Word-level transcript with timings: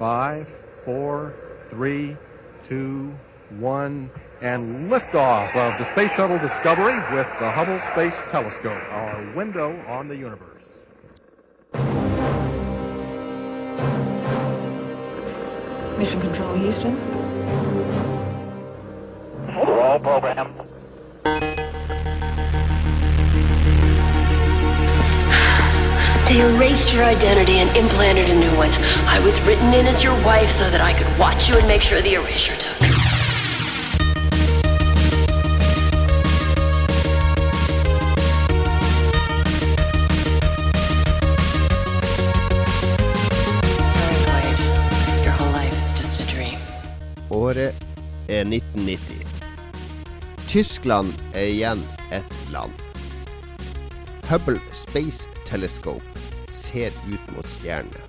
Five, 0.00 0.48
four, 0.82 1.34
three, 1.68 2.16
two, 2.64 3.14
one, 3.58 4.10
and 4.40 4.90
liftoff 4.90 5.54
of 5.54 5.78
the 5.78 5.92
Space 5.92 6.10
Shuttle 6.16 6.38
Discovery 6.38 6.94
with 7.14 7.26
the 7.38 7.50
Hubble 7.50 7.78
Space 7.92 8.14
Telescope, 8.30 8.82
our 8.90 9.30
window 9.36 9.78
on 9.86 10.08
the 10.08 10.16
universe. 10.16 10.46
Mission 15.98 16.20
Control, 16.22 16.54
Houston. 16.54 16.96
Roll 19.54 19.98
program. 19.98 20.69
They 26.30 26.42
erased 26.42 26.94
your 26.94 27.02
identity 27.02 27.58
and 27.58 27.76
implanted 27.76 28.28
a 28.30 28.34
new 28.38 28.56
one. 28.56 28.70
I 29.08 29.18
was 29.18 29.40
written 29.40 29.74
in 29.74 29.88
as 29.88 30.04
your 30.04 30.14
wife 30.24 30.48
so 30.48 30.70
that 30.70 30.80
I 30.80 30.92
could 30.92 31.18
watch 31.18 31.48
you 31.48 31.58
and 31.58 31.66
make 31.66 31.82
sure 31.82 32.00
the 32.00 32.14
erasure 32.14 32.54
took. 32.54 32.76
Sorry, 43.90 44.16
Clyde. 44.24 45.24
Your 45.24 45.32
whole 45.32 45.50
life 45.50 45.76
is 45.82 45.92
just 45.98 46.20
a 46.20 46.26
dream. 46.32 46.60
Året 47.30 47.74
er 48.28 48.44
1990. 48.44 49.26
Tyskland 50.46 51.12
er 51.34 51.40
igjen 51.40 51.82
et 52.12 52.52
land. 52.52 52.72
Hubble 54.28 54.60
Space 54.72 55.26
Telescope 55.44 56.09
ser 56.70 56.96
ut 57.10 57.36
mot 57.36 57.46
stjernene. 57.58 58.06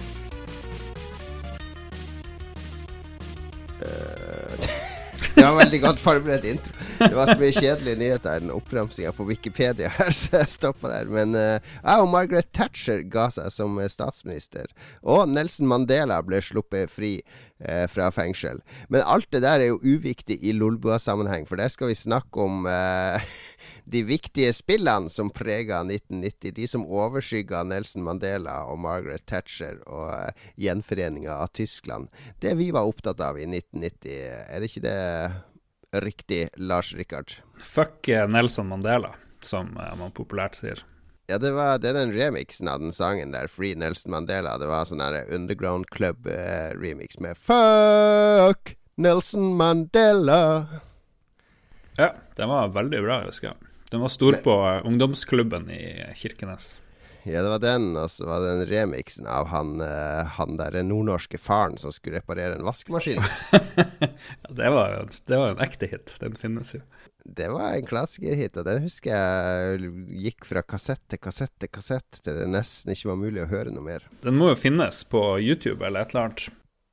Eh, 3.81 4.69
Det 5.35 5.43
var 5.45 5.55
veldig 5.55 5.79
godt 5.81 5.99
forberedt 6.01 6.43
intro. 6.45 6.73
Det 6.99 7.15
var 7.15 7.29
så 7.31 7.37
mye 7.39 7.53
kjedelige 7.55 7.97
nyheter 7.97 8.35
i 8.35 8.41
den 8.43 8.51
oppramsinga 8.53 9.13
på 9.15 9.25
Wikipedia 9.29 9.89
her, 9.95 10.11
så 10.17 10.41
jeg 10.41 10.51
stoppa 10.53 10.91
der. 10.91 11.07
Men 11.09 11.35
uh, 11.37 11.63
jeg 11.79 12.03
og 12.03 12.09
Margaret 12.11 12.49
Thatcher 12.53 13.01
ga 13.09 13.29
seg 13.33 13.47
som 13.53 13.79
eh, 13.79 13.89
statsminister. 13.89 14.67
Og 15.01 15.29
Nelson 15.31 15.69
Mandela 15.71 16.19
ble 16.25 16.41
sluppet 16.43 16.91
fri 16.91 17.13
uh, 17.63 17.87
fra 17.91 18.11
fengsel. 18.13 18.59
Men 18.91 19.05
alt 19.07 19.29
det 19.33 19.43
der 19.45 19.63
er 19.63 19.71
jo 19.71 19.79
uviktig 19.81 20.37
i 20.43 20.53
Lolbua-sammenheng, 20.57 21.47
for 21.49 21.61
der 21.61 21.71
skal 21.71 21.93
vi 21.93 21.97
snakke 21.97 22.45
om 22.45 22.67
eh, 22.69 23.33
de 23.85 24.03
viktige 24.03 24.53
spillene 24.53 25.09
som 25.09 25.29
prega 25.33 25.81
1990. 25.83 26.53
De 26.55 26.67
som 26.67 26.85
overskygga 26.85 27.63
Nelson 27.67 28.03
Mandela 28.05 28.61
og 28.69 28.79
Margaret 28.83 29.25
Thatcher 29.29 29.81
og 29.87 30.11
uh, 30.11 30.49
gjenforeninga 30.59 31.39
av 31.43 31.53
Tyskland. 31.57 32.11
Det 32.41 32.55
vi 32.59 32.71
var 32.75 32.89
opptatt 32.89 33.21
av 33.23 33.39
i 33.39 33.47
1990, 33.47 34.11
er 34.47 34.61
det 34.61 34.71
ikke 34.71 34.85
det 34.85 36.01
riktig, 36.05 36.41
Lars 36.55 36.93
Rikard? 36.95 37.35
Fuck 37.59 38.07
eh, 38.09 38.27
Nelson 38.29 38.69
Mandela, 38.71 39.11
som 39.43 39.73
uh, 39.77 39.91
man 39.99 40.13
populært 40.15 40.61
sier. 40.61 40.85
Ja, 41.31 41.37
det 41.39 41.53
var 41.55 41.77
det 41.79 41.93
er 41.93 41.99
den 42.01 42.13
remixen 42.15 42.67
av 42.67 42.81
den 42.83 42.91
sangen 42.91 43.31
der, 43.31 43.47
Free 43.47 43.75
Nelson 43.75 44.11
Mandela. 44.11 44.57
Det 44.59 44.67
var 44.67 44.87
sånn 44.87 45.03
der 45.03 45.29
Underground 45.31 45.87
Club-remix 45.93 47.19
med 47.23 47.39
Fuck 47.39 48.75
Nelson 48.99 49.53
Mandela. 49.55 50.41
Ja, 51.95 52.13
den 52.35 52.49
var 52.51 52.73
veldig 52.75 53.03
bra, 53.05 53.21
husker 53.27 53.53
jeg. 53.53 53.70
Den 53.91 53.99
var 53.99 54.07
stor 54.07 54.33
på 54.43 54.53
eh, 54.67 54.85
ungdomsklubben 54.87 55.69
i 55.69 55.83
Kirkenes. 56.15 56.77
Ja, 57.23 57.41
det 57.41 57.49
var 57.49 57.59
den, 57.59 57.89
og 57.99 58.07
så 58.09 58.25
var 58.25 58.39
det 58.41 58.53
den 58.55 58.69
remixen 58.69 59.27
av 59.29 59.49
han, 59.51 59.75
eh, 59.83 60.29
han 60.37 60.55
der 60.57 60.79
nordnorske 60.87 61.37
faren 61.37 61.75
som 61.77 61.91
skulle 61.93 62.21
reparere 62.21 62.55
en 62.55 62.65
vaskemaskin. 62.65 63.21
Ja, 64.41 64.49
det, 64.49 64.69
var, 64.69 64.95
det 65.27 65.37
var 65.37 65.51
en 65.51 65.61
ekte 65.63 65.89
hit. 65.91 66.15
Den 66.21 66.35
finnes 66.39 66.73
jo. 66.75 66.81
Det 67.25 67.49
var 67.51 67.75
en 67.75 67.85
klassikerhit, 67.85 68.55
og 68.57 68.65
den 68.65 68.81
husker 68.85 69.11
jeg 69.11 69.91
gikk 70.23 70.47
fra 70.49 70.63
kassett 70.65 71.03
til 71.11 71.21
kassett 71.21 71.53
til 71.61 71.69
kassett 71.69 72.23
til 72.23 72.39
det 72.39 72.47
nesten 72.49 72.95
ikke 72.95 73.11
var 73.11 73.19
mulig 73.21 73.43
å 73.43 73.51
høre 73.51 73.75
noe 73.75 73.85
mer. 73.85 74.07
Den 74.23 74.39
må 74.39 74.53
jo 74.53 74.57
finnes 74.63 75.03
på 75.11 75.21
YouTube 75.43 75.83
eller 75.85 76.05
et 76.07 76.15
eller 76.15 76.31
annet. 76.31 76.47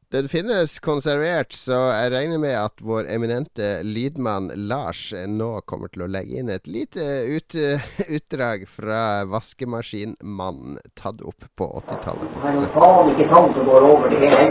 Den 0.09 0.25
finnes 0.33 0.79
konservert, 0.81 1.53
så 1.53 1.77
jeg 1.93 2.13
regner 2.15 2.39
med 2.41 2.55
at 2.57 2.81
vår 2.81 3.11
eminente 3.13 3.83
lydmann 3.85 4.47
Lars 4.71 5.11
nå 5.29 5.49
kommer 5.69 5.93
til 5.93 6.07
å 6.07 6.09
legge 6.09 6.39
inn 6.41 6.49
et 6.49 6.65
lite 6.65 7.05
ut, 7.29 7.53
utdrag 8.17 8.65
fra 8.73 9.03
Vaskemaskinmannen, 9.29 10.81
tatt 10.97 11.21
opp 11.21 11.45
på 11.61 11.69
80-tallet 11.83 12.25
på 12.25 12.41
Det 12.41 12.49
er 12.49 12.57
kassett. 12.57 12.73
tann 13.35 13.53
som 13.59 13.69
går 13.69 13.91
over 13.91 14.09
det 14.17 14.33
hele. 14.33 14.49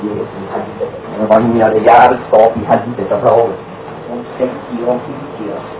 Det 0.00 1.30
vanner 1.36 1.78
jævelskap 1.84 2.56
i 2.56 2.66
helvete 2.72 3.20
fra 3.20 3.38
oss. 3.44 3.70
Om 4.16 4.26
60 4.40 4.92
og 4.96 5.08
50 5.12 5.56
år. 5.60 5.72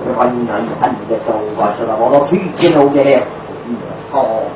Det 0.00 0.18
vanner 0.24 0.64
i 0.64 0.82
helvete 0.86 1.40
over, 1.44 1.76
så 1.76 1.92
det 1.92 2.02
var 2.04 2.16
noe 2.16 2.26
tykende 2.32 2.76
noe 2.80 2.92
det 2.96 3.10
her. 3.12 3.32
Faen. 4.16 4.54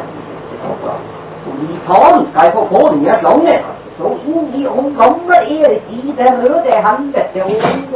Helvete, 0.00 1.19
altså. 1.40 1.50
Og 1.50 1.56
i 1.64 1.78
faen 1.86 2.26
skal 2.30 2.44
jeg 2.44 2.52
få 2.54 2.66
få 2.72 2.94
nye 2.94 3.14
slanger. 3.20 3.60
Så 3.98 4.10
inn 4.32 4.54
i 4.60 4.66
om 4.66 4.94
gamle 4.96 5.38
Erik 5.56 5.90
i 5.90 6.14
det 6.18 6.30
røde 6.40 6.76
helvete 6.86 7.44
og 7.44 7.50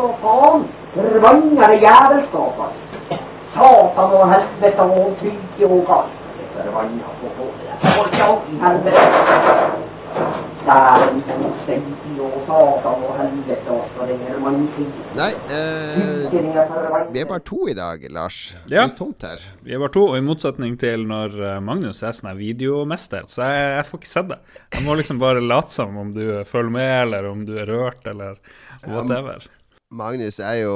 og 0.05 0.15
faen. 0.23 0.67
Vanner 0.97 1.73
jævelskaper. 1.87 2.69
altså. 2.69 3.19
Satan 3.55 4.15
og 4.21 4.33
helvete 4.33 4.83
og 4.83 5.17
tyke 5.21 5.67
og 5.67 5.87
kall. 5.87 6.07
Er 6.59 6.71
vannet 6.71 7.05
på 7.21 7.27
få 7.39 7.47
det. 7.61 7.73
Hold 7.97 8.23
opp 8.29 8.43
i 8.53 8.57
helvete. 8.65 9.94
Det. 15.05 15.17
Nei, 15.19 15.33
eh, 15.53 17.11
vi 17.13 17.21
er 17.21 17.27
bare 17.29 17.43
to 17.45 17.59
i 17.69 17.75
dag, 17.77 18.07
Lars. 18.15 18.39
Det 18.67 18.77
Ja. 18.79 18.85
er 18.87 18.95
tomt 18.97 19.23
her. 19.27 19.43
Vi 19.63 19.75
er 19.75 19.79
bare 19.83 19.93
to, 19.93 20.07
og 20.13 20.17
i 20.17 20.21
motsetning 20.25 20.79
til 20.81 21.05
når 21.11 21.37
eh, 21.57 21.61
Magnus 21.61 22.01
er 22.03 22.13
sånn 22.17 22.33
videomester, 22.39 23.27
så 23.29 23.43
jeg, 23.51 23.75
jeg 23.77 23.85
får 23.91 23.99
ikke 24.01 24.13
sett 24.15 24.29
det. 24.29 24.39
Jeg 24.79 24.87
må 24.87 24.97
liksom 24.97 25.19
bare 25.21 25.43
late 25.45 25.71
som 25.75 25.99
om 25.99 26.15
du 26.15 26.25
følger 26.49 26.71
med, 26.79 26.95
eller 27.09 27.29
om 27.31 27.45
du 27.45 27.59
er 27.59 27.67
rørt, 27.67 28.07
eller 28.07 28.37
whatever. 28.87 29.45
Magnus 29.95 30.41
er 30.43 30.59
jo 30.65 30.75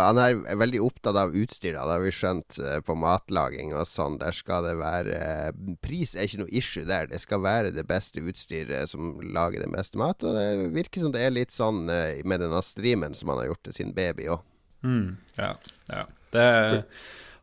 Han 0.00 0.18
er 0.20 0.38
veldig 0.58 0.80
opptatt 0.84 1.18
av 1.20 1.34
utstyr, 1.36 1.74
da, 1.76 1.84
det 1.86 1.96
har 1.98 2.04
vi 2.04 2.12
skjønt, 2.14 2.58
eh, 2.62 2.80
på 2.84 2.96
matlaging 2.98 3.74
og 3.76 3.86
sånn. 3.88 4.18
Der 4.22 4.34
skal 4.36 4.66
det 4.66 4.74
være 4.80 5.18
eh, 5.18 5.76
Pris 5.84 6.14
er 6.16 6.28
ikke 6.28 6.44
noe 6.44 6.54
issue 6.54 6.86
der. 6.88 7.08
Det 7.10 7.20
skal 7.22 7.44
være 7.44 7.74
det 7.76 7.86
beste 7.88 8.24
utstyret 8.24 8.90
som 8.92 9.16
lager 9.36 9.64
den 9.64 9.74
beste 9.74 10.00
mat. 10.00 10.24
Og 10.24 10.38
det 10.38 10.72
virker 10.74 11.04
som 11.04 11.14
det 11.14 11.24
er 11.24 11.34
litt 11.34 11.54
sånn 11.54 11.84
eh, 11.92 12.24
med 12.24 12.42
denne 12.44 12.62
streamen 12.64 13.16
som 13.16 13.32
han 13.32 13.42
har 13.42 13.52
gjort 13.52 13.64
til 13.68 13.78
sin 13.80 13.94
baby 13.96 14.30
òg. 14.34 14.44
Mm, 14.84 15.14
ja, 15.38 15.54
ja. 15.88 16.04
Det, 16.34 16.48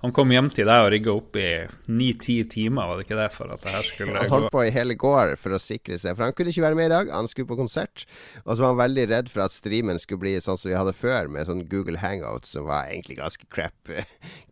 han 0.01 0.13
kom 0.15 0.31
hjem 0.33 0.47
til 0.49 0.65
deg 0.65 0.81
og 0.81 0.89
rigga 0.93 1.11
opp 1.13 1.35
i 1.37 1.47
ni-ti 1.93 2.39
timer, 2.49 2.87
var 2.89 2.97
det 2.97 3.05
ikke 3.05 3.19
det, 3.19 3.27
for 3.35 3.51
at 3.53 3.61
det 3.61 3.73
her 3.75 3.85
skulle 3.85 4.15
Han 4.17 4.25
gå? 4.29 4.33
holdt 4.33 4.53
på 4.55 4.63
i 4.65 4.71
hele 4.73 4.95
går 4.97 5.35
for 5.37 5.53
å 5.53 5.59
sikre 5.61 5.99
seg, 6.01 6.15
for 6.17 6.25
han 6.25 6.33
kunne 6.37 6.49
ikke 6.53 6.63
være 6.65 6.79
med 6.79 6.89
i 6.89 6.93
dag. 6.95 7.11
Han 7.13 7.29
skulle 7.29 7.49
på 7.51 7.57
konsert. 7.59 8.05
Og 8.45 8.55
så 8.55 8.63
var 8.63 8.73
han 8.73 8.81
veldig 8.81 9.05
redd 9.11 9.29
for 9.29 9.45
at 9.45 9.53
streamen 9.53 10.01
skulle 10.01 10.23
bli 10.23 10.33
sånn 10.41 10.57
som 10.57 10.71
vi 10.71 10.77
hadde 10.79 10.95
før, 10.97 11.29
med 11.29 11.45
sånn 11.49 11.61
Google 11.69 12.01
Hangout, 12.01 12.49
som 12.49 12.65
var 12.69 12.89
egentlig 12.89 13.19
ganske 13.21 13.45
crap, 13.53 13.77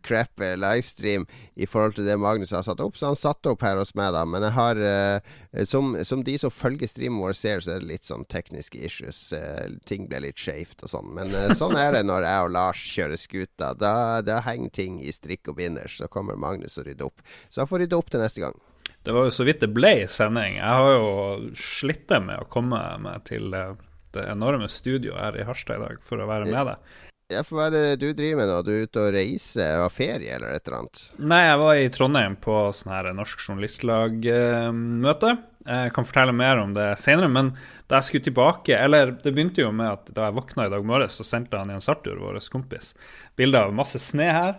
crap 0.06 0.40
eh, 0.40 0.56
livestream 0.58 1.26
i 1.54 1.66
forhold 1.68 1.96
til 1.96 2.06
det 2.08 2.16
Magnus 2.20 2.54
har 2.54 2.64
satt 2.66 2.80
opp. 2.82 2.96
Så 2.98 3.10
han 3.10 3.18
satte 3.18 3.52
opp 3.52 3.64
her 3.64 3.78
hos 3.80 3.92
meg, 3.98 4.12
da. 4.16 4.22
Men 4.28 4.44
jeg 4.46 4.54
har 4.56 4.80
uh, 4.80 5.64
som, 5.68 5.92
som 6.06 6.24
de 6.26 6.36
som 6.40 6.52
følger 6.54 6.90
streamen 6.90 7.20
vår 7.22 7.36
ser, 7.38 7.64
så 7.64 7.74
er 7.74 7.82
det 7.82 7.90
litt 7.90 8.08
sånn 8.08 8.26
tekniske 8.32 8.80
issues. 8.80 9.20
Uh, 9.36 9.76
ting 9.88 10.08
blir 10.10 10.24
litt 10.24 10.40
skeivt 10.40 10.84
og 10.86 10.92
sånn. 10.94 11.12
Men 11.16 11.34
uh, 11.34 11.50
sånn 11.56 11.76
er 11.80 11.94
det 11.98 12.06
når 12.08 12.26
jeg 12.28 12.46
og 12.46 12.54
Lars 12.56 12.86
kjører 12.94 13.20
skuta. 13.20 13.74
Da, 13.78 13.94
da 14.26 14.40
henger 14.46 14.74
ting 14.80 14.98
i 15.04 15.14
strikk 15.14 15.52
og 15.52 15.60
binders. 15.60 15.98
Så 16.00 16.10
kommer 16.12 16.40
Magnus 16.40 16.78
og 16.80 16.88
rydder 16.88 17.10
opp. 17.10 17.22
Så 17.48 17.64
han 17.64 17.70
får 17.70 17.84
rydde 17.84 18.00
opp 18.00 18.10
til 18.12 18.24
neste 18.24 18.44
gang. 18.46 18.58
Det 19.04 19.14
var 19.16 19.28
jo 19.28 19.32
så 19.32 19.46
vidt 19.48 19.62
det 19.62 19.70
ble 19.72 19.94
sending. 20.12 20.58
Jeg 20.58 20.80
har 20.80 20.90
jo 20.92 21.52
slitt 21.56 22.12
med 22.20 22.42
å 22.42 22.48
komme 22.52 22.80
meg 23.00 23.24
til 23.28 23.48
det 23.54 24.26
enorme 24.26 24.68
studioet 24.68 25.20
her 25.20 25.38
i 25.40 25.46
Harstad 25.46 25.78
i 25.78 25.84
dag 25.84 26.02
for 26.04 26.20
å 26.20 26.28
være 26.28 26.50
med 26.50 26.72
deg. 26.72 26.98
Ja, 27.30 27.44
for 27.46 27.60
hva 27.60 27.68
er 27.68 27.74
det 27.76 28.00
du 28.02 28.08
driver 28.16 28.40
med 28.42 28.48
nå? 28.50 28.56
Du 28.66 28.70
er 28.74 28.86
ute 28.88 29.02
og 29.04 29.12
reiser? 29.14 29.76
Har 29.84 29.92
ferie 29.94 30.34
eller 30.34 30.56
et 30.56 30.66
eller 30.66 30.80
annet? 30.80 31.02
Nei, 31.22 31.42
jeg 31.46 31.60
var 31.60 31.74
i 31.78 31.90
Trondheim 31.94 32.34
på 32.42 32.56
sånn 32.74 32.90
her 32.90 33.10
Norsk 33.14 33.44
Journalistlag-møte. 33.44 35.36
Jeg 35.70 35.92
kan 35.94 36.08
fortelle 36.08 36.34
mer 36.34 36.58
om 36.58 36.72
det 36.74 36.88
senere, 36.98 37.30
men 37.30 37.52
da 37.90 37.98
jeg 37.98 38.06
skulle 38.06 38.24
tilbake 38.24 38.72
Eller 38.72 39.10
det 39.12 39.32
begynte 39.34 39.60
jo 39.60 39.68
med 39.76 39.90
at 39.92 40.08
da 40.16 40.26
jeg 40.26 40.38
våkna 40.38 40.66
i 40.66 40.72
dag 40.72 40.86
morges, 40.88 41.18
så 41.20 41.26
sendte 41.26 41.60
han 41.60 41.70
Jens 41.70 41.90
Arthur, 41.92 42.18
vår 42.18 42.40
kompis, 42.50 42.94
bilde 43.38 43.60
av 43.60 43.74
masse 43.76 44.00
snø 44.02 44.26
her. 44.26 44.58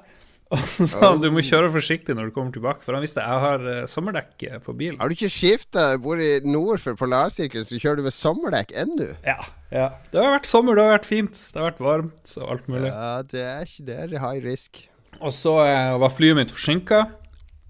Og 0.52 0.64
så 0.68 0.88
sa 0.90 1.00
han 1.06 1.22
du 1.24 1.30
må 1.32 1.44
kjøre 1.46 1.72
forsiktig 1.72 2.16
når 2.18 2.30
du 2.30 2.36
kommer 2.36 2.52
tilbake, 2.56 2.84
for 2.84 2.98
han 2.98 3.04
visste 3.06 3.24
jeg 3.24 3.44
har 3.46 3.64
uh, 3.64 3.88
sommerdekk 3.90 4.46
eh, 4.48 4.60
på 4.64 4.76
bilen. 4.76 5.00
Har 5.00 5.08
du 5.08 5.16
ikke 5.16 5.32
skifta? 5.32 5.86
Bor 6.02 6.20
i 6.20 6.34
nord 6.44 6.82
for 6.84 7.00
polarsirkelen, 7.00 7.68
så 7.68 7.80
kjører 7.80 8.02
du 8.02 8.08
med 8.10 8.16
sommerdekk 8.16 8.76
ennå? 8.84 9.14
Ja, 9.28 9.40
ja. 9.72 9.88
Det 10.12 10.20
har 10.20 10.36
vært 10.36 10.50
sommer, 10.50 10.76
det 10.76 10.88
har 10.88 10.98
vært 10.98 11.08
fint, 11.08 11.40
det 11.54 11.62
har 11.62 11.70
vært 11.70 11.84
varmt 11.86 12.36
og 12.42 12.54
alt 12.56 12.70
mulig. 12.72 12.92
Ja, 12.92 13.14
det 13.32 13.48
er 13.48 13.66
ikke 13.70 13.88
det. 13.88 13.98
er 14.04 14.24
high 14.26 14.44
risk. 14.44 14.84
Og 15.22 15.36
så 15.36 15.58
uh, 15.64 15.98
var 16.04 16.16
flyet 16.18 16.40
mitt 16.42 16.56
forsinka. 16.56 17.06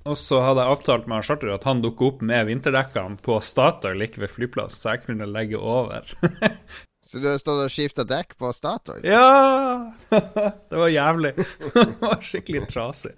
Og 0.09 0.17
så 0.17 0.39
hadde 0.41 0.63
jeg 0.63 0.73
avtalt 0.73 1.09
med 1.09 1.25
charter 1.27 1.51
at 1.53 1.65
han 1.69 1.83
dukker 1.83 2.07
opp 2.07 2.23
med 2.25 2.47
vinterdekkene 2.49 3.21
på 3.21 3.37
Statoil 3.45 3.99
like 4.01 4.17
ved 4.17 4.33
flyplass, 4.33 4.79
så 4.81 4.95
jeg 4.95 5.05
kunne 5.05 5.29
legge 5.29 5.61
over. 5.61 6.09
Så 7.11 7.19
du 7.19 7.25
har 7.27 7.39
stått 7.41 7.65
og 7.65 7.71
skifta 7.71 8.05
dekk 8.07 8.37
på 8.39 8.53
Statoil? 8.55 9.03
ja! 9.03 9.91
det 10.71 10.77
var 10.79 10.87
jævlig. 10.87 11.33
det 11.73 11.97
var 11.99 12.21
skikkelig 12.23 12.61
trasig. 12.69 13.11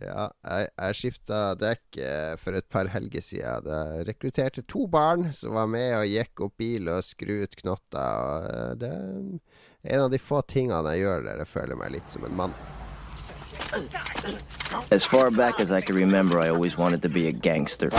Ja, 0.00 0.30
jeg, 0.46 0.70
jeg 0.72 0.96
skifta 0.96 1.40
dekk 1.60 1.98
eh, 2.00 2.32
for 2.40 2.56
et 2.56 2.64
par 2.72 2.88
helger 2.88 3.24
siden. 3.24 3.68
Jeg 3.68 4.06
rekrutterte 4.08 4.64
to 4.64 4.86
barn 4.88 5.26
som 5.36 5.58
var 5.58 5.68
med 5.68 5.98
og 5.98 6.08
gikk 6.08 6.44
opp 6.46 6.54
bil 6.64 6.88
og 6.88 7.04
skru 7.04 7.42
ut 7.42 7.60
knotter. 7.60 8.24
Og 8.24 8.48
eh, 8.54 8.72
det 8.80 8.92
er 8.94 9.96
en 9.98 10.06
av 10.06 10.08
de 10.14 10.22
få 10.22 10.40
tingene 10.48 10.94
jeg 10.96 11.04
gjør 11.04 11.26
der 11.28 11.42
jeg 11.44 11.52
føler 11.52 11.80
meg 11.82 11.92
litt 11.98 12.16
som 12.16 12.24
en 12.24 12.38
mann. 12.40 12.56
As 14.88 15.04
far 15.04 15.28
back 15.28 15.60
as 15.60 15.70
I 15.70 15.82
can 15.82 15.96
remember, 15.96 16.40
I 16.40 16.48
always 16.48 16.78
wanted 16.78 17.02
to 17.02 17.10
be 17.12 17.28
a 17.28 17.32
gangster. 17.32 17.92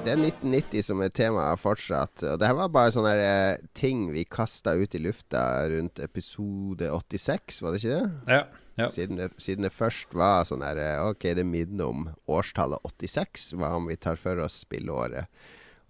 Det 0.00 0.14
er 0.14 0.16
1990 0.16 0.84
som 0.86 1.02
er 1.04 1.10
temaet 1.12 1.60
fortsatt. 1.60 2.22
Og 2.24 2.38
det 2.40 2.48
her 2.48 2.56
var 2.56 2.70
bare 2.72 2.92
sånne 2.94 3.10
her, 3.12 3.58
ting 3.76 4.06
vi 4.14 4.22
kasta 4.24 4.72
ut 4.80 4.94
i 4.96 5.00
lufta 5.04 5.42
rundt 5.68 6.00
episode 6.00 6.88
86, 6.88 7.58
var 7.60 7.74
det 7.74 7.82
ikke 7.82 7.98
det? 7.98 8.32
Ja. 8.32 8.38
ja. 8.80 8.86
Siden 8.88 9.20
det, 9.20 9.28
siden 9.36 9.66
det 9.68 9.74
først 9.76 10.16
var 10.16 10.48
sånn 10.48 10.64
her 10.64 10.80
eh, 10.80 11.02
Ok, 11.04 11.28
det 11.36 11.44
minner 11.44 11.92
om 11.92 12.06
årstallet 12.32 12.80
86. 12.88 13.50
Hva 13.60 13.74
om 13.76 13.90
vi 13.92 13.98
tar 14.00 14.16
for 14.20 14.40
oss 14.40 14.62
spilleåret? 14.64 15.28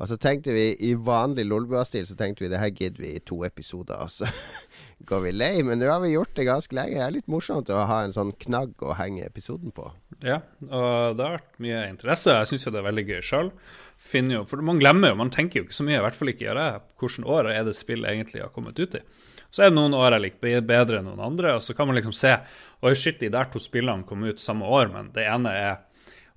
Og 0.01 0.09
så 0.09 0.17
tenkte 0.19 0.57
vi 0.57 0.73
i 0.89 0.95
vanlig 0.97 1.45
Lolbua-stil 1.45 2.07
Så 2.09 2.17
tenkte 2.17 2.47
vi 2.47 2.49
det 2.51 2.59
her 2.63 2.73
gidder 2.73 3.05
vi 3.05 3.13
i 3.15 3.23
to 3.23 3.43
episoder, 3.47 4.01
og 4.01 4.11
så 4.11 4.27
går 5.09 5.23
vi 5.29 5.35
lei. 5.37 5.53
Men 5.63 5.79
nå 5.79 5.87
har 5.87 6.03
vi 6.03 6.17
gjort 6.17 6.35
det 6.35 6.49
ganske 6.49 6.75
lenge. 6.75 6.97
Det 6.99 7.05
er 7.05 7.15
litt 7.15 7.31
morsomt 7.31 7.71
å 7.71 7.85
ha 7.87 8.01
en 8.03 8.17
sånn 8.17 8.35
knagg 8.43 8.75
å 8.83 8.97
henge 8.99 9.29
episoden 9.29 9.71
på. 9.77 9.87
Ja, 10.27 10.41
og 10.67 11.15
det 11.15 11.29
har 11.29 11.39
vært 11.39 11.63
mye 11.63 11.85
interesse. 11.93 12.35
Jeg 12.41 12.51
syns 12.51 12.67
jo 12.67 12.75
det 12.75 12.83
er 12.83 12.89
veldig 12.91 13.07
gøy 13.13 13.23
sjøl. 13.23 13.53
For 14.01 14.63
man 14.65 14.81
glemmer 14.81 15.13
jo, 15.13 15.19
man 15.21 15.31
tenker 15.33 15.61
jo 15.61 15.67
ikke 15.67 15.77
så 15.77 15.85
mye, 15.85 15.99
i 15.99 16.05
hvert 16.05 16.17
fall 16.17 16.33
ikke 16.33 16.47
gjør 16.47 16.61
jeg, 16.63 16.81
hvilket 17.01 17.29
år 17.37 17.51
er 17.53 17.67
det 17.67 17.77
spill 17.77 18.07
egentlig 18.09 18.41
har 18.41 18.53
kommet 18.55 18.81
ut 18.81 18.97
i. 18.97 19.03
Så 19.51 19.65
er 19.65 19.71
det 19.71 19.77
noen 19.77 19.95
år 19.99 20.15
jeg 20.15 20.25
liker 20.25 20.67
bedre 20.67 21.01
enn 21.01 21.09
noen 21.11 21.23
andre, 21.27 21.57
og 21.59 21.65
så 21.67 21.75
kan 21.77 21.91
man 21.91 21.99
liksom 21.99 22.15
se 22.17 22.37
Oi, 22.81 22.95
shit, 22.97 23.19
de 23.21 23.29
der 23.29 23.51
to 23.53 23.61
spillene 23.61 24.07
kom 24.09 24.23
ut 24.25 24.41
samme 24.41 24.65
år, 24.65 24.89
men 24.89 25.11
det 25.13 25.27
ene 25.29 25.53
er 25.53 25.75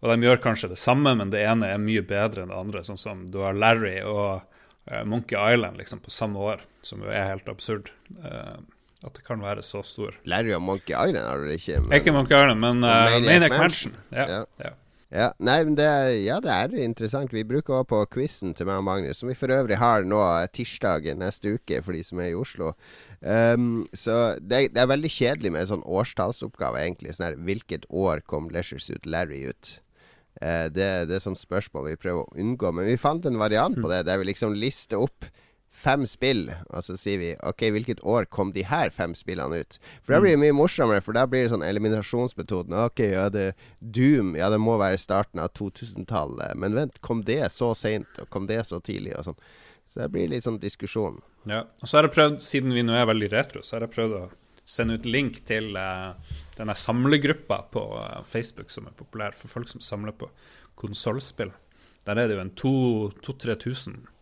Og 0.04 0.12
de 0.12 0.28
gjør 0.28 0.42
kanskje 0.44 0.74
det 0.74 0.80
samme, 0.82 1.14
men 1.16 1.30
det 1.32 1.46
ene 1.48 1.70
er 1.72 1.80
mye 1.80 2.02
bedre 2.04 2.44
enn 2.44 2.52
det 2.52 2.60
andre, 2.60 2.82
sånn 2.84 3.00
som 3.00 3.22
du 3.32 3.38
har 3.40 3.56
Larry 3.56 4.02
og 4.04 4.42
uh, 4.44 5.04
Monkey 5.08 5.40
Island 5.40 5.80
liksom 5.80 6.02
på 6.04 6.12
samme 6.12 6.42
år, 6.44 6.66
som 6.84 7.06
jo 7.06 7.08
er 7.08 7.30
helt 7.30 7.48
absurd. 7.48 7.94
Uh, 8.18 8.60
at 9.08 9.16
det 9.16 9.24
kan 9.24 9.40
være 9.40 9.64
så 9.64 9.80
stor. 9.88 10.18
Larry 10.28 10.52
og 10.58 10.66
Monkey 10.68 10.92
Island 10.92 11.24
har 11.24 11.40
du 11.40 11.54
ikke? 11.56 11.80
Men... 11.80 11.96
Ikke 11.96 12.12
Monkey 12.12 12.36
Island, 12.36 12.60
men 12.60 12.84
uh, 12.84 12.90
Maniac, 13.14 13.30
Maniac 13.30 13.56
Mansion. 13.56 13.96
Mansion. 13.96 14.20
Ja, 14.20 14.28
ja. 14.42 14.68
ja. 14.68 14.76
Ja, 15.14 15.28
nei, 15.38 15.60
men 15.62 15.76
det, 15.78 15.86
ja, 16.26 16.40
det 16.42 16.50
er 16.50 16.72
interessant. 16.82 17.34
Vi 17.36 17.44
bruker 17.46 17.76
også 17.78 17.90
på 17.92 18.00
quizen 18.16 18.56
til 18.58 18.66
meg 18.66 18.80
og 18.82 18.88
Magnus, 18.88 19.20
som 19.22 19.30
vi 19.30 19.36
for 19.38 19.54
øvrig 19.54 19.78
har 19.78 20.08
nå 20.10 20.22
tirsdag 20.58 21.06
neste 21.20 21.54
uke 21.54 21.84
for 21.86 21.94
de 21.94 22.02
som 22.08 22.22
er 22.24 22.32
i 22.32 22.38
Oslo. 22.38 22.72
Um, 23.22 23.84
så 23.94 24.40
det, 24.42 24.72
det, 24.74 24.82
er 24.82 24.90
veldig 24.90 25.12
kjedelig 25.14 25.54
med 25.54 25.66
en 25.66 25.72
sånn 25.76 25.86
årstallsoppgave, 25.86 26.82
egentlig. 26.82 27.14
Sånn 27.14 27.28
her, 27.28 27.38
Hvilket 27.46 27.86
år 27.94 28.26
kom 28.26 28.50
Leisure 28.50 28.82
Suit 28.82 29.06
Larry 29.06 29.44
ut? 29.54 29.76
Uh, 30.42 30.66
det, 30.74 30.90
det, 31.12 31.20
er 31.20 31.26
sånn 31.28 31.38
spørsmål 31.38 31.92
vi 31.92 32.02
prøver 32.02 32.26
å 32.26 32.42
unngå. 32.42 32.74
Men 32.74 32.90
vi 32.90 32.98
fant 32.98 33.30
en 33.30 33.38
variant 33.42 33.78
på 33.78 33.94
det, 33.94 34.08
der 34.10 34.18
vi 34.18 34.32
liksom 34.32 34.58
lister 34.58 35.06
opp 35.06 35.30
fem 35.74 36.06
spill, 36.08 36.46
og 36.70 36.86
så 36.86 36.96
sier 37.00 37.20
vi 37.20 37.32
OK, 37.44 37.66
hvilket 37.74 38.04
år 38.06 38.28
kom 38.32 38.54
de 38.56 38.64
her 38.68 38.92
fem 38.94 39.16
spillene 39.18 39.64
ut? 39.64 39.80
For 40.06 40.16
da 40.16 40.22
blir 40.24 40.36
det 40.36 40.44
mye 40.44 40.56
morsommere, 40.56 41.04
for 41.04 41.18
da 41.18 41.26
blir 41.30 41.46
det 41.46 41.54
sånn 41.54 41.66
eliminasjonsmetoden. 41.66 42.76
OK, 42.86 43.02
ja, 43.16 43.26
det 43.34 43.50
Doom, 43.80 44.36
ja, 44.40 44.52
det 44.54 44.62
må 44.62 44.78
være 44.82 45.02
starten 45.02 45.42
av 45.44 45.52
2000-tallet. 45.58 46.54
Men 46.62 46.78
vent, 46.78 47.02
kom 47.04 47.26
det 47.28 47.42
så 47.56 47.74
seint, 47.78 48.22
og 48.22 48.30
kom 48.34 48.48
det 48.50 48.62
så 48.70 48.80
tidlig, 48.84 49.16
og 49.18 49.32
sånn. 49.32 49.42
Så 49.90 50.00
det 50.00 50.14
blir 50.14 50.30
litt 50.32 50.46
sånn 50.46 50.62
diskusjon. 50.62 51.20
Ja, 51.50 51.66
og 51.82 51.90
så 51.90 52.00
har 52.00 52.08
jeg 52.08 52.16
prøvd, 52.16 52.40
siden 52.46 52.74
vi 52.76 52.86
nå 52.86 52.96
er 52.96 53.10
veldig 53.10 53.34
retro, 53.34 53.66
så 53.66 53.78
har 53.78 53.88
jeg 53.88 53.96
prøvd 53.98 54.18
å 54.22 54.24
sende 54.64 54.96
ut 54.96 55.10
link 55.10 55.42
til 55.50 55.74
uh, 55.76 56.16
denne 56.56 56.76
samlegruppa 56.80 57.66
på 57.74 57.84
uh, 57.98 58.22
Facebook 58.24 58.72
som 58.72 58.88
er 58.88 58.96
populær 58.96 59.36
for 59.36 59.52
folk 59.52 59.68
som 59.68 59.84
samler 59.84 60.16
på 60.16 60.30
konsollspill. 60.80 61.52
Der 62.08 62.20
er 62.20 62.30
det 62.30 62.38
jo 62.38 62.44
en 62.46 62.56
2000-3000 62.62 64.13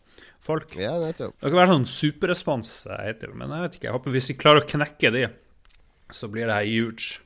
folk. 0.44 0.76
Ja, 0.80 0.98
nettopp. 1.02 1.36
Det 1.40 1.50
kan 1.50 1.60
være 1.62 1.74
sånn 1.76 1.90
superrespons, 1.90 2.72
jeg 2.90 3.34
men 3.34 3.54
jeg 3.56 3.66
vet 3.66 3.76
ikke. 3.78 3.90
Jeg 3.90 3.98
håper 3.98 4.16
hvis 4.16 4.32
vi 4.34 4.38
klarer 4.42 4.64
å 4.64 4.70
knekke 4.70 5.14
de, 5.16 5.26
så 6.12 6.30
blir 6.32 6.50
det 6.50 6.58
her 6.58 6.70
huge. 6.70 7.22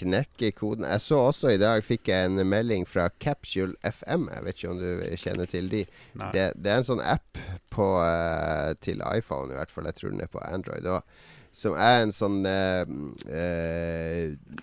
Knekke 0.00 0.52
koden. 0.54 0.86
Jeg 0.86 1.02
så 1.02 1.18
også 1.28 1.50
i 1.50 1.58
dag 1.58 1.82
fikk 1.82 2.08
jeg 2.12 2.28
en 2.28 2.38
melding 2.46 2.86
fra 2.88 3.08
Capsule 3.20 3.74
FM. 3.82 4.28
Jeg 4.30 4.44
vet 4.46 4.60
ikke 4.60 4.70
om 4.70 4.78
du 4.78 5.16
kjenner 5.18 5.50
til 5.50 5.70
de. 5.72 5.82
Det, 6.14 6.44
det, 6.54 6.70
er 6.70 6.78
en 6.78 6.86
sånn 6.86 7.02
app 7.02 7.40
på, 7.74 7.88
uh, 7.98 8.70
til 8.84 9.02
iPhone, 9.02 9.50
i 9.50 9.58
hvert 9.58 9.74
fall. 9.74 9.88
Jeg 9.90 9.98
tror 9.98 10.14
den 10.14 10.22
er 10.22 10.30
på 10.30 10.42
Android 10.46 10.86
òg. 10.86 11.26
Som 11.52 11.74
er 11.74 12.04
en 12.04 12.14
sånn 12.14 12.44
uh, 12.46 12.86
uh, 13.26 14.60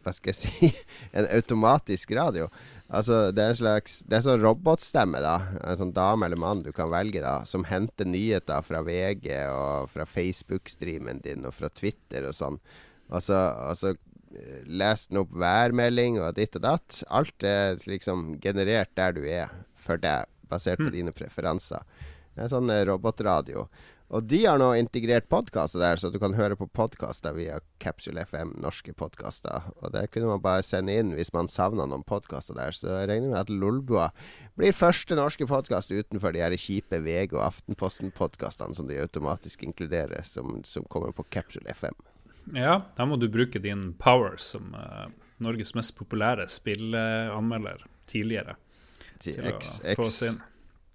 Hva 0.00 0.14
skal 0.16 0.32
jeg 0.32 0.38
si 0.40 0.70
En 1.18 1.28
automatisk 1.28 2.14
radio. 2.16 2.48
Altså, 2.92 3.30
det 3.32 3.40
er 3.40 3.54
en 3.54 3.56
slags 3.56 3.92
Det 4.04 4.18
er 4.18 4.24
sånn 4.26 4.42
robotstemme, 4.42 5.22
da. 5.24 5.36
En 5.64 5.78
sånn 5.80 5.94
dame 5.96 6.28
eller 6.28 6.40
mann 6.40 6.60
du 6.60 6.72
kan 6.76 6.90
velge, 6.92 7.22
da. 7.24 7.40
Som 7.48 7.64
henter 7.70 8.08
nyheter 8.08 8.64
fra 8.66 8.82
VG 8.84 9.28
og 9.48 9.92
fra 9.92 10.06
Facebook-streamen 10.08 11.22
din 11.24 11.46
og 11.48 11.56
fra 11.56 11.72
Twitter 11.72 12.28
og 12.28 12.36
sånn. 12.36 12.58
Og 13.12 13.24
så, 13.24 13.38
og 13.64 13.78
så 13.80 13.94
leser 14.68 15.12
den 15.12 15.22
opp 15.22 15.32
værmelding 15.36 16.18
og 16.20 16.36
ditt 16.36 16.56
og 16.60 16.64
datt. 16.64 17.02
Alt 17.08 17.44
er 17.48 17.80
liksom 17.88 18.36
generert 18.44 18.92
der 18.98 19.16
du 19.16 19.24
er, 19.24 19.52
for 19.76 20.00
deg, 20.00 20.28
basert 20.48 20.80
på 20.80 20.90
mm. 20.90 20.94
dine 20.96 21.16
preferanser. 21.16 21.84
Det 22.32 22.44
er 22.44 22.52
sånn 22.52 22.72
robotradio. 22.88 23.66
Og 24.12 24.26
de 24.28 24.42
har 24.44 24.58
nå 24.60 24.66
integrert 24.76 25.24
podkaster 25.32 25.80
der, 25.80 25.96
så 25.96 26.10
du 26.12 26.18
kan 26.20 26.34
høre 26.36 26.56
på 26.60 26.66
podkaster 26.76 27.32
via 27.32 27.62
Capsule 27.80 28.20
FM, 28.28 28.50
norske 28.60 28.92
podkaster. 28.92 29.70
Og 29.80 29.94
det 29.94 30.10
kunne 30.12 30.28
man 30.28 30.42
bare 30.44 30.64
sende 30.66 30.92
inn 31.00 31.14
hvis 31.16 31.32
man 31.32 31.48
savna 31.48 31.86
noen 31.88 32.04
podkaster 32.04 32.58
der. 32.58 32.76
Så 32.76 32.90
jeg 32.90 33.08
regner 33.08 33.32
med 33.32 33.40
at 33.40 33.52
Lolbua 33.52 34.10
blir 34.60 34.76
første 34.76 35.16
norske 35.16 35.48
podkast 35.48 35.94
utenfor 35.94 36.36
de 36.36 36.44
her 36.44 36.58
kjipe 36.60 37.00
VG 37.00 37.32
og 37.38 37.46
Aftenposten-podkastene 37.46 38.76
som 38.76 38.90
de 38.90 39.00
automatisk 39.00 39.64
inkluderer, 39.64 40.20
som, 40.28 40.60
som, 40.68 40.84
kommer 40.92 41.16
på 41.16 41.24
Capsule 41.32 41.72
FM. 41.72 41.96
Ja, 42.52 42.82
da 42.98 43.08
må 43.08 43.16
du 43.16 43.30
bruke 43.32 43.64
din 43.64 43.94
power 43.96 44.36
som 44.36 44.76
uh, 44.76 45.08
Norges 45.40 45.72
mest 45.78 45.96
populære 45.96 46.50
spilleanmelder 46.52 47.88
tidligere. 48.12 48.60
Til, 49.22 49.40
til 49.40 49.54
X, 49.56 49.78
å 49.80 50.00
få 50.02 50.10
oss 50.10 50.24
inn. 50.28 50.42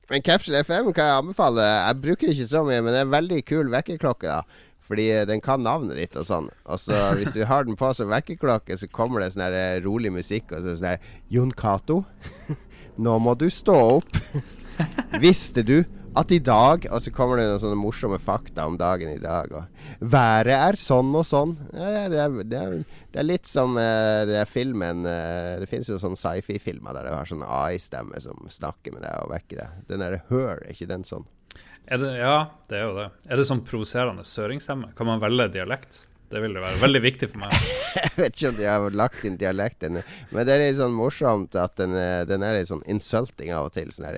Men 0.07 0.23
Capsule 0.23 0.61
FM 0.63 0.93
kan 0.95 1.09
jeg 1.09 1.19
anbefale. 1.21 1.63
Jeg 1.65 1.99
bruker 2.03 2.31
ikke 2.31 2.47
så 2.47 2.63
mye, 2.63 2.79
men 2.79 2.93
det 2.93 3.01
er 3.01 3.07
en 3.07 3.15
veldig 3.15 3.41
kul 3.47 3.71
vekkerklokke. 3.73 4.27
da 4.27 4.41
Fordi 4.87 5.07
den 5.27 5.41
kan 5.43 5.59
navnet 5.59 5.99
ditt 5.99 6.15
og 6.15 6.27
sånn. 6.29 6.47
Og 6.65 6.79
så 6.79 6.95
Hvis 7.19 7.35
du 7.35 7.43
har 7.45 7.67
den 7.67 7.75
på 7.79 7.91
som 7.93 8.11
vekkerklokke, 8.13 8.77
så 8.79 8.87
kommer 8.87 9.23
det 9.23 9.33
sånn 9.35 9.47
her 9.49 9.57
eh, 9.57 9.81
rolig 9.83 10.13
musikk. 10.15 10.53
Og 10.53 10.63
så 10.63 10.77
sånn 10.77 10.93
her 10.93 11.11
Jon 11.33 11.51
Cato, 11.51 12.03
nå 13.03 13.17
må 13.19 13.35
du 13.35 13.49
stå 13.51 13.75
opp. 13.99 14.21
Visste 15.23 15.65
du 15.65 15.81
at 16.17 16.33
i 16.33 16.39
dag 16.43 16.88
Og 16.91 17.01
så 17.03 17.13
kommer 17.13 17.39
det 17.39 17.47
noen 17.47 17.62
sånne 17.62 17.79
morsomme 17.79 18.19
fakta 18.21 18.65
om 18.69 18.77
dagen 18.79 19.12
i 19.12 19.21
dag. 19.21 19.51
Og 19.53 20.03
været 20.13 20.55
er 20.55 20.79
sånn 20.79 21.13
og 21.15 21.25
sånn. 21.27 21.55
Ja, 21.74 22.07
det, 22.09 22.19
er, 22.24 22.36
det, 22.41 22.62
er, 22.62 22.75
det, 23.13 23.21
er, 23.21 23.27
litt 23.27 23.50
som 23.50 23.77
uh, 23.77 24.25
det 24.27 24.41
er 24.41 24.50
filmen 24.50 25.05
uh, 25.07 25.57
Det 25.62 25.69
finnes 25.69 25.89
jo 25.91 26.00
sånne 26.01 26.19
sci-fi-filmer 26.19 26.97
der 26.97 27.07
det 27.07 27.15
har 27.15 27.29
sånn 27.29 27.45
AI-stemme 27.45 28.21
som 28.24 28.50
snakker 28.51 28.97
med 28.97 29.05
deg 29.05 29.24
og 29.24 29.33
vekker 29.36 29.63
deg. 29.63 29.81
Den 29.91 30.05
derre 30.05 30.21
Her, 30.31 30.62
er 30.62 30.75
ikke 30.75 30.89
den 30.89 31.07
sånn? 31.07 31.27
Det, 31.88 32.12
ja, 32.19 32.50
det 32.67 32.81
er 32.81 32.86
jo 32.89 32.95
det. 32.97 33.07
Er 33.29 33.39
det 33.39 33.47
sånn 33.47 33.63
provoserende 33.65 34.25
søringsstemme? 34.27 34.91
Kan 34.97 35.07
man 35.07 35.24
velge 35.24 35.47
dialekt? 35.53 36.03
Det 36.27 36.41
vil 36.43 36.57
det 36.57 36.59
være 36.59 36.81
veldig 36.81 37.01
viktig 37.05 37.29
for 37.31 37.45
meg. 37.45 37.53
jeg 37.95 38.12
vet 38.17 38.33
ikke 38.36 38.50
om 38.50 38.57
de 38.57 38.67
har 38.67 38.97
lagt 39.00 39.24
inn 39.27 39.38
dialekten, 39.39 40.01
men 40.33 40.47
det 40.47 40.55
er 40.57 40.65
litt 40.65 40.79
sånn 40.81 40.95
morsomt 40.95 41.55
at 41.55 41.77
den, 41.79 41.95
eh, 41.95 42.25
den 42.27 42.43
er 42.43 42.57
litt 42.57 42.67
sånn 42.67 42.83
insulting 42.91 43.53
av 43.55 43.69
og 43.69 43.77
til. 43.77 43.93
Sånn 43.95 44.09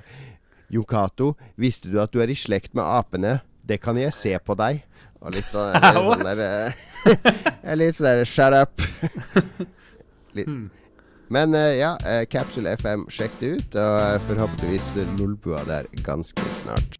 Cato, 0.88 1.34
visste 1.58 1.90
du 1.90 2.00
at 2.02 2.14
du 2.14 2.22
er 2.22 2.30
i 2.30 2.38
slekt 2.38 2.76
med 2.78 2.86
apene? 2.86 3.40
Det 3.66 3.80
kan 3.82 3.98
jeg 3.98 4.14
se 4.16 4.34
på 4.38 4.56
deg. 4.60 4.84
Og 5.20 5.36
litt 5.36 5.50
sånn, 5.52 5.74
litt 5.76 5.98
sånn 5.98 6.26
der, 6.26 6.44
eh, 6.46 7.76
Litt 7.82 7.98
sånn 7.98 8.08
der 8.08 8.24
Shut 8.30 8.56
up. 8.56 8.86
litt. 10.38 10.48
Hmm. 10.48 10.70
Men 11.30 11.54
uh, 11.54 11.70
ja, 11.78 11.92
uh, 12.02 12.24
Capsule 12.30 12.74
FM, 12.80 13.06
sjekk 13.14 13.36
det 13.42 13.52
ut. 13.58 13.78
Og 13.78 14.26
forhåpentligvis 14.30 14.94
Lolbua 15.20 15.66
der 15.68 15.90
ganske 16.06 16.46
snart. 16.62 16.98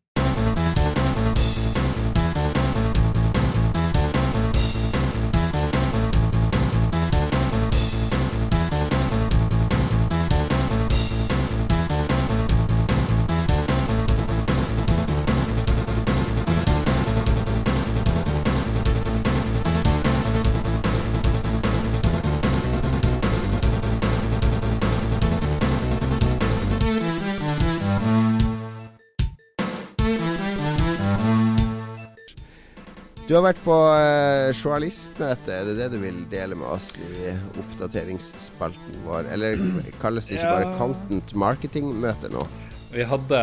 Du 33.30 33.36
har 33.38 33.44
vært 33.46 33.60
på 33.62 33.76
uh, 33.78 34.50
journalistmøte. 34.58 35.54
Er 35.54 35.68
det 35.68 35.76
det 35.78 35.88
du 35.94 36.00
vil 36.02 36.16
dele 36.32 36.56
med 36.58 36.66
oss 36.66 36.96
i 36.98 37.28
oppdateringsspalten 37.62 39.04
vår? 39.06 39.28
Eller 39.36 39.60
kalles 40.02 40.26
det 40.26 40.40
ikke 40.40 40.48
Ja. 40.48 40.56
bare 40.56 40.72
content 40.80 41.34
marketing-møte 41.38 42.32
nå? 42.34 42.48
Vi 42.90 43.06
hadde, 43.06 43.42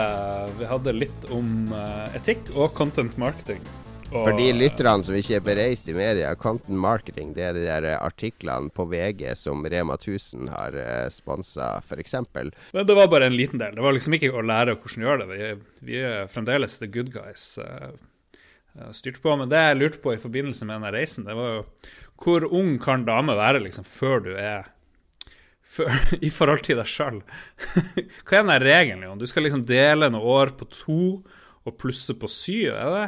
vi 0.59 0.66
hadde 0.66 0.95
litt 0.97 1.28
om 1.31 1.71
uh, 1.71 2.09
etikk 2.19 2.50
og 2.57 2.75
content 2.75 3.14
marketing. 3.14 3.62
Og, 4.09 4.25
For 4.25 4.33
de 4.35 4.49
lytterne 4.57 5.07
som 5.07 5.21
ikke 5.21 5.38
er 5.38 5.47
bereist 5.47 5.87
i 5.87 5.95
media, 5.95 6.35
content 6.35 6.83
marketing 6.83 7.31
det 7.38 7.47
er 7.47 7.55
de 7.55 7.62
der 7.69 7.87
eh, 7.93 8.02
artiklene 8.02 8.75
på 8.75 8.88
VG 8.90 9.23
som 9.38 9.62
Rema 9.62 9.95
1000 10.00 10.50
har 10.50 10.81
uh, 10.83 11.07
sponsa, 11.14 11.76
f.eks. 11.87 12.19
Men 12.35 12.50
det 12.75 12.99
var 12.99 13.07
bare 13.14 13.31
en 13.31 13.38
liten 13.38 13.62
del. 13.62 13.78
Det 13.78 13.87
var 13.87 13.95
liksom 13.95 14.19
ikke 14.19 14.35
å 14.35 14.43
lære 14.43 14.75
hvordan 14.83 15.07
gjøre 15.07 15.31
det. 15.31 15.31
Vi, 15.31 15.88
vi 15.93 16.02
er 16.11 16.26
fremdeles 16.26 16.81
the 16.83 16.90
good 16.90 17.14
guys. 17.14 17.52
Uh, 17.62 17.95
styrte 18.97 19.23
på. 19.25 19.35
Men 19.40 19.50
det 19.52 19.62
jeg 19.62 19.78
lurte 19.80 20.02
på 20.02 20.14
i 20.14 20.21
forbindelse 20.23 20.68
med 20.68 20.78
denne 20.78 20.95
reisen, 20.95 21.26
det 21.28 21.37
var 21.38 21.54
jo 21.59 21.62
hvor 22.16 22.47
ung 22.49 22.78
kan 22.80 23.04
dame 23.04 23.35
være 23.37 23.61
liksom 23.66 23.85
før 23.85 24.23
du 24.25 24.30
er 24.40 24.71
før, 25.76 25.92
I 26.23 26.30
forhold 26.33 26.62
til 26.64 26.78
deg 26.80 26.88
sjøl. 26.88 27.21
Hva 28.26 28.38
er 28.38 28.47
den 28.47 28.54
regelen? 28.62 29.04
Jon? 29.04 29.21
Du 29.21 29.26
skal 29.28 29.45
liksom 29.45 29.66
dele 29.68 30.09
noen 30.12 30.25
år 30.37 30.54
på 30.56 30.68
to 30.73 31.00
og 31.66 31.78
plusse 31.80 32.14
på 32.14 32.30
syv, 32.30 32.71
er 32.73 32.92
det? 32.95 33.06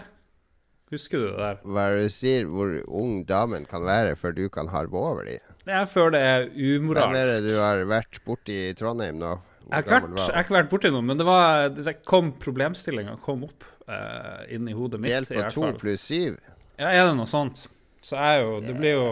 Husker 0.92 1.20
du 1.20 1.26
det 1.28 1.36
der? 1.38 1.58
Hva 1.68 1.84
er 1.84 1.98
det 1.98 2.08
du 2.08 2.12
sier, 2.14 2.46
hvor 2.48 2.72
ung 2.96 3.20
damen 3.28 3.66
kan 3.68 3.84
være 3.84 4.16
før 4.16 4.32
du 4.36 4.46
kan 4.52 4.70
harve 4.72 4.96
over 4.96 5.28
dem? 5.28 5.42
Det 5.68 5.74
er 5.76 5.84
før 5.88 6.14
det 6.14 6.22
er 6.24 6.46
umoralsk. 6.48 7.12
Hvem 7.12 7.18
er 7.20 7.28
det 7.28 7.42
du 7.44 7.58
har 7.60 7.82
vært 7.90 8.20
borti 8.24 8.56
Trondheim 8.78 9.20
nå? 9.20 9.34
Jeg 9.68 9.74
har, 9.74 9.82
ikke 9.84 9.92
vært, 9.92 10.04
gammel 10.04 10.18
var 10.18 10.30
jeg 10.30 10.36
har 10.36 10.46
ikke 10.46 10.56
vært 10.56 10.70
borti 10.72 10.90
noe, 10.94 11.04
men 11.04 11.18
det 11.20 11.26
var 11.28 11.66
det 11.76 11.94
kom 12.08 12.30
problemstillinga 12.40 13.18
kom 13.24 13.42
opp 13.44 13.66
uh, 13.88 14.44
inni 14.48 14.72
hodet 14.76 15.00
mitt. 15.02 15.12
Delt 15.12 15.32
på 15.34 15.50
to 15.52 15.72
pluss 15.80 16.06
syv? 16.08 16.38
Ja, 16.78 16.88
er 16.92 17.02
det 17.10 17.16
noe 17.18 17.28
sånt? 17.28 17.66
Så 18.04 18.16
er 18.16 18.40
jo 18.44 18.60
Det 18.64 18.76
blir 18.78 18.96
jo 18.96 19.08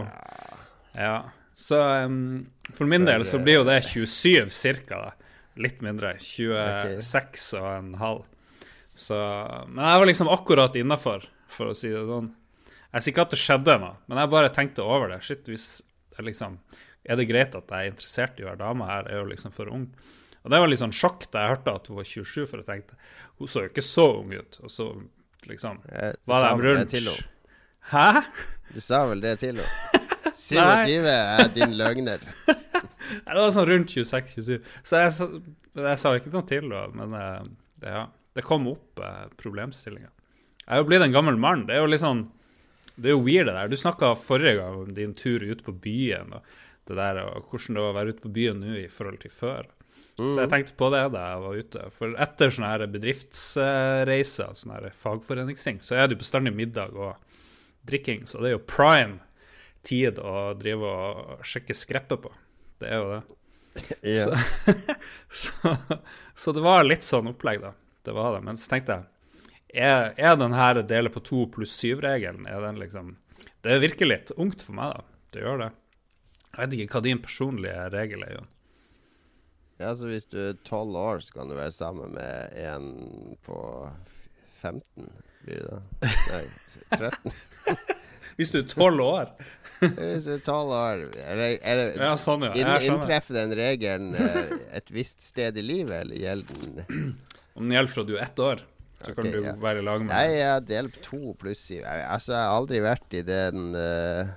Ja. 0.96 1.16
Så 1.56 1.80
um, 2.04 2.46
for 2.72 2.88
min 2.88 3.04
del 3.04 3.24
så 3.24 3.40
blir 3.40 3.60
jo 3.60 3.66
det 3.68 3.82
27 3.84 4.50
cirka. 4.52 5.12
Litt 5.56 5.80
mindre. 5.84 6.16
26 6.20 7.46
og 7.60 7.68
en 7.70 7.94
halv. 8.00 8.24
Så 8.96 9.16
Men 9.68 9.84
jeg 9.84 10.00
var 10.00 10.10
liksom 10.10 10.32
akkurat 10.32 10.76
innafor, 10.76 11.24
for 11.52 11.72
å 11.72 11.76
si 11.76 11.92
det 11.92 12.04
sånn. 12.08 12.32
Jeg 12.92 13.04
sier 13.04 13.12
ikke 13.12 13.24
at 13.26 13.34
det 13.34 13.40
skjedde 13.40 13.78
noe, 13.80 13.96
men 14.08 14.20
jeg 14.20 14.32
bare 14.32 14.52
tenkte 14.52 14.84
over 14.84 15.12
det. 15.12 15.20
Shit, 15.24 15.48
hvis 15.48 15.82
jeg 16.16 16.28
liksom 16.30 16.60
Er 17.06 17.14
det 17.20 17.28
greit 17.28 17.52
at 17.54 17.68
jeg 17.70 17.86
er 17.86 17.92
interessert 17.92 18.40
i 18.40 18.42
å 18.42 18.48
være 18.48 18.64
dame 18.64 18.86
her? 18.88 19.06
Er 19.06 19.20
jo 19.20 19.28
liksom 19.30 19.52
for 19.54 19.70
ung. 19.70 19.84
Og 20.46 20.52
det 20.54 20.60
var 20.62 20.70
litt 20.70 20.78
sånn 20.78 20.94
sjokk 20.94 21.24
da 21.34 21.42
jeg 21.42 21.56
hørte 21.56 21.72
at 21.74 21.88
hun 21.90 21.98
var 21.98 22.06
27, 22.06 22.44
for 22.46 22.60
jeg 22.62 22.68
tenkte 22.68 22.98
hun 23.40 23.50
så 23.50 23.64
jo 23.64 23.70
ikke 23.72 23.82
så 23.82 24.04
ung 24.20 24.30
ut. 24.30 24.58
Og 24.62 24.70
så 24.70 24.86
liksom 25.50 25.80
Eh, 25.90 26.12
du 26.14 26.30
var 26.30 26.46
de 26.46 26.68
rundt? 26.68 26.94
Hæ? 27.90 28.22
Du 28.74 28.80
sa 28.82 29.04
vel 29.10 29.20
det 29.24 29.36
til 29.42 29.56
henne? 29.58 29.66
27 30.36 31.06
er 31.10 31.48
din 31.54 31.74
løgner. 31.78 32.22
Det 33.06 33.34
var 33.38 33.52
sånn 33.54 33.68
rundt 33.68 33.92
26-27. 33.94 34.62
Så 34.86 34.98
jeg, 34.98 35.42
jeg 35.78 35.98
sa 36.02 36.10
ikke 36.18 36.32
noe 36.32 36.46
til 36.46 36.64
henne, 36.64 36.80
men 36.98 37.14
eh, 37.18 37.44
det, 37.82 37.92
ja, 37.94 38.04
det 38.34 38.44
kom 38.46 38.66
opp 38.70 39.02
eh, 39.02 39.26
problemstillinger. 39.38 40.10
Jeg 40.64 40.72
er 40.74 40.82
jo 40.82 40.88
blitt 40.88 41.04
en 41.06 41.14
gammel 41.14 41.38
mann. 41.38 41.66
Det 41.68 41.76
er 41.76 41.84
jo 41.84 41.90
litt 41.90 42.02
sånn 42.02 42.24
Det 42.96 43.10
er 43.10 43.14
jo 43.14 43.22
weird, 43.22 43.46
det 43.46 43.54
der. 43.54 43.70
Du 43.70 43.78
snakka 43.78 44.14
forrige 44.18 44.56
gang 44.58 44.80
om 44.82 44.92
din 44.96 45.14
tur 45.14 45.42
ut 45.44 45.62
på 45.66 45.74
byen, 45.84 46.32
og 46.38 46.54
det 46.88 46.96
der, 46.98 47.18
og 47.28 47.50
hvordan 47.50 47.76
det 47.76 47.82
var 47.84 47.92
å 47.92 47.96
være 47.98 48.14
ute 48.14 48.24
på 48.24 48.32
byen 48.34 48.62
nå 48.62 48.76
i 48.80 48.86
forhold 48.90 49.20
til 49.22 49.34
før. 49.34 49.66
Så 50.16 50.38
jeg 50.40 50.48
tenkte 50.48 50.72
på 50.80 50.88
det 50.94 51.02
da 51.12 51.22
jeg 51.28 51.40
var 51.44 51.56
ute. 51.60 51.86
For 51.92 52.14
etter 52.24 52.52
sånne 52.52 52.70
her 52.72 52.84
bedriftsreiser, 52.88 54.54
sånne 54.56 54.78
her 54.78 54.94
fagforeningsting, 54.96 55.82
så 55.84 55.98
er 55.98 56.06
det 56.06 56.16
jo 56.16 56.22
bestandig 56.22 56.54
middag 56.56 56.96
og 56.96 57.18
drikking. 57.88 58.24
Så 58.28 58.40
det 58.40 58.48
er 58.50 58.56
jo 58.56 58.62
prime 58.64 59.20
tid 59.86 60.18
å 60.18 60.54
drive 60.58 60.88
og 60.88 61.44
sjekke 61.46 61.76
skreppet 61.76 62.24
på. 62.24 62.32
Det 62.80 62.92
er 62.92 63.02
jo 63.02 63.10
det. 63.16 63.24
Yeah. 64.00 64.40
Så, 65.28 65.74
så 66.34 66.52
det 66.56 66.62
var 66.64 66.86
litt 66.86 67.04
sånn 67.04 67.26
opplegg, 67.28 67.58
da. 67.60 67.74
Det 68.08 68.14
var 68.16 68.32
det. 68.32 68.38
Men 68.46 68.56
så 68.56 68.70
tenkte 68.70 68.94
jeg 68.94 69.82
Er, 69.84 70.14
er 70.16 70.38
den 70.40 70.54
her 70.56 70.80
delen 70.80 71.12
på 71.12 71.20
to 71.20 71.42
pluss 71.52 71.74
syv-regelen 71.76 72.46
Er 72.48 72.62
den 72.64 72.78
liksom 72.80 73.10
Det 73.60 73.76
virker 73.82 74.08
litt 74.08 74.32
ungt 74.40 74.64
for 74.64 74.78
meg, 74.78 74.94
da. 74.94 75.20
Det 75.34 75.44
gjør 75.44 75.60
det. 75.60 75.68
Jeg 76.46 76.62
vet 76.62 76.76
ikke 76.78 76.96
hva 76.96 77.04
din 77.04 77.20
personlige 77.20 77.84
regel 77.92 78.24
er, 78.24 78.38
Jon. 78.38 78.48
Ja, 79.78 79.90
så 79.98 80.08
hvis 80.08 80.24
du 80.32 80.38
er 80.40 80.54
12 80.64 80.96
år, 80.96 81.18
så 81.26 81.34
kan 81.36 81.50
du 81.50 81.56
være 81.58 81.72
sammen 81.76 82.14
med 82.16 82.54
en 82.56 83.36
på 83.44 83.58
f- 83.90 84.62
15, 84.62 85.10
blir 85.44 85.60
det 85.60 85.68
da? 85.68 85.80
Nei, 86.32 86.44
13. 86.96 87.36
Hvis 88.36 88.50
du 88.52 88.58
er 88.60 88.66
tolv 88.68 89.00
år 89.00 89.30
Hvis 89.80 90.24
du 90.26 90.32
er 90.34 90.40
12 90.44 90.72
år 90.76 91.02
Eller, 91.16 91.44
det, 91.44 91.60
er 91.64 92.02
Ja, 92.04 92.10
sånn, 92.20 92.42
ja. 92.44 92.50
inn- 92.56 92.88
Inntreffer 92.90 93.36
den 93.38 93.52
regelen 93.56 94.10
eh, 94.16 94.50
et 94.76 94.90
visst 94.92 95.22
sted 95.24 95.56
i 95.56 95.64
livet, 95.64 96.02
eller 96.02 96.16
gjelder 96.20 96.64
den 96.64 97.14
Om 97.56 97.62
den 97.68 97.76
gjelder 97.78 97.92
fra 97.94 98.04
du 98.08 98.12
er 98.18 98.24
ett 98.26 98.42
år, 98.44 98.64
så 99.04 99.14
kan 99.16 99.28
du 99.32 99.38
ja. 99.44 99.54
være 99.60 99.80
i 99.80 99.86
lag 99.86 100.04
med 100.04 100.12
Nei, 100.12 100.26
jeg 100.36 100.50
har 100.54 100.66
delt 100.68 100.98
to 101.04 101.32
pluss 101.40 101.62
i 101.76 101.80
Altså, 101.84 102.32
jeg 102.34 102.42
har 102.44 102.56
aldri 102.58 102.82
vært 102.84 103.16
i 103.20 103.24
den 103.28 103.66
eh, 103.80 104.34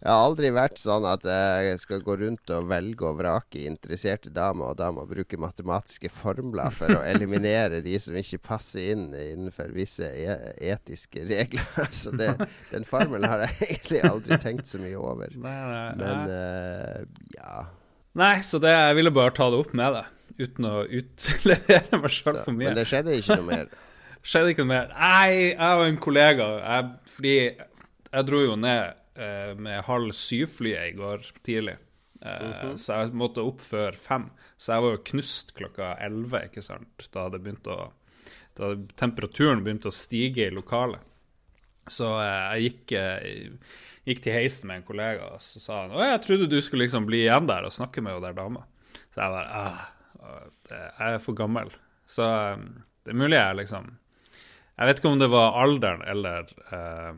Jeg 0.00 0.08
har 0.08 0.22
aldri 0.24 0.48
vært 0.56 0.78
sånn 0.80 1.04
at 1.04 1.26
jeg 1.28 1.76
skal 1.82 2.00
gå 2.00 2.14
rundt 2.22 2.50
og 2.56 2.68
velge 2.70 3.04
og 3.04 3.18
vrake 3.18 3.66
interesserte 3.68 4.30
damer, 4.32 4.70
og 4.72 4.78
da 4.78 4.86
må 4.96 5.02
bruke 5.04 5.36
matematiske 5.36 6.08
formler 6.08 6.72
for 6.72 6.94
å 6.96 7.02
eliminere 7.10 7.82
de 7.84 7.98
som 8.00 8.16
ikke 8.16 8.38
passer 8.48 8.94
inn 8.94 9.10
innenfor 9.12 9.74
visse 9.76 10.08
e 10.08 10.38
etiske 10.70 11.26
regler. 11.28 11.68
Så 12.00 12.14
det, 12.16 12.30
den 12.70 12.88
formelen 12.88 13.28
har 13.28 13.44
jeg 13.44 13.58
egentlig 13.66 14.00
aldri 14.08 14.38
tenkt 14.40 14.70
så 14.70 14.80
mye 14.80 14.96
over. 14.96 15.34
Men 15.36 16.32
eh, 16.32 17.04
ja. 17.36 17.66
nei, 18.16 18.38
så 18.46 18.60
det, 18.62 18.72
jeg 18.72 18.96
ville 18.96 19.12
bare 19.12 19.34
ta 19.36 19.50
det 19.52 19.58
opp 19.60 19.74
med 19.76 19.98
deg, 19.98 20.08
uten 20.40 20.68
å 20.70 20.74
utlevere 20.86 22.00
meg 22.00 22.14
sjøl 22.14 22.38
for 22.38 22.54
mye. 22.54 22.70
men 22.70 22.78
det 22.80 22.86
skjedde 22.88 23.18
ikke 23.20 23.36
noe 23.42 23.48
mer. 23.50 23.68
skjedde 24.32 24.54
ikke 24.54 24.64
noe 24.64 24.72
mer. 24.72 24.96
Nei, 24.96 25.28
jeg 25.50 25.76
og 25.82 25.84
en 25.90 26.00
kollega 26.08 26.48
jeg, 26.56 26.88
Fordi 27.18 27.36
jeg 27.36 28.28
dro 28.30 28.42
jo 28.46 28.56
ned 28.64 28.96
eh, 29.20 29.52
med 29.60 29.84
halv 29.86 30.12
syv-flyet 30.16 30.88
i 30.92 30.96
går 30.98 31.28
tidlig. 31.46 31.76
Eh, 32.22 32.74
Så 32.76 32.96
jeg 33.00 33.12
måtte 33.16 33.44
opp 33.44 33.60
før 33.64 33.96
fem. 33.96 34.26
Så 34.60 34.74
jeg 34.74 34.84
var 34.84 34.96
jo 34.96 35.04
knust 35.12 35.54
klokka 35.56 35.92
elleve, 36.04 36.42
ikke 36.50 36.62
sant. 36.64 37.08
Da 37.12 37.28
å 37.30 37.78
Da 38.60 38.74
temperaturen 38.98 39.62
begynt 39.64 39.86
å 39.86 39.92
stige 39.94 40.48
i 40.48 40.50
lokalet. 40.52 41.00
Så 41.88 42.08
eh, 42.20 42.58
jeg 42.58 42.66
gikk, 42.66 42.92
eh, 42.98 43.78
gikk 44.10 44.20
til 44.26 44.34
heisen 44.36 44.66
med 44.68 44.80
en 44.80 44.86
kollega, 44.88 45.30
og 45.36 45.40
så 45.44 45.60
sa 45.62 45.78
han 45.84 45.94
Å, 45.96 46.02
jeg 46.10 46.22
trodde 46.26 46.48
du 46.50 46.58
skulle 46.60 46.84
liksom 46.84 47.06
bli 47.08 47.22
igjen 47.24 47.46
der 47.48 47.64
og 47.68 47.72
snakke 47.72 48.02
med 48.04 48.18
hun 48.18 48.22
der 48.26 48.36
dama. 48.36 48.64
Så 49.14 49.22
jeg 49.22 49.32
bare 49.36 49.62
Åh, 49.64 49.80
Jeg 50.70 51.14
er 51.14 51.18
for 51.22 51.34
gammel. 51.38 51.70
Så 52.10 52.26
det 53.06 53.14
er 53.14 53.16
mulig 53.22 53.38
jeg 53.38 53.56
liksom 53.62 53.86
Jeg 54.76 54.86
vet 54.90 55.00
ikke 55.00 55.12
om 55.14 55.18
det 55.22 55.30
var 55.32 55.56
alderen 55.62 56.02
eller 56.10 56.50
eh, 56.74 57.14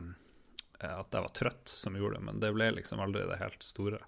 at 0.89 1.15
jeg 1.15 1.25
var 1.25 1.35
trøtt 1.37 1.69
som 1.71 1.95
gjorde 1.97 2.19
det, 2.19 2.25
men 2.27 2.41
det 2.43 2.51
ble 2.55 2.71
liksom 2.79 3.01
aldri 3.03 3.23
det 3.29 3.39
helt 3.41 3.63
store, 3.63 4.01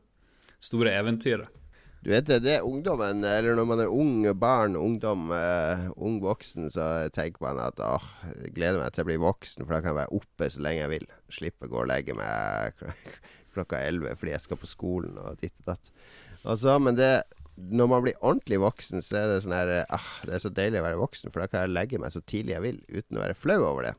store 0.64 0.96
eventyret. 1.00 1.62
Du 2.06 2.12
vet 2.12 2.28
det, 2.30 2.44
det 2.46 2.52
er 2.60 2.66
ungdommen, 2.68 3.24
eller 3.26 3.56
når 3.58 3.66
man 3.66 3.80
er 3.82 3.90
ung 3.90 4.20
barn, 4.38 4.76
ungdom, 4.78 5.32
uh, 5.34 5.88
ung 5.98 6.20
voksen, 6.22 6.68
så 6.70 7.08
tenker 7.16 7.42
man 7.42 7.58
at 7.64 7.80
åh, 7.82 8.04
jeg 8.44 8.52
gleder 8.54 8.78
meg 8.78 8.94
til 8.94 9.02
å 9.02 9.10
bli 9.10 9.16
voksen, 9.24 9.64
for 9.66 9.74
da 9.74 9.80
kan 9.82 9.90
jeg 9.96 10.00
være 10.04 10.20
oppe 10.20 10.50
så 10.54 10.62
lenge 10.62 10.84
jeg 10.84 10.92
vil. 10.92 11.08
Slippe 11.34 11.66
å 11.66 11.72
gå 11.72 11.80
og 11.82 11.90
legge 11.90 12.14
meg 12.14 12.78
kl- 12.78 12.94
klokka 13.56 13.82
11 13.88 14.20
fordi 14.22 14.36
jeg 14.36 14.46
skal 14.46 14.62
på 14.62 14.70
skolen 14.70 15.18
og 15.18 15.42
ditt 15.42 15.56
og 15.64 15.72
datt. 15.72 15.92
Og 16.46 16.62
så, 16.62 16.78
men 16.78 17.00
det, 17.00 17.10
når 17.58 17.90
man 17.90 18.06
blir 18.06 18.22
ordentlig 18.22 18.62
voksen, 18.62 19.02
så 19.02 19.24
er 19.24 19.32
det 19.32 19.42
sånn 19.48 19.56
her 19.58 19.74
ah, 19.90 20.10
Det 20.28 20.36
er 20.38 20.46
så 20.46 20.54
deilig 20.54 20.84
å 20.84 20.86
være 20.86 21.02
voksen, 21.02 21.34
for 21.34 21.42
da 21.42 21.50
kan 21.50 21.66
jeg 21.66 21.74
legge 21.74 22.02
meg 22.06 22.14
så 22.14 22.22
tidlig 22.22 22.54
jeg 22.54 22.66
vil, 22.68 22.82
uten 22.94 23.18
å 23.18 23.26
være 23.26 23.40
flau 23.40 23.62
over 23.66 23.90
det. 23.90 23.96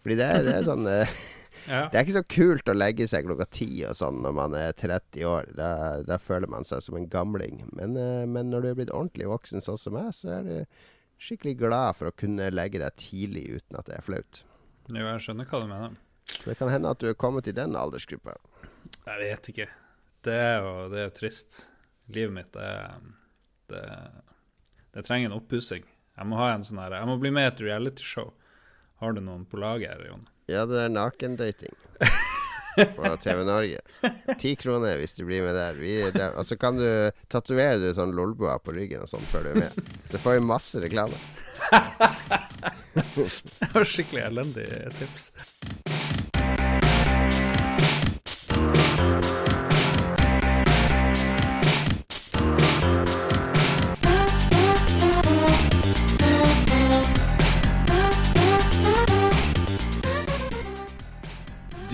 Fordi 0.00 0.16
det 0.16 0.30
det 0.48 0.56
er 0.62 0.66
sånn 0.72 0.88
eh, 0.88 1.12
Ja. 1.68 1.86
Det 1.88 1.98
er 1.98 2.04
ikke 2.04 2.16
så 2.18 2.24
kult 2.34 2.70
å 2.70 2.76
legge 2.76 3.06
seg 3.08 3.26
klokka 3.26 3.46
ti 3.56 3.68
og 3.88 3.96
sånn 3.96 4.20
når 4.24 4.34
man 4.36 4.56
er 4.58 4.74
30 4.76 5.28
år. 5.28 5.50
Da, 5.56 5.68
da 6.06 6.18
føler 6.20 6.50
man 6.50 6.66
seg 6.68 6.82
som 6.84 6.98
en 6.98 7.08
gamling. 7.10 7.62
Men, 7.76 7.96
eh, 8.00 8.24
men 8.28 8.50
når 8.52 8.64
du 8.64 8.70
er 8.70 8.80
blitt 8.80 8.94
ordentlig 8.94 9.30
voksen 9.30 9.64
sånn 9.64 9.80
som 9.80 9.96
meg, 9.96 10.10
så 10.16 10.34
er 10.38 10.48
du 10.48 10.82
skikkelig 11.24 11.56
glad 11.62 11.96
for 11.98 12.10
å 12.10 12.16
kunne 12.16 12.50
legge 12.52 12.82
deg 12.82 12.98
tidlig 13.00 13.46
uten 13.54 13.78
at 13.80 13.88
det 13.88 13.98
er 13.98 14.04
flaut. 14.04 14.42
Jo, 14.90 15.06
jeg 15.06 15.22
skjønner 15.24 15.48
hva 15.48 15.62
du 15.62 15.70
mener. 15.70 15.96
Så 16.34 16.50
det 16.50 16.58
kan 16.58 16.72
hende 16.72 16.92
at 16.92 17.00
du 17.00 17.08
er 17.08 17.16
kommet 17.16 17.48
i 17.48 17.56
den 17.56 17.76
aldersgruppa. 17.78 18.36
Jeg 19.06 19.20
vet 19.20 19.50
ikke. 19.52 19.68
Det 20.24 20.34
er 20.34 20.58
jo, 20.64 20.72
det 20.92 21.00
er 21.00 21.08
jo 21.08 21.16
trist. 21.16 21.62
Livet 22.12 22.34
mitt 22.36 22.52
det, 22.52 22.70
det, 23.72 23.84
det 24.92 25.04
trenger 25.06 25.30
en 25.30 25.38
oppussing. 25.38 25.84
Jeg 26.14 26.28
må 26.30 26.38
ha 26.38 26.52
en 26.52 26.64
sånn 26.66 26.78
her 26.82 26.94
Jeg 26.98 27.08
må 27.08 27.16
bli 27.18 27.32
med 27.34 27.46
i 27.46 27.50
et 27.52 27.64
realityshow. 27.64 28.30
Har 29.02 29.16
du 29.16 29.22
noen 29.24 29.46
på 29.48 29.58
lager, 29.60 30.04
Jon? 30.06 30.26
Ja, 30.50 30.66
det 30.68 30.76
er 30.82 30.92
nakendating 30.92 31.72
på 32.96 33.16
TV 33.22 33.44
Norge. 33.48 33.80
Ti 34.40 34.54
kroner 34.60 34.98
hvis 35.00 35.16
du 35.16 35.24
blir 35.24 35.44
med 35.46 35.56
der. 35.56 35.78
Vi, 35.80 35.94
det, 36.12 36.30
og 36.36 36.44
så 36.46 36.58
kan 36.60 36.76
du 36.80 36.88
tatovere 37.32 37.80
du 37.80 37.88
sånn 37.96 38.12
lolbua 38.16 38.58
på 38.60 38.74
ryggen 38.76 39.06
og 39.06 39.10
sånn 39.10 39.24
før 39.30 39.48
du 39.48 39.52
er 39.54 39.62
med. 39.64 39.92
Så 40.10 40.20
får 40.20 40.38
vi 40.38 40.46
masse 40.52 40.84
reklame. 40.84 41.16
Det 42.94 43.72
var 43.72 43.88
skikkelig 43.90 44.22
elendig 44.28 44.68
tips. 45.00 45.30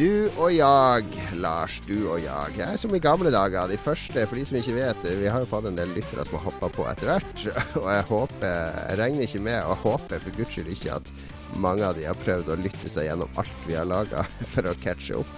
Du 0.00 0.30
og 0.40 0.48
jeg, 0.54 1.24
Lars. 1.36 1.74
Du 1.84 2.06
og 2.08 2.22
jeg. 2.22 2.54
Jeg 2.56 2.64
er 2.72 2.78
som 2.80 2.94
i 2.96 3.00
gamle 3.04 3.28
dager. 3.34 3.68
De 3.68 3.76
første, 3.76 4.22
for 4.24 4.38
de 4.38 4.46
som 4.48 4.56
ikke 4.56 4.72
vet 4.78 5.02
vi 5.04 5.28
har 5.28 5.42
jo 5.42 5.48
fått 5.50 5.68
en 5.68 5.76
del 5.76 5.92
lyttere 5.92 6.24
som 6.24 6.38
har 6.38 6.46
hoppa 6.46 6.70
på 6.72 6.86
etter 6.88 7.10
hvert. 7.10 7.42
Og 7.82 7.88
jeg 7.92 8.06
håper 8.08 8.46
Jeg 8.48 8.96
regner 9.02 9.26
ikke 9.26 9.42
med, 9.44 9.58
og 9.68 9.82
håper 9.84 10.22
for 10.24 10.38
guds 10.38 10.54
skyld 10.54 10.72
ikke 10.72 10.96
at 10.96 11.12
mange 11.60 11.84
av 11.84 12.00
de 12.00 12.08
har 12.08 12.16
prøvd 12.22 12.48
å 12.48 12.56
lytte 12.62 12.88
seg 12.88 13.10
gjennom 13.10 13.40
alt 13.42 13.66
vi 13.66 13.76
har 13.76 13.92
laga 13.92 14.24
for 14.54 14.70
å 14.72 14.76
catche 14.80 15.20
opp. 15.20 15.36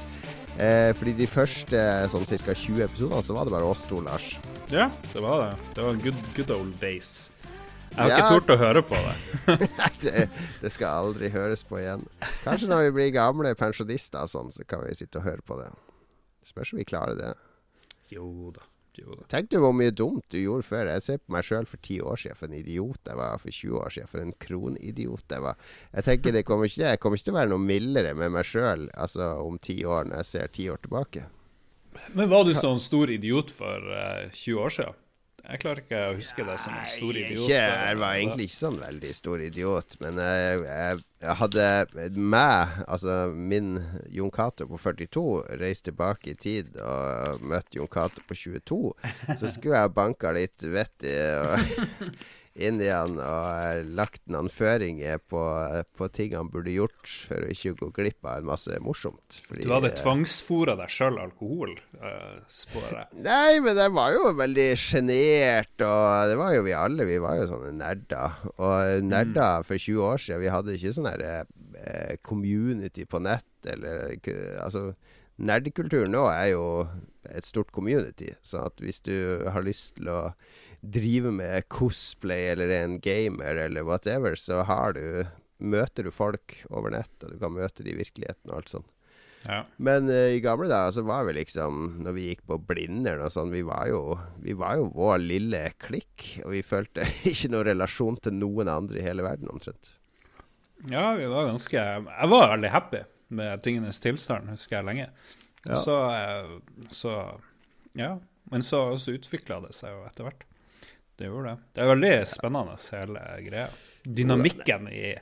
Eh, 0.62 0.92
fordi 0.94 1.16
de 1.18 1.26
første 1.26 1.82
sånn 2.14 2.30
ca. 2.30 2.54
20 2.54 2.86
episodene 2.86 3.26
så 3.26 3.34
var 3.34 3.50
det 3.50 3.56
bare 3.56 3.74
oss 3.74 3.82
to, 3.90 3.98
Lars. 4.06 4.36
Ja, 4.70 4.86
det 5.10 5.26
var 5.26 5.42
det. 5.42 5.72
Det 5.74 5.88
var 5.88 6.02
good, 6.06 6.26
good 6.38 6.54
old 6.54 6.78
days. 6.78 7.32
Jeg 7.92 8.00
har 8.00 8.08
Ja. 8.10 8.16
ikke 8.18 8.40
tort 8.40 8.50
å 8.54 8.58
høre 8.60 8.82
på 8.88 8.96
det. 8.96 9.14
Det, 10.02 10.26
det 10.62 10.70
skal 10.72 11.04
aldri 11.04 11.28
høres 11.30 11.62
på 11.66 11.78
igjen. 11.78 12.02
Kanskje 12.42 12.68
når 12.70 12.86
vi 12.88 12.92
blir 12.96 13.10
gamle 13.14 13.52
pensjonister 13.58 14.26
sånn, 14.30 14.48
så 14.54 14.64
kan 14.66 14.82
vi 14.86 14.94
sitte 14.98 15.20
og 15.20 15.26
høre 15.28 15.44
på 15.46 15.58
det. 15.60 15.68
Spørs 16.46 16.72
om 16.74 16.80
vi 16.80 16.86
klarer 16.88 17.18
det. 17.18 17.32
Jo 18.10 18.50
da. 18.54 18.64
Jo 18.98 19.14
da. 19.16 19.24
Tenk 19.32 19.50
du 19.52 19.58
hvor 19.62 19.72
mye 19.76 19.92
dumt 19.94 20.24
du 20.32 20.38
gjorde 20.40 20.66
før. 20.66 20.90
Jeg 20.90 21.04
ser 21.06 21.20
på 21.22 21.32
meg 21.36 21.46
sjøl 21.48 21.68
for 21.70 21.80
ti 21.84 22.00
år 22.04 22.18
siden 22.20 22.36
for 22.40 22.48
en 22.50 22.56
idiot 22.58 22.98
jeg 23.08 23.16
var. 23.20 23.38
For 23.40 23.54
20 23.54 23.78
år 23.84 23.94
siden 23.94 24.10
for 24.10 24.24
en 24.24 24.34
kronidiot 24.42 25.36
jeg 25.36 25.44
var. 25.46 25.60
Jeg 25.94 26.04
tenker 26.08 26.34
det 26.36 26.44
kommer 26.48 26.68
ikke, 26.68 26.82
jeg 26.90 27.00
kommer 27.02 27.16
ikke 27.20 27.28
til 27.30 27.36
å 27.36 27.38
være 27.40 27.52
noe 27.54 27.66
mildere 27.70 28.12
med 28.18 28.34
meg 28.34 28.48
sjøl 28.48 28.88
altså, 28.94 29.30
om 29.46 29.56
ti 29.62 29.78
år, 29.84 30.10
når 30.10 30.22
jeg 30.24 30.30
ser 30.32 30.52
ti 30.58 30.66
år 30.72 30.82
tilbake. 30.84 31.24
Men 32.16 32.28
var 32.32 32.44
du 32.48 32.52
sånn 32.56 32.80
stor 32.80 33.10
idiot 33.12 33.50
for 33.52 33.84
uh, 33.92 34.26
20 34.32 34.60
år 34.66 34.76
siden? 34.80 34.98
Jeg 35.42 35.58
klarer 35.58 35.80
ikke 35.82 36.00
å 36.06 36.12
huske 36.14 36.44
deg 36.46 36.60
som 36.62 36.74
en 36.78 36.86
stor 36.86 37.16
idiot. 37.18 37.46
Ikke, 37.48 37.56
jeg 37.58 37.96
var 37.98 38.18
egentlig 38.18 38.44
ikke 38.46 38.58
sånn 38.58 38.76
veldig 38.78 39.14
stor 39.16 39.42
idiot, 39.42 39.96
men 40.02 40.20
jeg, 40.22 40.60
jeg, 40.68 41.00
jeg 41.24 41.38
hadde 41.40 41.64
meg, 42.14 42.76
altså 42.86 43.16
min 43.34 43.72
Jon 44.14 44.30
Cato 44.34 44.68
på 44.70 44.78
42, 44.78 45.24
reist 45.62 45.86
tilbake 45.88 46.32
i 46.32 46.38
tid 46.38 46.78
og 46.78 47.42
møtt 47.52 47.74
Jon 47.74 47.90
Cato 47.90 48.22
på 48.28 48.38
22, 48.38 48.78
så 49.34 49.50
skulle 49.50 49.82
jeg 49.82 49.96
banka 49.98 50.30
litt 50.36 50.68
vett 50.70 51.10
i 51.10 51.18
og 51.42 51.66
inn 52.54 52.80
i 52.84 52.88
og 52.92 53.86
lagt 53.96 54.20
noen 54.30 54.50
føringer 54.52 55.20
på, 55.30 55.40
på 55.96 56.08
ting 56.12 56.34
han 56.36 56.50
burde 56.52 56.74
gjort 56.74 57.08
for 57.28 57.46
å 57.46 57.52
ikke 57.52 57.74
gå 57.80 57.88
glipp 57.96 58.28
av 58.28 58.42
en 58.42 58.50
masse 58.50 58.80
morsomt. 58.84 59.38
Fordi, 59.46 59.64
Du 59.64 59.72
hadde 59.72 59.92
tvangsfora 59.96 60.76
deg 60.80 60.92
sjøl 60.92 61.16
alkohol, 61.22 61.74
uh, 62.02 62.42
spår 62.52 62.88
jeg. 62.90 63.22
Nei, 63.24 63.60
men 63.64 63.80
jeg 63.80 63.94
var 63.96 64.16
jo 64.16 64.34
veldig 64.42 64.68
sjenert, 64.80 65.72
og 65.86 66.32
det 66.32 66.36
var 66.40 66.56
jo 66.56 66.66
vi 66.66 66.76
alle. 66.76 67.08
Vi 67.08 67.20
var 67.24 67.38
jo 67.40 67.48
sånne 67.54 67.72
nerder. 67.78 68.42
Og 68.58 69.06
nerder 69.08 69.64
for 69.68 69.80
20 69.80 70.10
år 70.10 70.22
siden, 70.26 70.42
vi 70.44 70.52
hadde 70.52 70.76
ikke 70.76 70.94
sånn 70.98 71.08
her 71.08 71.26
eh, 71.32 72.14
community 72.26 73.08
på 73.08 73.22
nett, 73.24 73.48
eller 73.64 74.12
Altså, 74.62 74.92
nerdkultur 75.42 76.08
nå 76.10 76.26
er 76.30 76.52
jo 76.52 76.66
et 77.30 77.46
stort 77.46 77.70
community, 77.72 78.32
så 78.42 78.66
at 78.68 78.82
hvis 78.82 79.00
du 79.06 79.14
har 79.52 79.64
lyst 79.64 79.96
til 79.96 80.10
å 80.12 80.20
drive 80.82 81.30
med 81.34 81.68
cosplay 81.70 82.50
eller 82.52 82.72
er 82.72 82.88
en 82.88 82.98
gamer 83.02 83.60
eller 83.66 83.86
whatever, 83.86 84.34
så 84.38 84.64
har 84.68 84.98
du 84.98 85.04
Møter 85.62 86.02
du 86.02 86.10
folk 86.10 86.56
over 86.74 86.90
nett, 86.90 87.12
og 87.22 87.30
du 87.30 87.38
kan 87.38 87.52
møte 87.54 87.84
de 87.86 87.92
i 87.92 87.94
virkeligheten 87.94 88.50
og 88.50 88.56
alt 88.56 88.72
sånt. 88.72 88.88
Ja. 89.46 89.60
Men 89.82 90.08
uh, 90.10 90.32
i 90.34 90.40
gamle 90.42 90.66
dager 90.70 90.94
så 90.94 91.02
var 91.06 91.24
vi 91.26 91.32
liksom 91.34 91.96
Når 92.04 92.14
vi 92.14 92.26
gikk 92.28 92.44
på 92.46 92.60
Blindern 92.62 93.24
og 93.24 93.32
sånn, 93.34 93.50
vi 93.50 93.64
var 93.66 93.88
jo 93.90 94.14
Vi 94.42 94.54
var 94.54 94.76
jo 94.78 94.84
vår 94.94 95.16
lille 95.22 95.62
klikk. 95.82 96.28
Og 96.44 96.54
vi 96.54 96.62
følte 96.66 97.06
ikke 97.30 97.50
noen 97.50 97.66
relasjon 97.72 98.20
til 98.22 98.36
noen 98.38 98.70
andre 98.70 99.00
i 99.00 99.06
hele 99.06 99.26
verden, 99.26 99.50
omtrent. 99.50 99.94
ja, 100.90 101.12
vi 101.18 101.26
var 101.30 101.50
ganske 101.50 101.78
Jeg 101.78 102.30
var 102.34 102.48
veldig 102.54 102.70
happy 102.74 103.02
med 103.32 103.62
tingenes 103.64 103.98
tilstand, 104.02 104.50
husker 104.52 104.78
jeg 104.78 104.86
lenge. 104.90 105.08
Ja. 105.64 105.78
så, 105.80 105.98
eh, 106.10 106.88
så 106.90 107.16
Ja. 107.98 108.16
Men 108.50 108.62
så, 108.66 108.98
så 108.98 109.14
utvikla 109.14 109.62
det 109.62 109.70
seg 109.72 109.94
jo 109.94 110.02
etter 110.04 110.26
hvert. 110.26 110.42
Det 111.18 111.28
gjorde 111.28 111.52
det. 111.52 111.70
Det 111.76 111.82
er 111.84 111.90
veldig 111.92 112.12
spennende, 112.26 112.76
hele 112.96 113.22
greia. 113.46 113.68
Dynamikken 114.02 114.88
i 114.90 115.12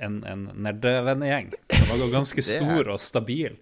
en, 0.00 0.22
en 0.24 0.46
nerdevennegjeng. 0.64 1.50
Den 1.68 1.86
var 1.90 2.10
ganske 2.14 2.42
stor 2.52 2.88
og 2.94 3.00
stabil, 3.02 3.58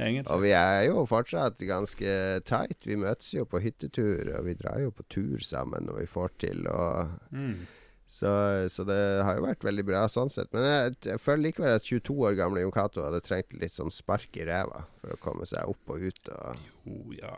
egentlig. 0.00 0.26
Og 0.34 0.42
vi 0.42 0.50
er 0.56 0.86
jo 0.88 1.04
fortsatt 1.06 1.60
ganske 1.68 2.14
tight. 2.48 2.80
Vi 2.88 2.96
møtes 2.98 3.30
jo 3.36 3.44
på 3.46 3.60
hyttetur, 3.62 4.32
og 4.38 4.46
vi 4.48 4.56
drar 4.58 4.80
jo 4.82 4.90
på 4.94 5.06
tur 5.12 5.44
sammen 5.44 5.86
når 5.86 6.00
vi 6.02 6.06
får 6.16 6.32
til. 6.46 6.64
Og 6.72 7.12
Mm. 7.30 7.66
så, 8.08 8.32
så 8.72 8.84
det 8.88 8.98
har 9.22 9.36
jo 9.38 9.44
vært 9.46 9.64
veldig 9.68 9.84
bra 9.86 10.06
sånn 10.10 10.32
sett. 10.32 10.48
Men 10.56 10.64
jeg, 10.64 10.96
jeg 11.12 11.20
føler 11.22 11.44
likevel 11.50 11.76
at 11.76 11.84
22 11.86 12.16
år 12.24 12.38
gamle 12.40 12.64
Jon 12.64 12.72
Cato 12.74 13.04
hadde 13.04 13.20
trengt 13.22 13.52
litt 13.60 13.74
sånn 13.76 13.92
spark 13.94 14.34
i 14.40 14.48
ræva 14.48 14.86
for 14.98 15.12
å 15.14 15.20
komme 15.22 15.46
seg 15.46 15.68
opp 15.68 15.92
og 15.94 16.08
ut. 16.08 16.32
Og 16.34 16.66
Jo, 16.88 16.98
ja. 17.20 17.36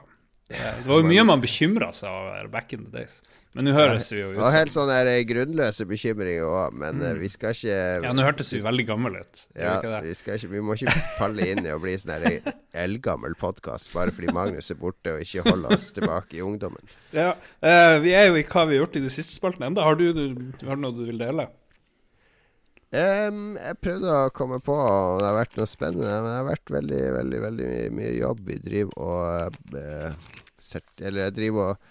Det, 0.51 0.59
det 0.59 0.91
var 0.91 0.99
jo 0.99 1.07
mye 1.07 1.27
man 1.29 1.43
bekymra 1.43 1.93
seg 1.95 2.11
over 2.11 2.49
back 2.51 2.73
in 2.75 2.89
the 2.89 2.91
days. 2.91 3.21
Men 3.55 3.67
nå 3.67 3.73
høres 3.75 4.07
vi 4.13 4.21
jo 4.21 4.29
ut 4.31 4.37
Og 4.37 4.45
som 4.45 4.55
helt 4.55 4.73
sånn 4.75 4.91
der 4.93 5.09
eh, 5.11 5.21
grunnløse 5.27 5.83
bekymringer 5.91 6.47
òg, 6.47 6.77
men 6.79 7.01
mm. 7.03 7.19
vi 7.19 7.31
skal 7.33 7.55
ikke 7.57 7.79
Ja, 8.05 8.13
nå 8.15 8.23
hørtes 8.23 8.53
vi 8.55 8.61
veldig 8.63 8.85
gamle 8.87 9.23
ut. 9.25 9.43
Ja, 9.59 9.77
vi 9.81 9.89
ikke 9.89 10.03
vi, 10.05 10.15
skal 10.19 10.39
ikke, 10.39 10.51
vi 10.53 10.63
må 10.67 10.77
ikke 10.79 10.95
falle 11.19 11.49
inn 11.51 11.67
i 11.67 11.75
å 11.75 11.81
bli 11.83 11.97
sånn 11.99 12.29
eldgammel 12.85 13.35
podkast 13.41 13.91
bare 13.95 14.15
fordi 14.15 14.35
Magnus 14.37 14.71
er 14.71 14.79
borte 14.79 15.17
og 15.17 15.25
ikke 15.27 15.47
holder 15.49 15.75
oss 15.75 15.91
tilbake 15.97 16.39
i 16.39 16.45
ungdommen. 16.47 16.95
Ja, 17.15 17.33
uh, 17.35 17.97
Vi 18.03 18.15
er 18.15 18.31
jo 18.31 18.39
i 18.39 18.47
hva 18.47 18.69
vi 18.71 18.79
har 18.79 18.85
gjort 18.85 19.01
i 19.01 19.07
de 19.07 19.11
siste 19.11 19.35
spaltene 19.35 19.73
enda. 19.73 19.87
Har 19.87 19.99
du, 19.99 20.07
du 20.15 20.67
har 20.69 20.79
du 20.79 20.87
noe 20.87 20.95
du 20.95 21.03
vil 21.11 21.19
dele? 21.19 21.51
Em, 22.91 23.55
jeg 23.55 23.79
prøvde 23.85 24.11
å 24.11 24.31
komme 24.35 24.59
på 24.67 24.75
om 24.75 25.21
det 25.21 25.29
har 25.29 25.37
vært 25.37 25.59
noe 25.61 25.71
spennende, 25.71 26.11
men 26.11 26.27
det 26.27 26.39
har 26.41 26.47
vært 26.49 26.73
veldig, 26.75 27.03
veldig 27.17 27.43
veldig 27.45 27.67
mye, 27.71 27.91
mye 28.01 28.15
jobb. 28.17 28.41
Vi 28.49 28.57
driver 28.65 29.05
og 29.05 29.59
uh, 29.77 30.39
sert, 30.59 30.89
Eller 30.99 31.29
jeg 31.29 31.37
driver 31.39 31.75
og 31.75 31.91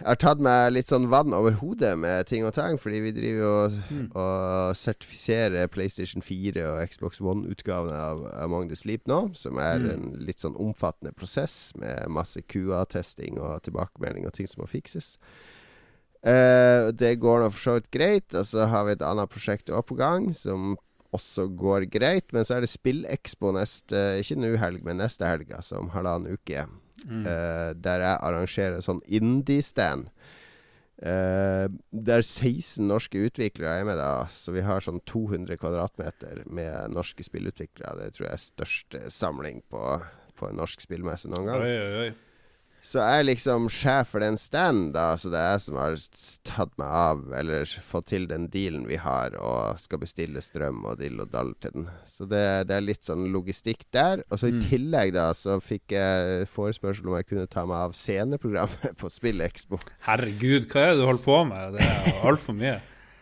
jeg 0.00 0.08
har 0.08 0.16
tatt 0.16 0.38
meg 0.40 0.70
litt 0.72 0.88
sånn 0.88 1.10
vann 1.12 1.34
over 1.36 1.58
hodet 1.60 1.90
med 2.00 2.24
ting 2.24 2.46
og 2.48 2.54
tang, 2.56 2.78
fordi 2.80 3.02
vi 3.04 3.10
driver 3.12 3.42
jo 3.42 3.50
og, 3.52 3.74
og 4.16 4.78
sertifiserer 4.80 5.68
PlayStation 5.68 6.24
4 6.24 6.64
og 6.70 6.80
Xbox 6.88 7.20
One-utgavene 7.20 7.98
av 8.00 8.22
Among 8.40 8.70
the 8.70 8.78
Sleep 8.80 9.04
nå, 9.10 9.18
som 9.36 9.60
er 9.60 9.84
en 9.92 10.14
litt 10.24 10.40
sånn 10.40 10.56
omfattende 10.56 11.12
prosess 11.12 11.74
med 11.76 12.08
masse 12.16 12.40
QA-testing 12.48 13.36
og 13.44 13.60
tilbakemelding 13.68 14.24
og 14.24 14.32
ting 14.38 14.48
som 14.48 14.64
må 14.64 14.70
fikses. 14.72 15.18
Eh, 16.20 16.90
det 16.92 17.14
går 17.22 17.40
nå 17.40 17.48
for 17.54 17.62
så 17.64 17.76
vidt 17.78 17.90
greit. 17.94 18.28
Og 18.36 18.46
så 18.46 18.68
har 18.70 18.86
vi 18.86 18.96
et 18.96 19.06
annet 19.06 19.32
prosjekt 19.32 19.72
også 19.72 19.88
på 19.90 19.98
gang 20.00 20.30
som 20.36 20.76
også 21.16 21.48
går 21.58 21.88
greit. 21.92 22.28
Men 22.36 22.46
så 22.46 22.58
er 22.58 22.64
det 22.64 22.72
SpillExpo 22.72 23.54
neste 23.56 24.02
Ikke 24.20 24.38
nå 24.38 24.54
helg, 24.60 24.84
men 24.86 25.00
neste 25.02 25.26
helg, 25.28 25.50
altså 25.56 25.80
om 25.80 25.90
halvannen 25.94 26.36
uke. 26.36 26.66
eh, 27.24 27.70
der 27.80 28.04
jeg 28.04 28.20
arrangerer 28.20 28.84
sånn 28.84 29.02
indie-stand. 29.08 30.10
Uh, 31.00 31.64
det 31.96 32.12
er 32.12 32.20
16 32.26 32.84
norske 32.84 33.22
utviklere 33.24 33.78
er 33.80 33.86
med, 33.88 33.96
da. 33.96 34.26
Så 34.36 34.52
vi 34.52 34.60
har 34.60 34.84
sånn 34.84 35.00
200 35.08 35.56
kvadratmeter 35.56 36.42
med 36.44 36.92
norske 36.92 37.24
spillutviklere. 37.24 37.94
Det 38.02 38.18
tror 38.18 38.26
jeg 38.26 38.34
er 38.34 38.42
største 38.42 39.00
samling 39.14 39.62
på, 39.72 39.80
på 40.36 40.50
en 40.50 40.60
norsk 40.60 40.84
spillmesse 40.84 41.30
noen 41.32 41.48
gang. 41.48 41.64
Oi, 41.64 41.72
oi, 41.72 42.02
oi. 42.02 42.10
Så 42.80 43.00
jeg 43.02 43.20
er 43.20 43.26
liksom 43.28 43.66
sjef 43.72 44.14
for 44.14 44.24
den 44.24 44.38
standen, 44.40 44.90
da. 44.94 45.12
Så 45.20 45.28
det 45.32 45.40
er 45.40 45.52
jeg 45.54 45.62
som 45.66 45.78
har 45.80 45.96
tatt 46.48 46.72
meg 46.80 46.94
av, 47.00 47.24
eller 47.36 47.74
fått 47.84 48.08
til 48.12 48.26
den 48.30 48.46
dealen 48.52 48.86
vi 48.88 48.96
har, 49.00 49.36
og 49.36 49.80
skal 49.82 50.00
bestille 50.02 50.40
strøm 50.44 50.86
og 50.88 51.00
dill 51.02 51.20
og 51.20 51.28
dall 51.34 51.52
til 51.60 51.74
den. 51.76 51.88
Så 52.08 52.28
det, 52.30 52.42
det 52.70 52.78
er 52.78 52.86
litt 52.86 53.04
sånn 53.06 53.28
logistikk 53.34 53.84
der. 53.94 54.24
Og 54.30 54.40
så 54.40 54.50
i 54.50 54.62
tillegg, 54.64 55.12
da, 55.16 55.28
så 55.36 55.58
fikk 55.64 55.96
jeg 55.96 56.48
forespørsel 56.54 57.10
om 57.10 57.18
jeg 57.20 57.28
kunne 57.28 57.50
ta 57.50 57.66
meg 57.68 57.90
av 57.90 57.96
sceneprogrammet 57.98 58.96
på 59.00 59.12
SpillExpo. 59.12 59.80
Herregud, 60.08 60.70
hva 60.72 60.86
er 60.86 60.94
det 60.94 61.02
du 61.02 61.08
holder 61.10 61.26
på 61.26 61.42
med? 61.52 61.76
Det 61.76 61.84
er 61.90 62.24
altfor 62.32 62.56
mye. 62.56 62.78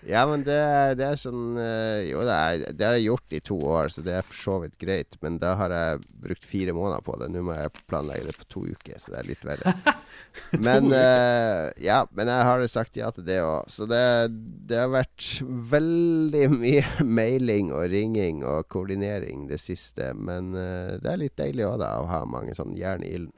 Ja, 0.07 0.23
men 0.31 0.45
det, 0.47 0.59
det 1.01 1.07
er 1.09 1.19
sånn 1.19 1.59
eh, 1.59 2.07
Jo, 2.07 2.21
det, 2.27 2.35
er, 2.35 2.75
det 2.77 2.87
har 2.87 2.95
jeg 2.95 3.09
gjort 3.09 3.35
i 3.35 3.41
to 3.49 3.57
år, 3.67 3.91
så 3.91 4.05
det 4.07 4.15
er 4.15 4.27
for 4.27 4.39
så 4.39 4.57
vidt 4.63 4.77
greit. 4.79 5.19
Men 5.25 5.41
da 5.43 5.55
har 5.59 5.75
jeg 5.75 6.05
brukt 6.23 6.47
fire 6.47 6.75
måneder 6.77 7.03
på 7.07 7.17
det. 7.19 7.31
Nå 7.35 7.43
må 7.49 7.57
jeg 7.57 7.73
planlegge 7.91 8.29
det 8.29 8.37
på 8.39 8.49
to 8.55 8.65
uker, 8.69 9.01
så 9.03 9.15
det 9.15 9.21
er 9.21 9.31
litt 9.33 9.47
verre. 9.49 9.75
men 10.67 10.93
uh, 10.95 11.69
Ja, 11.83 12.05
men 12.15 12.31
jeg 12.31 12.47
har 12.51 12.67
sagt 12.71 12.99
ja 13.01 13.11
til 13.15 13.27
det 13.27 13.41
òg. 13.43 13.67
Så 13.73 13.89
det, 13.91 14.03
det 14.71 14.79
har 14.85 14.95
vært 14.95 15.27
veldig 15.75 16.47
mye 16.63 17.09
mailing 17.19 17.75
og 17.75 17.89
ringing 17.91 18.45
og 18.47 18.69
koordinering 18.71 19.49
det 19.51 19.61
siste. 19.63 20.13
Men 20.15 20.55
uh, 20.55 20.95
det 21.03 21.11
er 21.11 21.25
litt 21.27 21.39
deilig 21.41 21.67
òg, 21.73 21.81
da, 21.83 21.97
å 21.99 22.09
ha 22.11 22.23
mange 22.29 22.55
sånn 22.59 22.79
jern 22.79 23.03
i 23.07 23.13
ilden. 23.19 23.35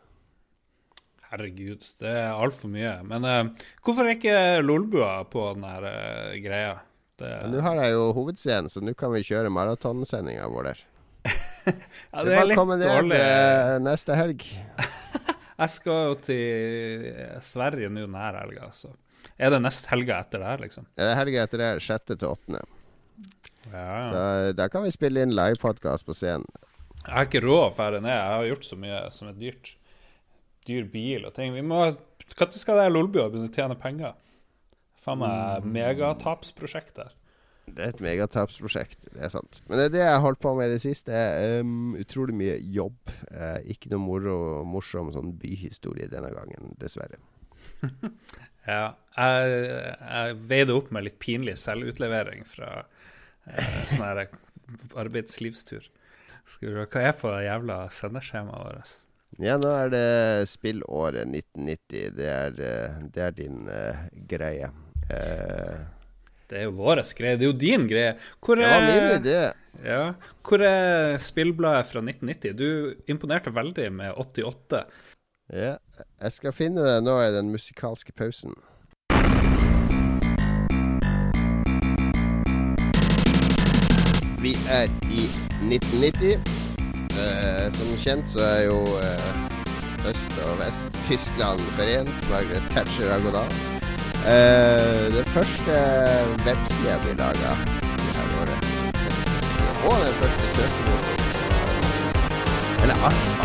Herregud, 1.30 1.84
det 2.02 2.10
er 2.10 2.32
altfor 2.34 2.70
mye. 2.72 2.96
Men 3.06 3.26
uh, 3.26 3.66
hvorfor 3.86 4.06
er 4.06 4.16
ikke 4.16 4.38
Lolbua 4.64 5.20
på 5.30 5.44
den 5.54 5.66
her 5.68 5.84
uh, 5.86 6.38
greia? 6.42 6.72
Det, 7.20 7.28
uh... 7.30 7.50
Nå 7.52 7.60
har 7.62 7.82
jeg 7.84 7.94
jo 7.94 8.08
hovedscenen, 8.16 8.70
så 8.72 8.82
nå 8.82 8.96
kan 8.98 9.12
vi 9.14 9.22
kjøre 9.28 9.52
maratonsendinga 9.54 10.48
vår 10.50 10.70
der. 10.72 10.80
ja, 11.30 12.24
Det 12.26 12.34
er 12.34 12.48
litt 12.48 12.58
dårlig. 12.58 13.12
ned 13.12 13.14
eh, 13.20 13.76
neste 13.84 14.16
helg. 14.18 14.42
Jeg 15.60 15.72
skal 15.74 16.06
jo 16.08 16.14
til 16.24 17.08
Sverige 17.44 17.90
nå 17.92 18.06
denne 18.06 18.28
helga, 18.32 18.70
så 18.72 18.94
er 19.36 19.52
det 19.52 19.58
neste 19.60 19.90
helga 19.92 20.22
etter 20.24 20.40
det 20.40 20.48
her, 20.48 20.62
liksom? 20.64 20.86
Ja, 20.94 21.02
det 21.02 21.10
er 21.10 21.18
helga 21.18 21.42
etter 21.44 21.60
det, 21.60 21.66
her. 21.68 21.82
sjette 21.84 22.16
til 22.16 22.30
åttende. 22.30 22.62
Ja. 23.68 23.90
Så 24.08 24.22
da 24.56 24.70
kan 24.72 24.86
vi 24.86 24.94
spille 24.94 25.20
inn 25.22 25.36
livepodkast 25.36 26.08
på 26.08 26.16
scenen. 26.16 26.48
Jeg 27.04 27.12
har 27.12 27.28
ikke 27.28 27.44
råd 27.44 27.66
å 27.66 27.74
dra 27.76 28.00
ned. 28.00 28.12
Jeg 28.12 28.32
har 28.32 28.48
gjort 28.48 28.66
så 28.70 28.80
mye 28.80 29.02
som 29.12 29.28
er 29.28 29.36
dyrt. 29.36 29.74
Dyr 30.70 30.90
bil 30.90 31.26
og 31.26 31.34
ting. 31.36 31.54
Vi 31.56 31.66
må 31.66 31.82
Når 31.90 32.52
skal 32.54 32.78
det 32.78 32.90
Lolbua 32.94 33.28
begynne 33.28 33.50
å 33.50 33.54
tjene 33.54 33.78
penger? 33.78 34.14
Faen 35.00 35.18
meg 35.18 35.66
megatapsprosjekt 35.66 37.00
der. 37.00 37.16
Det 37.70 37.84
er 37.84 37.92
et 37.92 38.02
megatapsprosjekt, 38.02 39.06
det 39.14 39.22
er 39.24 39.30
sant. 39.32 39.60
Men 39.68 39.78
det 39.78 39.84
er 39.86 39.92
det 39.94 40.02
jeg 40.02 40.14
har 40.14 40.24
holdt 40.24 40.40
på 40.42 40.52
med 40.58 40.70
i 40.70 40.74
det 40.74 40.82
siste. 40.82 41.14
Um, 41.60 41.94
utrolig 42.00 42.34
mye 42.36 42.56
jobb. 42.74 42.98
Uh, 43.30 43.60
ikke 43.70 43.92
noe 43.92 44.02
moro 44.02 44.36
morsom 44.66 45.12
sånn 45.14 45.32
byhistorie 45.40 46.10
denne 46.12 46.32
gangen, 46.36 46.74
dessverre. 46.82 47.20
Ja. 48.68 48.92
Jeg, 49.16 49.54
jeg 49.98 50.34
veide 50.46 50.74
opp 50.76 50.90
med 50.94 51.06
litt 51.06 51.16
pinlig 51.18 51.56
selvutlevering 51.58 52.44
fra 52.46 52.82
uh, 52.84 53.78
sånn 53.88 54.04
arbeidslivstur. 55.00 55.88
Skal 56.44 56.68
vi 56.68 56.74
se, 56.76 56.84
hva 56.92 57.02
er 57.08 57.16
på 57.16 57.32
det 57.32 57.46
jævla 57.46 57.78
sendeskjemaet 57.96 58.66
vårt? 58.68 58.92
Ja, 59.40 59.54
nå 59.56 59.70
er 59.72 59.88
det 59.88 60.48
spillåret 60.50 61.24
1990. 61.24 62.10
Det 62.12 62.26
er, 62.28 62.58
eh, 62.60 62.98
det 63.08 63.22
er 63.24 63.32
din 63.32 63.62
uh, 63.72 64.02
greie. 64.28 64.68
Uh, 65.08 65.80
Det 66.50 66.58
er 66.58 66.66
jo 66.66 66.74
vår 66.76 67.00
greie. 67.16 67.38
Det 67.38 67.46
er 67.46 67.48
jo 67.48 67.56
din 67.56 67.86
greie. 67.88 68.18
Hvor 68.44 68.60
er, 68.60 68.68
ja, 68.68 68.80
min 68.84 69.22
idé. 69.22 69.52
ja, 69.84 70.12
hvor 70.44 70.60
er 70.60 71.16
spillbladet 71.18 71.86
fra 71.88 72.02
1990? 72.04 72.52
Du 72.52 72.94
imponerte 73.08 73.54
veldig 73.54 73.92
med 73.92 74.12
88. 74.12 74.84
Ja, 75.52 75.76
jeg 76.20 76.32
skal 76.32 76.52
finne 76.52 76.84
det 76.84 77.00
nå 77.04 77.16
i 77.22 77.32
den 77.32 77.48
musikalske 77.50 78.12
pausen. 78.12 78.52
Vi 84.42 84.56
er 84.68 84.90
i 85.08 85.30
1990. 85.70 86.69
Eh, 87.18 87.72
som 87.74 87.90
kjent 87.98 88.28
så 88.30 88.40
er 88.44 88.62
jo 88.68 88.78
eh, 89.02 89.30
øst 90.10 90.38
og 90.46 90.58
vest 90.60 90.98
Tyskland 91.08 91.60
forent. 91.78 92.30
Margaret 92.30 92.70
Thatcher 92.70 93.10
har 93.12 93.24
gått 93.24 93.38
av. 93.40 93.50
Eh, 94.30 95.06
det 95.16 95.24
første 95.34 95.78
websida 96.46 96.98
blir 97.04 97.18
laga 97.18 97.54
det 97.66 98.14
her 98.16 98.34
året. 98.40 98.66
Og 99.88 99.96
den 100.04 100.14
første 100.22 100.54
søkemotoren. 100.54 101.16
Eller 102.82 102.94
det. 102.94 103.40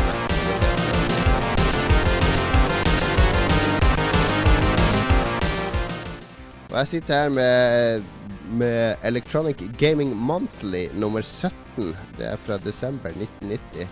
Og 6.75 6.80
jeg 6.80 6.88
sitter 6.88 7.13
her 7.13 7.30
med, 7.30 8.04
med 8.51 8.97
Electronic 9.03 9.58
Gaming 9.77 10.15
Monthly 10.15 10.89
nummer 10.93 11.21
17. 11.21 11.95
Det 12.17 12.25
er 12.29 12.38
fra 12.38 12.58
desember 12.58 13.10
1990. 13.10 13.88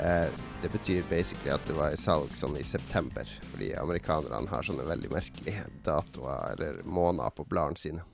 Eh, 0.00 0.28
det 0.62 0.68
betyr 0.72 1.02
basically 1.10 1.52
at 1.54 1.64
det 1.68 1.76
var 1.76 1.92
i 1.92 2.00
salg 2.00 2.32
sånn 2.36 2.56
i 2.58 2.64
september, 2.64 3.28
fordi 3.52 3.72
amerikanerne 3.78 4.48
har 4.50 4.64
sånne 4.66 4.86
veldig 4.88 5.10
merkelige 5.12 5.64
datoer 5.86 6.54
eller 6.56 6.80
måneder 6.84 7.34
på 7.36 7.46
bladene 7.48 7.80
sine. 7.80 8.04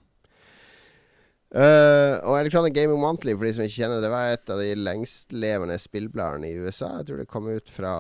Uh, 1.52 2.16
og 2.24 2.38
Electronic 2.38 2.72
Gaming 2.72 3.00
Monthly, 3.00 3.34
for 3.36 3.44
de 3.44 3.52
som 3.52 3.64
ikke 3.66 3.82
kjenner 3.82 4.00
det, 4.00 4.10
var 4.12 4.32
et 4.32 4.52
av 4.52 4.60
de 4.62 4.70
lengstlevende 4.78 5.76
spillbladene 5.80 6.48
i 6.48 6.56
USA. 6.56 6.94
Jeg 7.00 7.10
tror 7.10 7.20
det 7.20 7.28
kom 7.28 7.50
ut 7.52 7.68
fra 7.68 7.98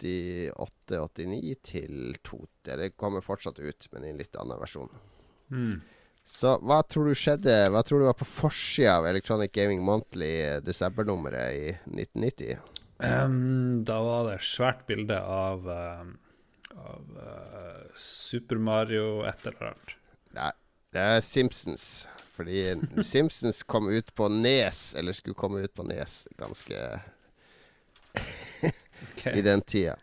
88-89 0.00 1.58
til 1.68 2.16
2000. 2.24 2.48
Det 2.80 2.94
kommer 2.96 3.24
fortsatt 3.24 3.60
ut, 3.60 3.90
men 3.92 4.06
i 4.06 4.14
en 4.14 4.22
litt 4.22 4.40
annen 4.40 4.60
versjon. 4.62 4.88
Så 6.26 6.56
hva 6.64 6.80
tror 6.88 7.10
du 7.10 7.18
skjedde? 7.18 7.52
Hva 7.70 7.82
tror 7.84 8.00
du 8.00 8.06
var 8.08 8.16
på 8.18 8.28
forsida 8.28 8.98
av 8.98 9.08
Electronic 9.10 9.52
Gaming 9.52 9.82
Monthly 9.84 10.30
eh, 10.40 10.60
desembernummeret 10.64 11.58
i 11.58 11.66
1990? 11.90 12.56
Um, 13.04 13.84
da 13.84 13.98
var 14.00 14.30
det 14.30 14.38
svært 14.46 14.86
bilde 14.88 15.18
av, 15.20 15.66
uh, 15.68 16.06
av 16.78 17.18
uh, 17.18 17.82
Super 17.98 18.60
Mario 18.62 19.24
et 19.28 19.44
eller 19.50 19.72
annet. 19.72 19.96
Nei, 20.38 20.52
det 20.94 21.08
er 21.16 21.24
Simpsons. 21.26 21.88
Fordi 22.34 22.62
Simpsons 23.12 23.62
kom 23.62 23.90
ut 23.92 24.14
på 24.14 24.30
Nes, 24.32 24.94
eller 24.98 25.12
skulle 25.12 25.38
komme 25.38 25.66
ut 25.66 25.74
på 25.74 25.84
Nes, 25.86 26.24
ganske 26.40 26.80
okay. 28.14 29.34
i 29.38 29.44
den 29.44 29.62
tida. 29.62 29.98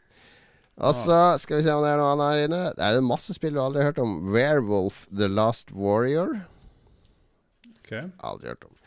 Og 0.79 0.95
så 0.95 1.17
skal 1.41 1.59
vi 1.59 1.65
se 1.65 1.73
om 1.75 1.83
det 1.83 1.91
er 1.91 1.99
noe 1.99 2.13
annet 2.15 2.29
her 2.31 2.45
inne. 2.47 2.61
Det 2.77 2.85
er 2.85 2.97
en 2.97 3.09
masse 3.09 3.35
spill 3.35 3.57
du 3.57 3.61
aldri 3.61 3.83
har 3.83 3.91
hørt 3.91 4.01
om. 4.01 4.15
Werewolf 4.33 5.03
The 5.11 5.27
Last 5.29 5.73
Warrior. 5.75 6.45
Okay. 7.81 8.07
Aldri 8.23 8.53
hørt 8.53 8.65
om. 8.65 8.77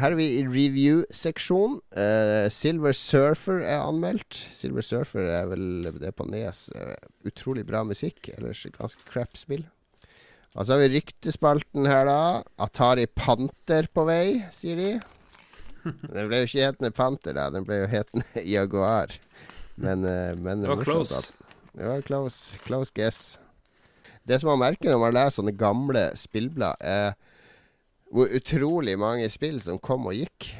Her 0.00 0.14
er 0.14 0.16
vi 0.16 0.28
i 0.38 0.44
review-seksjon. 0.46 1.76
Uh, 1.92 2.46
Silver 2.48 2.94
Surfer 2.96 3.60
er 3.60 3.82
anmeldt. 3.84 4.38
Silver 4.54 4.86
Surfer 4.86 5.26
er 5.28 5.50
vel 5.50 5.90
det 6.00 6.14
på 6.16 6.24
Nes. 6.30 6.70
Uh, 6.72 6.94
utrolig 7.28 7.66
bra 7.68 7.82
musikk. 7.84 8.30
Ellers 8.38 8.64
ganske 8.72 9.04
crap 9.10 9.36
spill. 9.36 9.66
Og 10.52 10.64
så 10.64 10.74
har 10.74 10.82
vi 10.84 10.94
ryktespalten 10.94 11.88
her, 11.88 12.08
da. 12.08 12.22
Atari 12.60 13.04
Panter 13.08 13.88
på 13.92 14.06
vei, 14.08 14.46
sier 14.52 14.80
de. 14.80 14.90
Den 16.14 16.30
ble 16.30 16.40
jo 16.40 16.48
ikke 16.48 16.66
hetende 16.70 16.92
Panter, 16.96 17.36
da. 17.36 17.50
Den 17.52 17.68
ble 17.68 17.82
jo 17.82 17.92
hetende 17.92 18.44
Jaguar. 18.54 19.12
Men, 19.82 20.04
eh, 20.06 20.34
men 20.38 20.62
Det 20.62 20.70
var 20.70 20.84
close. 20.84 21.32
Det 21.72 21.86
var 21.88 22.02
close. 22.06 22.58
Close 22.62 22.92
guess. 22.94 23.38
Det 24.22 24.38
som 24.38 24.52
man 24.52 24.62
merker 24.62 24.92
når 24.92 25.00
man 25.02 25.14
leser 25.16 25.40
sånne 25.40 25.56
gamle 25.58 26.04
spillblad, 26.18 26.78
er 26.80 27.14
hvor 28.12 28.28
utrolig 28.28 28.94
mange 29.00 29.26
spill 29.32 29.58
som 29.64 29.80
kom 29.82 30.06
og 30.06 30.14
gikk 30.14 30.52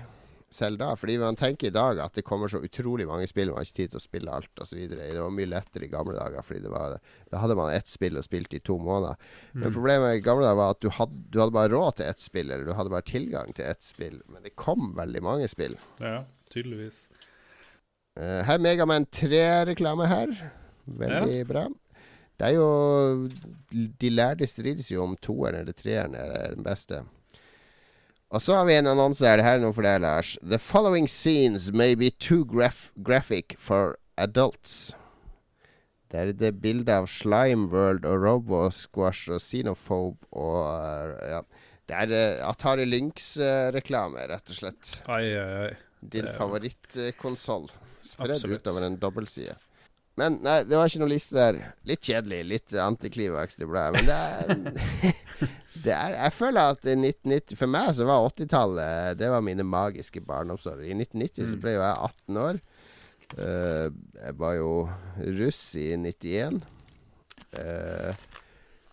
selv 0.53 0.79
da. 0.81 0.93
Fordi 0.97 1.19
man 1.21 1.37
tenker 1.37 1.69
i 1.69 1.75
dag 1.75 2.01
at 2.03 2.17
det 2.17 2.25
kommer 2.27 2.51
så 2.51 2.63
utrolig 2.65 3.07
mange 3.09 3.27
spill, 3.31 3.53
man 3.53 3.61
har 3.61 3.69
ikke 3.69 3.79
tid 3.79 3.93
til 3.93 4.01
å 4.01 4.05
spille 4.05 4.35
alt 4.35 4.63
osv. 4.65 4.81
Det 4.91 5.11
var 5.17 5.35
mye 5.37 5.51
lettere 5.51 5.87
i 5.87 5.93
gamle 5.93 6.17
dager, 6.17 6.45
Fordi 6.47 6.63
det 6.65 6.73
var, 6.73 6.99
da 7.31 7.43
hadde 7.43 7.57
man 7.59 7.73
ett 7.73 7.89
spill 7.93 8.19
og 8.19 8.27
spilte 8.27 8.59
i 8.59 8.65
to 8.65 8.79
måneder. 8.81 9.21
Men 9.53 9.73
problemet 9.73 10.19
i 10.19 10.25
gamle 10.25 10.49
dager 10.49 10.61
var 10.61 10.77
at 10.77 10.83
du 10.85 10.91
hadde, 10.93 11.21
du 11.31 11.41
hadde 11.41 11.57
bare 11.57 11.73
råd 11.73 12.01
til 12.01 12.09
ett 12.09 12.25
spill, 12.25 12.51
eller 12.51 12.65
du 12.69 12.75
hadde 12.77 12.95
bare 12.95 13.09
tilgang 13.09 13.53
til 13.55 13.69
ett 13.69 13.85
spill. 13.85 14.21
Men 14.33 14.43
det 14.43 14.57
kom 14.57 14.95
veldig 14.99 15.23
mange 15.25 15.49
spill. 15.53 15.77
Ja, 16.01 16.25
tydeligvis. 16.53 17.07
Uh, 18.19 18.43
her 18.45 18.59
er 18.59 18.65
Megaman 18.65 19.07
3-reklame 19.09 20.07
her. 20.11 20.35
Veldig 20.87 21.47
bra. 21.49 21.67
Det 22.41 22.49
er 22.49 22.57
jo 22.57 23.29
De 24.01 24.11
lærde 24.11 24.47
strides 24.47 24.91
jo 24.91 25.05
om 25.05 25.17
toeren 25.17 25.61
eller 25.61 25.77
treeren 25.77 26.17
er 26.19 26.55
den 26.57 26.65
beste. 26.67 27.03
Og 28.33 28.41
så 28.41 28.57
har 28.57 28.65
vi 28.65 28.75
en 28.75 28.89
annonse 28.89 29.27
her. 29.27 29.37
Det 29.37 29.45
her 29.45 29.59
er 29.59 29.63
noe 29.63 29.77
for 29.77 29.85
deg, 29.85 30.01
Lars. 30.01 30.39
The 30.41 30.59
following 30.59 31.09
scenes 31.09 31.71
may 31.73 31.95
be 31.95 32.11
too 32.11 32.47
graf 32.49 32.91
graphic 33.05 33.57
for 33.59 33.99
adults. 34.17 34.95
Det 36.13 36.21
er 36.21 36.33
det 36.37 36.55
bildet 36.61 36.93
av 36.93 37.09
Slime 37.09 37.69
World 37.73 38.05
og 38.09 38.25
Robo-Squash 38.25 39.33
og 39.33 39.41
Xenophobe 39.41 40.29
og 40.33 41.15
ja. 41.29 41.41
Det 41.89 41.97
er 41.99 42.13
uh, 42.13 42.49
Atari 42.49 42.85
Lynx-reklame, 42.87 44.27
rett 44.31 44.53
og 44.53 44.57
slett. 44.57 44.93
Ai, 45.11 45.25
ai, 45.37 45.65
ai. 45.67 45.73
Din 46.15 46.29
favorittkonsoll. 46.37 47.67
Spredd 48.03 48.37
Absolutt. 48.37 48.63
utover 48.63 48.87
en 48.87 48.99
dobbeltside. 49.01 49.57
Men 50.21 50.37
nei, 50.45 50.59
det 50.69 50.77
var 50.77 50.91
ikke 50.91 51.01
noe 51.01 51.13
liste 51.15 51.39
der. 51.39 51.59
Litt 51.89 52.05
kjedelig, 52.05 52.43
litt 52.51 52.75
antiklimaks 52.77 53.57
til 53.57 53.71
ble. 53.71 53.87
Men 53.95 54.09
det 54.11 54.19
er, 54.19 55.15
det 55.87 55.95
er 55.97 56.19
Jeg 56.19 56.35
føler 56.37 56.75
at 56.75 56.85
i 56.85 56.97
1990 56.99 57.57
For 57.63 57.73
meg 57.73 57.95
så 57.97 58.05
var 58.09 58.27
80-tallet 58.29 59.17
Det 59.23 59.31
var 59.33 59.47
mine 59.47 59.65
magiske 59.65 60.21
barndomsår. 60.27 60.85
I 60.85 60.93
1990 60.99 61.55
så 61.55 61.63
ble 61.63 61.79
jo 61.79 61.87
jeg 61.87 62.11
18 62.11 62.43
år. 62.45 62.61
Uh, 63.33 63.89
jeg 64.19 64.37
var 64.43 64.59
jo 64.59 64.73
russ 65.41 65.63
i 65.81 65.89
91. 65.97 66.61
Eh, 67.53 68.15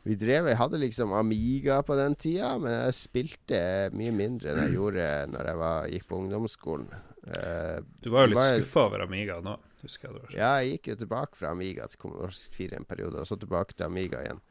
vi 0.09 0.17
drev 0.17 0.47
Jeg 0.49 0.57
hadde 0.57 0.79
liksom 0.81 1.13
Amiga 1.13 1.79
på 1.85 1.95
den 1.99 2.15
tida, 2.17 2.55
men 2.61 2.73
jeg 2.73 2.97
spilte 2.97 3.61
mye 3.93 4.13
mindre 4.15 4.51
enn 4.55 4.63
jeg 4.63 4.75
gjorde 4.79 5.07
når 5.35 5.49
jeg 5.51 5.59
var, 5.61 5.89
gikk 5.93 6.07
på 6.09 6.19
ungdomsskolen. 6.23 6.87
Uh, 7.29 7.77
Du 8.01 8.09
var 8.13 8.25
jo 8.25 8.33
litt 8.33 8.47
skuffa 8.47 8.87
over 8.87 9.03
Amiga 9.05 9.37
nå, 9.45 9.53
husker 9.83 10.09
jeg 10.09 10.15
det 10.15 10.21
var. 10.23 10.29
sånn. 10.31 10.39
ja, 10.39 10.51
jeg 10.63 10.77
gikk 10.77 10.93
jo 10.93 10.99
tilbake 11.03 11.37
fra 11.37 11.51
Amiga 11.53 11.85
til 11.91 12.01
Commodore 12.01 12.33
64 12.33 12.79
en 12.79 12.87
periode, 12.89 13.21
og 13.21 13.29
så 13.29 13.37
tilbake 13.37 13.77
til 13.77 13.85
Amiga 13.85 14.23
igjen. 14.25 14.41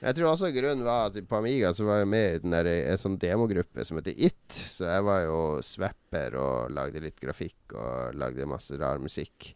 Jeg 0.00 0.16
tror 0.16 0.30
også 0.30 0.48
grunnen 0.54 0.86
var 0.86 1.10
at 1.10 1.18
på 1.28 1.36
Amiga 1.36 1.74
så 1.76 1.84
var 1.84 1.98
jeg 2.00 2.08
med 2.08 2.46
i 2.48 2.76
en 2.88 3.00
sånn 3.02 3.18
demogruppe 3.20 3.84
som 3.84 3.98
heter 3.98 4.14
It. 4.16 4.46
Så 4.48 4.86
jeg 4.88 5.04
var 5.04 5.26
jo 5.26 5.40
swapper 5.66 6.38
og 6.40 6.70
lagde 6.72 7.02
litt 7.04 7.18
grafikk 7.20 7.74
og 7.76 8.16
lagde 8.16 8.46
masse 8.48 8.78
rar 8.80 9.02
musikk. 9.02 9.50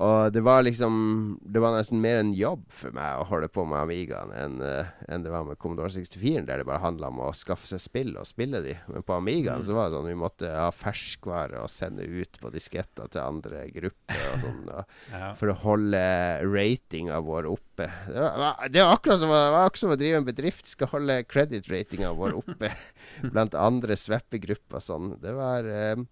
Og 0.00 0.32
det 0.32 0.40
var 0.40 0.62
liksom 0.64 0.94
Det 1.42 1.60
var 1.60 1.74
nesten 1.76 2.00
mer 2.00 2.20
en 2.20 2.32
jobb 2.36 2.62
for 2.72 2.94
meg 2.96 3.20
å 3.20 3.26
holde 3.28 3.50
på 3.52 3.64
med 3.68 3.82
Amigaen 3.82 4.30
enn 4.32 4.60
eh, 4.64 4.88
enn 5.10 5.24
det 5.24 5.32
var 5.32 5.44
med 5.44 5.58
Commodore 5.60 5.90
64, 5.92 6.44
der 6.46 6.62
det 6.62 6.66
bare 6.68 6.82
handla 6.84 7.10
om 7.10 7.18
å 7.24 7.32
skaffe 7.36 7.66
seg 7.68 7.82
spill 7.82 8.12
og 8.20 8.28
spille 8.28 8.60
de. 8.64 8.76
Men 8.88 9.04
på 9.04 9.16
Amigaen 9.16 9.64
så 9.66 9.74
var 9.74 9.88
det 9.88 9.98
sånn 9.98 10.08
vi 10.08 10.16
måtte 10.18 10.50
ha 10.54 10.68
ferskvare 10.72 11.60
og 11.64 11.70
sende 11.72 12.06
ut 12.06 12.38
på 12.40 12.52
disketter 12.54 13.10
til 13.10 13.24
andre 13.24 13.64
grupper 13.74 14.24
og 14.32 14.44
sånn. 14.44 14.58
Ja. 15.10 15.32
For 15.38 15.50
å 15.50 15.56
holde 15.64 16.00
ratinga 16.44 17.16
vår 17.24 17.48
oppe. 17.50 17.86
Det 18.06 18.20
var, 18.20 18.60
det 18.70 18.82
var 18.84 18.92
akkurat 18.94 19.20
som, 19.22 19.32
det 19.32 19.54
var 19.54 19.66
akkurat 19.66 19.82
som 19.82 19.94
å 19.94 19.98
drive 19.98 20.20
en 20.20 20.26
bedrift. 20.28 20.68
Skal 20.68 20.90
holde 20.92 21.16
credit-ratinga 21.26 22.12
vår 22.18 22.36
oppe 22.38 22.70
blant 23.32 23.56
andre 23.58 23.96
sveppegrupper 23.98 24.84
sånn. 24.84 25.14
Det 25.22 25.32
var 25.36 25.66
eh, 25.66 26.04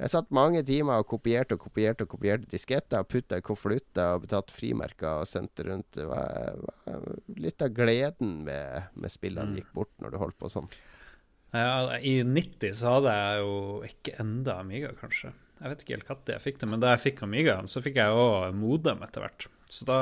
Jeg 0.00 0.12
satt 0.14 0.30
mange 0.32 0.62
timer 0.64 1.02
og 1.02 1.10
kopierte 1.10 1.58
og 1.58 1.66
kopierte 1.66 2.06
og 2.06 2.14
kopierte 2.14 2.48
disketter. 2.48 3.04
Putta 3.04 3.36
i 3.36 3.44
konvolutter 3.44 4.14
og 4.14 4.22
betalte 4.24 4.54
frimerker 4.56 5.20
og 5.20 5.28
sendte 5.28 5.66
rundt. 5.66 5.90
Det 5.98 6.06
var, 6.08 6.56
var 6.86 7.04
litt 7.36 7.60
av 7.60 7.74
gleden 7.76 8.38
med, 8.46 8.88
med 8.96 9.12
spillene 9.12 9.60
gikk 9.60 9.74
bort 9.76 9.92
når 10.00 10.14
du 10.14 10.18
holdt 10.22 10.38
på 10.40 10.48
sånn. 10.52 10.70
Ja, 11.52 11.98
I 11.98 12.20
90 12.24 12.76
så 12.78 12.96
hadde 12.96 13.12
jeg 13.18 13.44
jo 13.44 13.54
ikke 13.90 14.16
enda 14.22 14.56
Amiga, 14.62 14.94
kanskje. 14.96 15.34
Jeg 15.60 15.72
vet 15.72 15.82
ikke 15.84 15.96
helt 15.98 16.12
når 16.14 16.32
jeg 16.32 16.44
fikk 16.46 16.60
det, 16.60 16.68
men 16.72 16.80
da 16.80 16.92
jeg 16.94 17.04
fikk 17.04 17.24
Amigaen, 17.26 17.68
så 17.68 17.82
fikk 17.84 17.98
jeg 18.00 18.16
òg 18.16 18.54
modem 18.56 19.02
etter 19.04 19.26
hvert. 19.26 19.48
Så 19.70 19.86
da, 19.86 19.98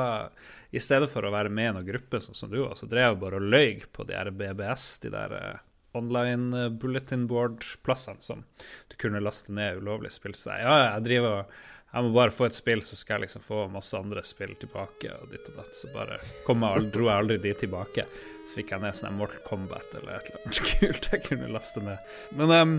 i 0.71 0.81
stedet 0.81 1.09
for 1.11 1.27
å 1.27 1.33
være 1.35 1.51
med 1.53 1.73
i 1.73 1.73
noen 1.77 1.89
gruppe 1.89 2.21
sånn 2.23 2.37
som 2.39 2.53
du 2.53 2.61
var, 2.63 2.77
så 2.79 2.87
drev 2.89 3.11
jeg 3.11 3.21
bare 3.25 3.41
og 3.41 3.49
løy 3.51 3.83
på 3.93 4.07
de 4.07 4.17
her 4.17 4.31
BBS, 4.31 4.87
de 5.03 5.11
der 5.13 5.35
eh, 5.37 5.65
online 5.97 6.65
eh, 6.65 6.69
bulletin 6.69 7.27
board-plassene 7.31 8.23
som 8.25 8.45
du 8.89 8.97
kunne 9.01 9.23
laste 9.25 9.53
ned 9.53 9.81
ulovlig 9.83 10.13
spill. 10.13 10.35
Så 10.37 10.53
jeg, 10.57 10.67
ja, 10.67 10.79
jeg 10.95 11.07
driver 11.09 11.41
og 11.43 11.59
jeg 11.89 12.05
må 12.05 12.11
bare 12.13 12.33
få 12.35 12.45
et 12.45 12.57
spill, 12.57 12.83
så 12.85 12.99
skal 13.01 13.17
jeg 13.17 13.29
liksom 13.29 13.41
få 13.41 13.63
masse 13.73 13.97
andre 13.97 14.21
spill 14.27 14.51
tilbake. 14.61 15.09
og 15.09 15.31
ditt 15.33 15.47
og 15.49 15.63
datt. 15.63 15.77
Så 15.77 15.89
bare 15.95 16.19
kom 16.45 16.61
jeg, 16.61 16.77
aldri- 16.77 16.93
dro 16.93 17.07
jeg 17.09 17.23
aldri 17.23 17.39
de 17.47 17.53
tilbake. 17.63 18.05
Så 18.49 18.59
fikk 18.59 18.75
jeg 18.75 18.83
ned 18.85 18.97
sånn 18.99 19.17
Mortal 19.17 19.41
Kombat 19.47 19.95
eller 19.97 20.19
et 20.19 20.29
eller 20.29 20.43
annet 20.45 20.61
kult 20.83 21.09
jeg 21.13 21.23
kunne 21.25 21.49
laste 21.55 21.81
ned. 21.85 22.13
Men 22.37 22.53
um, 22.53 22.75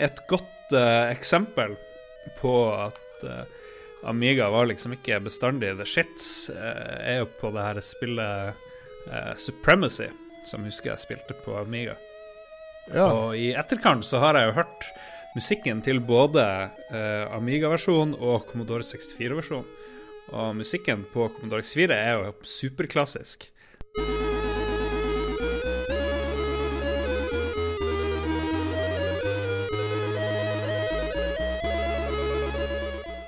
et 0.00 0.24
godt 0.32 0.72
uh, 0.72 1.10
eksempel 1.12 1.76
på 2.40 2.54
at 2.72 3.26
uh, 3.28 3.44
Amiga 4.08 4.48
var 4.52 4.68
liksom 4.68 4.96
ikke 4.96 5.20
bestandig 5.24 5.74
the 5.76 5.84
shit, 5.88 6.16
uh, 6.52 6.96
er 7.04 7.20
jo 7.22 7.28
på 7.40 7.52
det 7.52 7.68
her 7.68 7.80
spillet 7.84 8.62
Supremacy, 9.36 10.06
som 10.48 10.64
husker 10.64 10.94
jeg 10.94 11.02
spilte 11.02 11.34
på 11.44 11.58
Amiga. 11.60 11.92
Ja. 12.92 13.08
Og 13.08 13.38
i 13.38 13.52
etterkant 13.56 14.04
så 14.04 14.20
har 14.22 14.36
jeg 14.36 14.50
jo 14.50 14.58
hørt 14.58 14.90
musikken 15.34 15.80
til 15.82 16.02
både 16.04 16.44
eh, 16.92 17.24
Amiga-versjonen 17.34 18.14
og 18.20 18.44
Commodore 18.50 18.84
64-versjonen. 18.86 19.66
Og 20.34 20.54
musikken 20.56 21.04
på 21.12 21.28
Commodore 21.36 21.64
64 21.64 21.96
er 21.96 22.14
jo 22.18 22.34
superklassisk. 22.48 23.50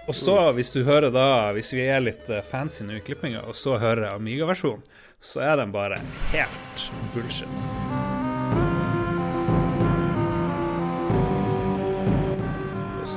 Og 0.07 0.15
så, 0.15 0.37
hvis 0.55 0.71
du 0.71 0.85
hører 0.87 1.11
da, 1.11 1.51
hvis 1.57 1.73
vi 1.75 1.83
er 1.91 2.05
litt 2.05 2.31
eh, 2.31 2.45
fancy 2.47 2.87
nå 2.87 3.01
i 3.01 3.03
klippinga, 3.03 3.43
og 3.43 3.59
så 3.59 3.75
hører 3.83 4.13
Amiga-versjonen, 4.13 4.87
så 5.19 5.43
er 5.43 5.59
den 5.59 5.75
bare 5.75 5.99
helt 6.31 6.89
bullshit. 7.15 7.86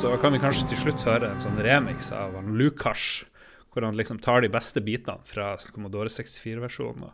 Så 0.10 0.18
kan 0.18 0.34
vi 0.34 0.40
kanskje 0.42 0.72
til 0.72 0.80
slutt 0.80 1.04
høre 1.06 1.28
en 1.30 1.42
sånn 1.44 1.60
remix 1.62 2.08
av 2.18 2.34
Lukas, 2.58 3.28
hvor 3.70 3.86
han 3.86 3.98
liksom 4.00 4.18
tar 4.18 4.42
de 4.42 4.50
beste 4.50 4.82
bitene 4.82 5.22
fra 5.30 5.52
Commodore 5.70 6.10
64-versjonen, 6.10 7.12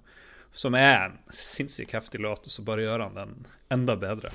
som 0.56 0.80
er 0.80 1.10
en 1.10 1.20
sinnssykt 1.28 1.92
heftig 1.98 2.24
låt, 2.24 2.48
og 2.48 2.56
så 2.56 2.64
bare 2.64 2.88
gjør 2.88 3.10
han 3.10 3.20
den 3.20 3.40
enda 3.76 4.00
bedre. 4.00 4.32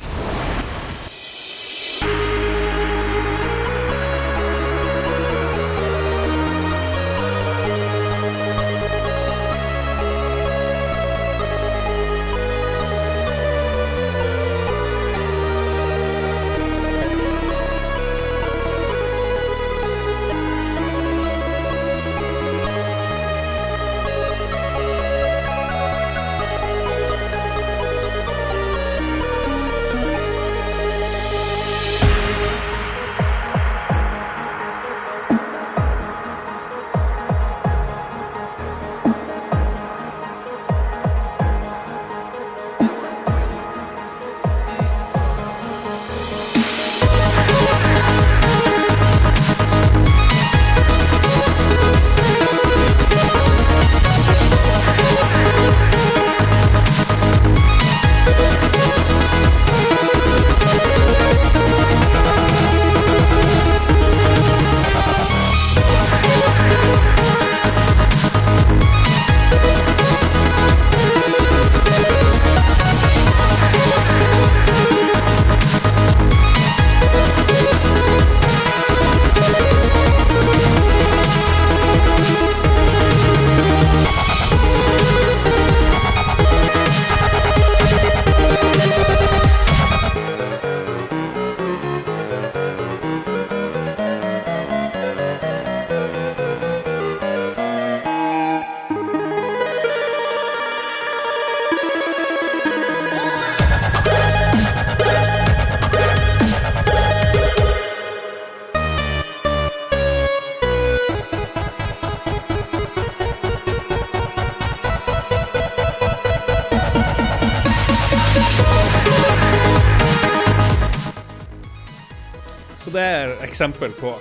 Eksempel 123.60 123.92
på 123.92 124.14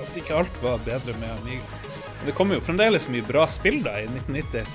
at 0.00 0.14
ikke 0.16 0.32
alt 0.32 0.54
var 0.64 0.78
bedre 0.80 1.12
med 1.20 1.28
Amiga. 1.28 1.64
Men 2.18 2.30
det 2.30 2.32
kommer 2.38 2.56
jo 2.56 2.62
fremdeles 2.64 3.04
mye 3.12 3.26
bra 3.26 3.42
spill 3.44 3.82
da 3.84 3.98
i 4.00 4.06
1990. 4.08 4.70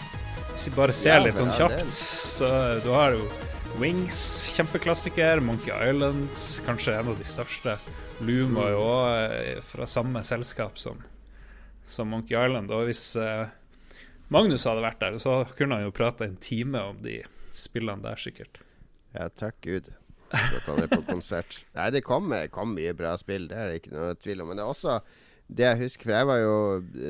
Hvis 0.51 0.67
vi 0.67 0.73
bare 0.75 0.93
ser 0.93 1.15
Ja, 1.15 1.23
litt 1.23 1.39
sånn 1.41 1.49
kjapt, 1.49 1.89
så 1.97 2.49
du 2.83 2.91
har 2.93 3.15
jo 3.17 3.23
Wings, 3.81 4.19
kjempeklassiker. 4.53 5.41
Monkey 5.41 5.73
Island, 5.73 6.29
kanskje 6.67 6.93
en 6.99 7.09
av 7.09 7.17
de 7.17 7.25
største. 7.25 7.73
Loom 8.21 8.53
var 8.59 8.69
jo 8.75 8.83
òg 8.85 9.65
fra 9.65 9.89
samme 9.89 10.21
selskap 10.29 10.77
som, 10.77 11.01
som 11.89 12.13
Monkey 12.13 12.37
Island. 12.37 12.69
Og 12.69 12.85
hvis 12.91 13.15
eh, 13.17 13.49
Magnus 14.29 14.67
hadde 14.69 14.85
vært 14.85 15.01
der, 15.01 15.17
så 15.17 15.39
kunne 15.57 15.81
han 15.81 15.87
jo 15.87 15.97
prata 15.97 16.29
en 16.29 16.37
time 16.37 16.85
om 16.93 17.01
de 17.01 17.23
spillene 17.57 18.05
der, 18.05 18.21
sikkert. 18.21 18.61
Ja, 19.17 19.25
takk 19.33 19.57
Gud 19.65 19.89
at 20.33 20.65
han 20.69 20.81
er 20.83 20.89
på 20.91 21.03
konsert. 21.07 21.59
Nei, 21.77 21.89
det 21.93 22.03
kom, 22.05 22.33
kom 22.53 22.73
mye 22.77 22.95
bra 22.97 23.13
spill, 23.19 23.47
det 23.51 23.59
er 23.59 23.69
det 23.69 23.81
ikke 23.81 23.93
noe 23.95 24.17
tvil 24.19 24.43
om. 24.43 24.51
Men 24.51 24.59
det 24.59 24.65
er 24.65 24.73
også 24.73 24.97
det 25.53 25.65
jeg 25.65 25.79
husker, 25.83 26.07
for 26.07 26.15
jeg 26.15 26.27
var 26.29 26.39
jo, 26.39 26.57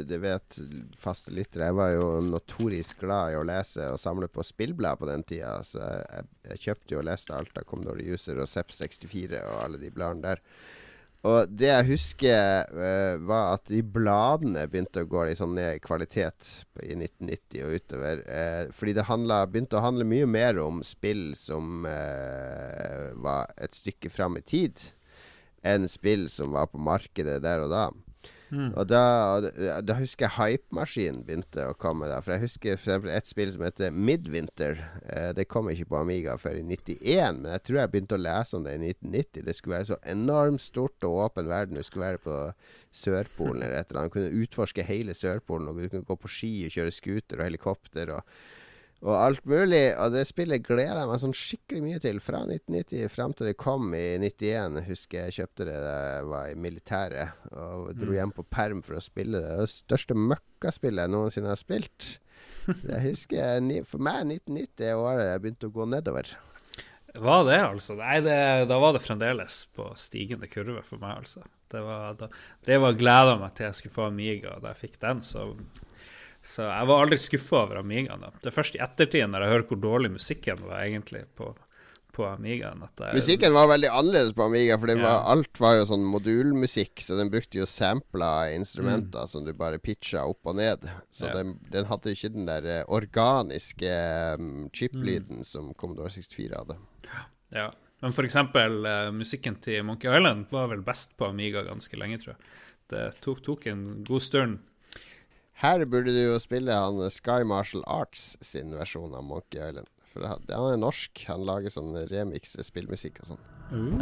det 0.09 0.19
vet 0.23 0.57
faste 0.99 1.31
lyttere, 1.31 1.69
jeg 1.69 1.77
var 1.77 1.91
jo 1.93 2.07
notorisk 2.25 3.03
glad 3.05 3.31
i 3.31 3.38
å 3.39 3.45
lese 3.47 3.86
og 3.93 4.01
samle 4.01 4.27
på 4.31 4.43
spillblad 4.43 4.99
på 4.99 5.07
den 5.07 5.23
tida. 5.27 5.55
Så 5.67 5.79
jeg, 5.79 6.25
jeg 6.49 6.63
kjøpte 6.65 6.95
jo 6.95 7.01
og 7.03 7.07
leste 7.07 7.36
alt 7.38 7.62
av 7.62 7.67
Commodore 7.69 8.03
User 8.03 8.41
og 8.41 8.49
Zepp 8.49 8.73
64 8.73 9.39
og 9.43 9.59
alle 9.62 9.79
de 9.79 9.93
bladene 9.93 10.33
der. 10.33 10.43
Og 11.23 11.51
det 11.55 11.69
jeg 11.69 11.88
husker, 11.88 12.65
uh, 12.75 13.15
var 13.23 13.53
at 13.55 13.69
de 13.71 13.79
bladene 13.95 14.65
begynte 14.67 15.05
å 15.05 15.07
gå 15.07 15.21
litt 15.23 15.39
sånn 15.39 15.53
ned 15.55 15.77
i 15.77 15.83
kvalitet 15.83 16.49
i 16.83 16.97
1990 16.97 17.62
og 17.63 17.77
utover. 17.79 18.23
Uh, 18.27 18.73
fordi 18.75 18.95
det 18.97 19.07
handla, 19.07 19.45
begynte 19.47 19.79
å 19.79 19.86
handle 19.86 20.07
mye 20.07 20.27
mer 20.27 20.59
om 20.59 20.81
spill 20.83 21.29
som 21.39 21.88
uh, 21.88 23.13
var 23.23 23.55
et 23.55 23.79
stykke 23.79 24.12
fram 24.12 24.36
i 24.39 24.43
tid, 24.43 24.83
enn 25.63 25.88
spill 25.88 26.27
som 26.31 26.51
var 26.57 26.67
på 26.73 26.83
markedet 26.83 27.39
der 27.45 27.63
og 27.63 27.71
da. 27.71 27.86
Og 28.54 28.88
da, 28.89 29.04
da 29.82 29.96
husker 29.98 30.28
jeg 30.28 30.36
Hypemaskinen 30.38 31.24
begynte 31.28 31.68
å 31.70 31.76
komme. 31.80 32.10
da 32.12 32.20
For 32.24 32.36
jeg 32.36 32.44
husker 32.46 32.76
eksempel 32.76 33.12
et 33.13 33.30
spill 33.30 33.54
som 33.56 33.66
heter 33.66 33.94
Midwinter. 33.94 34.80
Eh, 35.08 35.30
det 35.38 35.48
kom 35.52 35.70
ikke 35.72 35.89
på 35.92 36.00
Amiga 36.02 36.38
før 36.42 36.60
i 36.60 36.66
91, 36.66 37.42
men 37.42 37.52
jeg 37.56 37.66
tror 37.68 37.80
jeg 37.82 37.94
begynte 37.94 38.20
å 38.20 38.24
lese 38.24 38.58
om 38.58 38.68
det 38.68 38.76
i 38.78 38.82
1990. 38.94 39.46
Det 39.48 39.58
skulle 39.58 39.78
være 39.78 39.92
så 39.94 40.00
enormt 40.16 40.63
stort 40.63 41.08
og 41.08 41.22
åpen 41.28 41.50
verden. 41.52 41.80
Du 41.80 41.88
skulle 41.88 42.12
være 42.13 42.24
på 42.26 42.39
Sørpolen 42.94 43.63
eller 43.63 43.80
et 43.80 43.89
eller 43.89 44.04
annet. 44.04 44.13
Du 44.13 44.20
kunne 44.20 44.44
utforske 44.44 44.86
hele 44.88 45.18
Sørpolen, 45.18 45.72
og 45.72 45.80
du 45.80 45.89
kunne 45.89 46.10
gå 46.10 46.20
på 46.20 46.32
ski 46.32 46.54
og 46.68 46.76
kjøre 46.78 46.94
scooter 46.94 47.42
og 47.42 47.50
helikopter. 47.50 48.18
og 48.18 48.62
og 49.04 49.18
alt 49.18 49.44
mulig. 49.50 49.82
Og 50.00 50.13
det 50.16 50.24
spillet 50.30 50.63
gleder 50.63 51.02
jeg 51.02 51.10
meg 51.10 51.22
sånn 51.22 51.36
skikkelig 51.36 51.84
mye 51.84 52.02
til. 52.04 52.22
Fra 52.24 52.44
1990 52.46 53.12
fram 53.12 53.36
til 53.36 53.50
det 53.50 53.56
kom 53.60 53.92
i 53.98 54.06
91. 54.24 54.80
Husker 54.88 55.26
jeg 55.26 55.38
kjøpte 55.42 55.68
det 55.68 55.78
da 55.84 55.96
jeg 56.00 56.30
var 56.32 56.52
i 56.52 56.60
militæret. 56.66 57.44
Og 57.52 57.92
dro 58.00 58.16
hjem 58.16 58.34
på 58.36 58.48
perm 58.48 58.84
for 58.86 59.00
å 59.00 59.04
spille 59.04 59.44
det. 59.44 59.58
Det 59.60 59.72
største 59.74 60.18
møkkaspillet 60.18 61.06
jeg 61.06 61.16
noensinne 61.16 61.52
har 61.52 61.60
spilt. 61.60 62.13
Jeg 62.94 63.00
husker 63.04 63.36
jeg 63.36 63.84
For 63.89 64.00
meg 64.04 64.22
1990 64.24 64.86
er 64.88 65.00
året 65.00 65.26
jeg 65.28 65.42
begynte 65.44 65.68
å 65.68 65.74
gå 65.76 65.86
nedover. 65.92 66.30
Var 67.13 67.42
det, 67.46 67.58
altså? 67.60 67.96
Nei, 68.00 68.22
det, 68.24 68.38
da 68.70 68.78
var 68.80 68.96
det 68.96 69.02
fremdeles 69.04 69.58
på 69.76 69.89
stigende 70.00 70.48
kurve 70.48 70.82
for 70.88 71.02
meg, 71.02 71.26
altså. 71.26 71.44
Det 71.72 71.82
var, 71.84 72.16
da, 72.18 72.30
det 72.66 72.80
var 72.80 72.96
gleda 72.98 73.36
meg 73.42 73.52
til 73.58 73.68
jeg 73.68 73.80
skulle 73.80 73.96
få 73.98 74.08
Amiga 74.08 74.56
da 74.63 74.72
jeg 74.72 74.82
fikk 74.86 74.98
den, 75.04 75.22
så 75.28 75.50
Så 76.43 76.65
jeg 76.67 76.88
var 76.89 77.03
aldri 77.06 77.17
skuffa 77.23 77.62
over 77.63 77.77
Amigaen. 77.79 78.19
da. 78.25 78.32
Det 78.41 78.49
er 78.51 78.56
først 78.58 78.75
i 78.75 78.82
ettertid, 78.84 79.29
når 79.32 79.45
jeg 79.45 79.53
hører 79.53 79.67
hvor 79.69 79.79
dårlig 79.79 80.10
musikken 80.12 80.60
var 80.67 80.82
egentlig 80.84 81.21
på, 81.39 81.53
på 82.13 82.25
Amigaen, 82.27 82.82
jeg 82.99 83.13
Musikken 83.15 83.53
var 83.56 83.69
veldig 83.71 83.89
annerledes 83.89 84.34
på 84.36 84.43
Amiga, 84.43 84.75
for 84.77 84.91
det 84.91 84.97
Ja. 84.99 85.03
var, 85.08 85.23
alt 85.32 85.60
var 85.63 85.77
jo 85.79 85.86
sånn 85.88 86.03
modulmusikk, 86.06 86.99
så 87.01 87.15
den 87.17 87.32
brukte 87.32 87.58
jo 87.62 87.65
sampla 87.65 88.51
instrumenter 88.53 89.25
som 89.32 89.45
du 89.47 89.53
bare 89.53 89.79
pitcha 89.79 90.25
opp 90.27 90.45
og 90.45 90.56
ned. 90.60 90.84
Så 91.10 91.27
Ja. 91.29 91.34
den, 91.39 91.56
den 91.71 91.86
hadde 91.86 92.12
ikke 92.12 92.34
den 92.36 92.45
der 92.45 92.65
eh, 92.65 92.84
organiske 92.91 93.93
um, 94.38 94.69
chip-lyden 94.73 95.43
som 95.47 95.73
Commodore 95.73 96.12
64 96.12 96.53
hadde. 96.60 96.77
Ja. 97.56 97.71
Men 98.03 98.12
for 98.12 98.27
eksempel 98.27 98.84
eh, 98.86 99.12
musikken 99.15 99.56
til 99.63 99.82
Monkey 99.88 100.12
Island 100.12 100.49
var 100.51 100.67
vel 100.67 100.82
best 100.84 101.15
på 101.17 101.29
Amiga 101.32 101.63
ganske 101.63 101.95
lenge, 101.97 102.19
tror 102.19 102.36
jeg. 102.36 102.51
Det 102.91 103.03
tok, 103.23 103.39
tok 103.45 103.67
en 103.71 104.03
god 104.03 104.21
stund. 104.21 104.60
Her 105.63 105.86
burde 105.86 106.12
du 106.12 106.19
jo 106.19 106.39
spille 106.43 106.73
han 106.76 106.97
Sky 107.10 107.43
Martial 107.47 107.86
Arts 107.88 108.36
sin 108.43 108.73
versjon 108.76 109.13
av 109.15 109.23
Monkey 109.23 109.62
Island. 109.63 109.88
For 110.12 110.28
han 110.28 110.43
er 110.52 110.76
norsk. 110.76 111.21
Han 111.30 111.45
lager 111.47 111.71
sånn 111.71 111.93
remix 112.10 112.58
spillmusikk 112.67 113.21
og 113.23 113.30
sånn. 113.32 113.45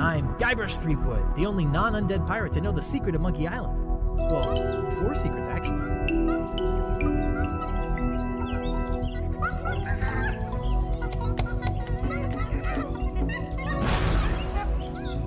I'm 0.01 0.31
Guybrush 0.39 0.81
Threepwood, 0.81 1.21
the 1.35 1.45
only 1.45 1.65
non-undead 1.65 2.25
pirate 2.25 2.51
to 2.53 2.61
know 2.61 2.71
the 2.71 2.81
secret 2.81 3.13
of 3.13 3.21
Monkey 3.21 3.45
Island. 3.45 3.77
Well, 4.31 4.89
four 4.89 5.13
secrets 5.13 5.47
actually. 5.47 5.77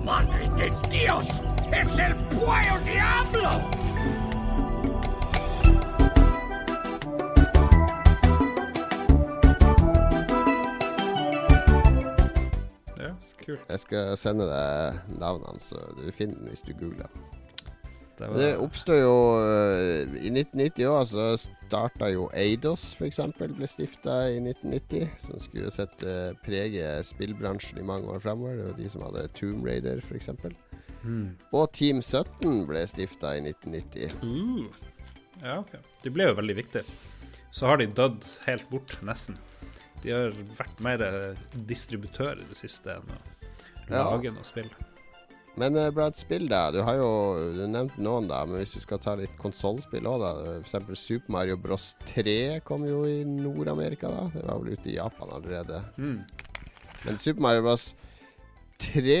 ¡Madre 0.03 0.51
de 0.59 0.69
Dios! 0.91 1.41
¡Es 1.71 1.97
el 1.97 2.13
Pueyo 2.27 2.77
Diablo! 2.83 3.84
Kult. 13.45 13.65
Jeg 13.69 13.83
skal 13.85 14.13
sende 14.19 14.49
deg 14.49 15.15
navnene, 15.21 15.61
så 15.63 15.81
du 15.97 16.07
finner 16.15 16.39
den 16.41 16.51
hvis 16.51 16.65
du 16.65 16.73
googler. 16.77 17.11
Det 18.15 18.27
Det 18.31 18.55
var, 18.55 18.61
oppstod 18.63 18.95
jo 18.95 19.15
uh, 19.43 20.15
I 20.23 20.29
1990 20.31 20.85
òg, 20.87 21.01
så 21.09 21.25
starta 21.35 22.07
jo 22.13 22.29
Eidos, 22.31 22.93
f.eks. 22.95 23.19
ble 23.41 23.67
stifta 23.67 24.15
i 24.31 24.37
1990. 24.39 25.09
Som 25.19 25.41
skulle 25.43 25.73
sette 25.73 26.13
prege 26.45 26.85
spillbransjen 27.03 27.81
i 27.81 27.87
mange 27.87 28.07
år 28.13 28.23
framover. 28.23 28.61
Det 28.61 28.69
var 28.69 28.77
de 28.79 28.93
som 28.93 29.03
hadde 29.03 29.25
Tomb 29.35 29.67
Raider, 29.67 29.99
f.eks. 29.99 30.31
Mm. 31.03 31.35
Og 31.51 31.67
Team 31.75 31.99
17 32.01 32.63
ble 32.69 32.85
stifta 32.87 33.35
i 33.35 33.43
1990. 33.43 34.15
Mm. 34.23 34.71
ja, 35.43 35.59
ok. 35.59 35.75
De 36.05 36.15
ble 36.15 36.29
jo 36.29 36.39
veldig 36.39 36.57
viktige. 36.63 36.87
Så 37.51 37.67
har 37.67 37.83
de 37.83 37.91
dødd 37.91 38.23
helt 38.47 38.69
bort, 38.71 38.95
nesten. 39.03 39.35
De 40.03 40.11
har 40.13 40.35
vært 40.55 40.81
mer 40.85 41.03
distributør 41.67 42.39
i 42.39 42.47
det 42.47 42.57
siste 42.59 42.95
enn 42.95 43.11
å. 43.11 43.19
Lage 43.89 44.33
noe 44.33 44.47
spill. 44.47 44.69
Men 45.55 45.77
uh, 45.79 45.89
bra 45.95 46.09
et 46.11 46.19
spill, 46.19 46.49
da. 46.51 46.67
Du 46.75 46.81
har 46.83 46.97
jo 46.99 47.09
du 47.55 47.63
nevnte 47.71 48.01
noen, 48.03 48.27
da. 48.27 48.41
Men 48.47 48.59
hvis 48.59 48.75
du 48.75 48.83
skal 48.83 48.99
ta 49.03 49.15
litt 49.19 49.35
konsollspill 49.39 50.07
òg, 50.11 50.23
da. 50.23 50.55
F.eks. 50.59 50.99
Super 50.99 51.35
Mario 51.37 51.59
Bros 51.61 51.93
3 52.09 52.59
kom 52.67 52.83
jo 52.87 53.05
i 53.07 53.21
Nord-Amerika, 53.27 54.11
da. 54.11 54.25
Det 54.33 54.43
var 54.47 54.59
vel 54.63 54.75
ute 54.75 54.91
i 54.91 54.97
Japan 54.97 55.31
allerede. 55.37 55.79
Mm. 55.95 56.19
Men 57.05 57.21
Super 57.21 57.47
Mario 57.47 57.63
Bros 57.63 57.93
3, 58.83 59.15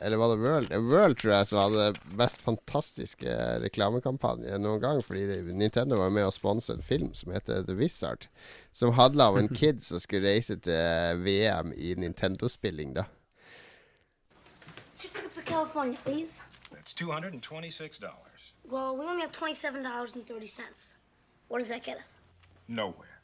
eller 0.00 0.16
var 0.16 0.28
det 0.32 0.40
World? 0.40 0.72
Eh, 0.72 0.80
World 0.80 1.18
tror 1.20 1.34
jeg 1.34 1.48
som 1.50 1.60
hadde 1.60 2.16
mest 2.16 2.40
fantastiske 2.40 3.36
reklamekampanje 3.60 4.56
noen 4.56 4.80
gang. 4.80 5.04
Fordi 5.04 5.42
Nintendo 5.52 6.00
var 6.00 6.12
med 6.14 6.28
å 6.28 6.34
sponse 6.34 6.72
en 6.72 6.84
film 6.84 7.12
som 7.18 7.36
heter 7.36 7.66
The 7.68 7.76
Wizard. 7.76 8.30
Som 8.72 8.96
handla 8.96 9.28
om 9.28 9.42
en 9.42 9.52
kid 9.60 9.84
som 9.84 10.00
skulle 10.00 10.32
reise 10.32 10.56
til 10.64 11.20
VM 11.20 11.74
i 11.76 11.92
Nintendo-spilling, 12.00 12.96
da. 12.96 13.10
Two 15.00 15.08
tickets 15.08 15.36
to 15.38 15.42
California, 15.42 15.96
please. 16.04 16.42
That's 16.70 16.92
$226. 16.92 18.00
Well, 18.68 18.98
we 18.98 19.06
only 19.06 19.22
have 19.22 19.32
$27.30. 19.32 20.94
What 21.48 21.58
does 21.58 21.70
that 21.70 21.82
get 21.82 21.96
us? 21.96 22.18
Nowhere. 22.68 23.22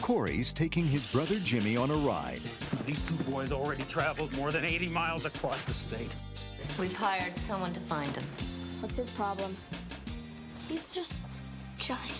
Corey's 0.00 0.52
taking 0.52 0.84
his 0.84 1.10
brother 1.10 1.34
Jimmy 1.40 1.76
on 1.76 1.90
a 1.90 1.94
ride. 1.96 2.40
These 2.86 3.02
two 3.02 3.16
boys 3.24 3.50
already 3.50 3.82
traveled 3.84 4.32
more 4.34 4.52
than 4.52 4.64
80 4.64 4.88
miles 4.88 5.24
across 5.24 5.64
the 5.64 5.74
state. 5.74 6.14
We've 6.78 6.94
hired 6.94 7.36
someone 7.36 7.72
to 7.72 7.80
find 7.80 8.14
him. 8.14 8.24
What's 8.78 8.94
his 8.94 9.10
problem? 9.10 9.56
He's 10.68 10.92
just 10.92 11.26
giant. 11.76 12.12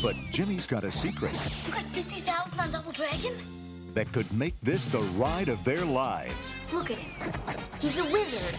But 0.00 0.16
Jimmy's 0.30 0.66
got 0.66 0.84
a 0.84 0.90
secret 0.90 1.32
You 1.66 1.72
got 1.74 1.84
50,000 1.84 2.58
on 2.58 2.70
Double 2.70 2.92
Dragon? 2.92 3.34
That 3.94 4.12
could 4.12 4.30
make 4.32 4.54
this 4.60 4.88
the 4.88 5.00
ride 5.18 5.48
of 5.52 5.62
their 5.64 5.84
lives. 5.84 6.56
Look 6.72 6.90
at 6.90 6.98
him. 6.98 7.32
He's 7.80 7.98
a 7.98 8.04
wizard. 8.12 8.54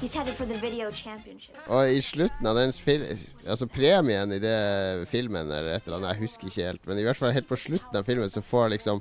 He's 0.00 0.14
headed 0.14 0.34
for 0.34 0.46
the 0.46 0.58
video 0.58 0.90
championship. 0.90 1.56
Og 1.66 1.90
i 1.92 2.00
slutten 2.00 2.46
av 2.46 2.56
den 2.56 2.72
Altså 3.46 3.66
premien 3.66 4.32
i 4.32 4.38
det 4.38 5.08
filmen 5.08 5.46
eller 5.50 5.74
et 5.74 5.86
eller 5.86 5.96
annet, 5.98 6.14
jeg 6.16 6.22
husker 6.28 6.46
ikke 6.48 6.66
helt, 6.66 6.86
men 6.86 6.98
i 6.98 7.02
hvert 7.02 7.16
fall 7.16 7.32
helt 7.32 7.48
på 7.48 7.56
slutten 7.56 7.96
av 7.96 8.04
filmen 8.04 8.30
så 8.30 8.40
får 8.42 8.68
liksom 8.76 9.00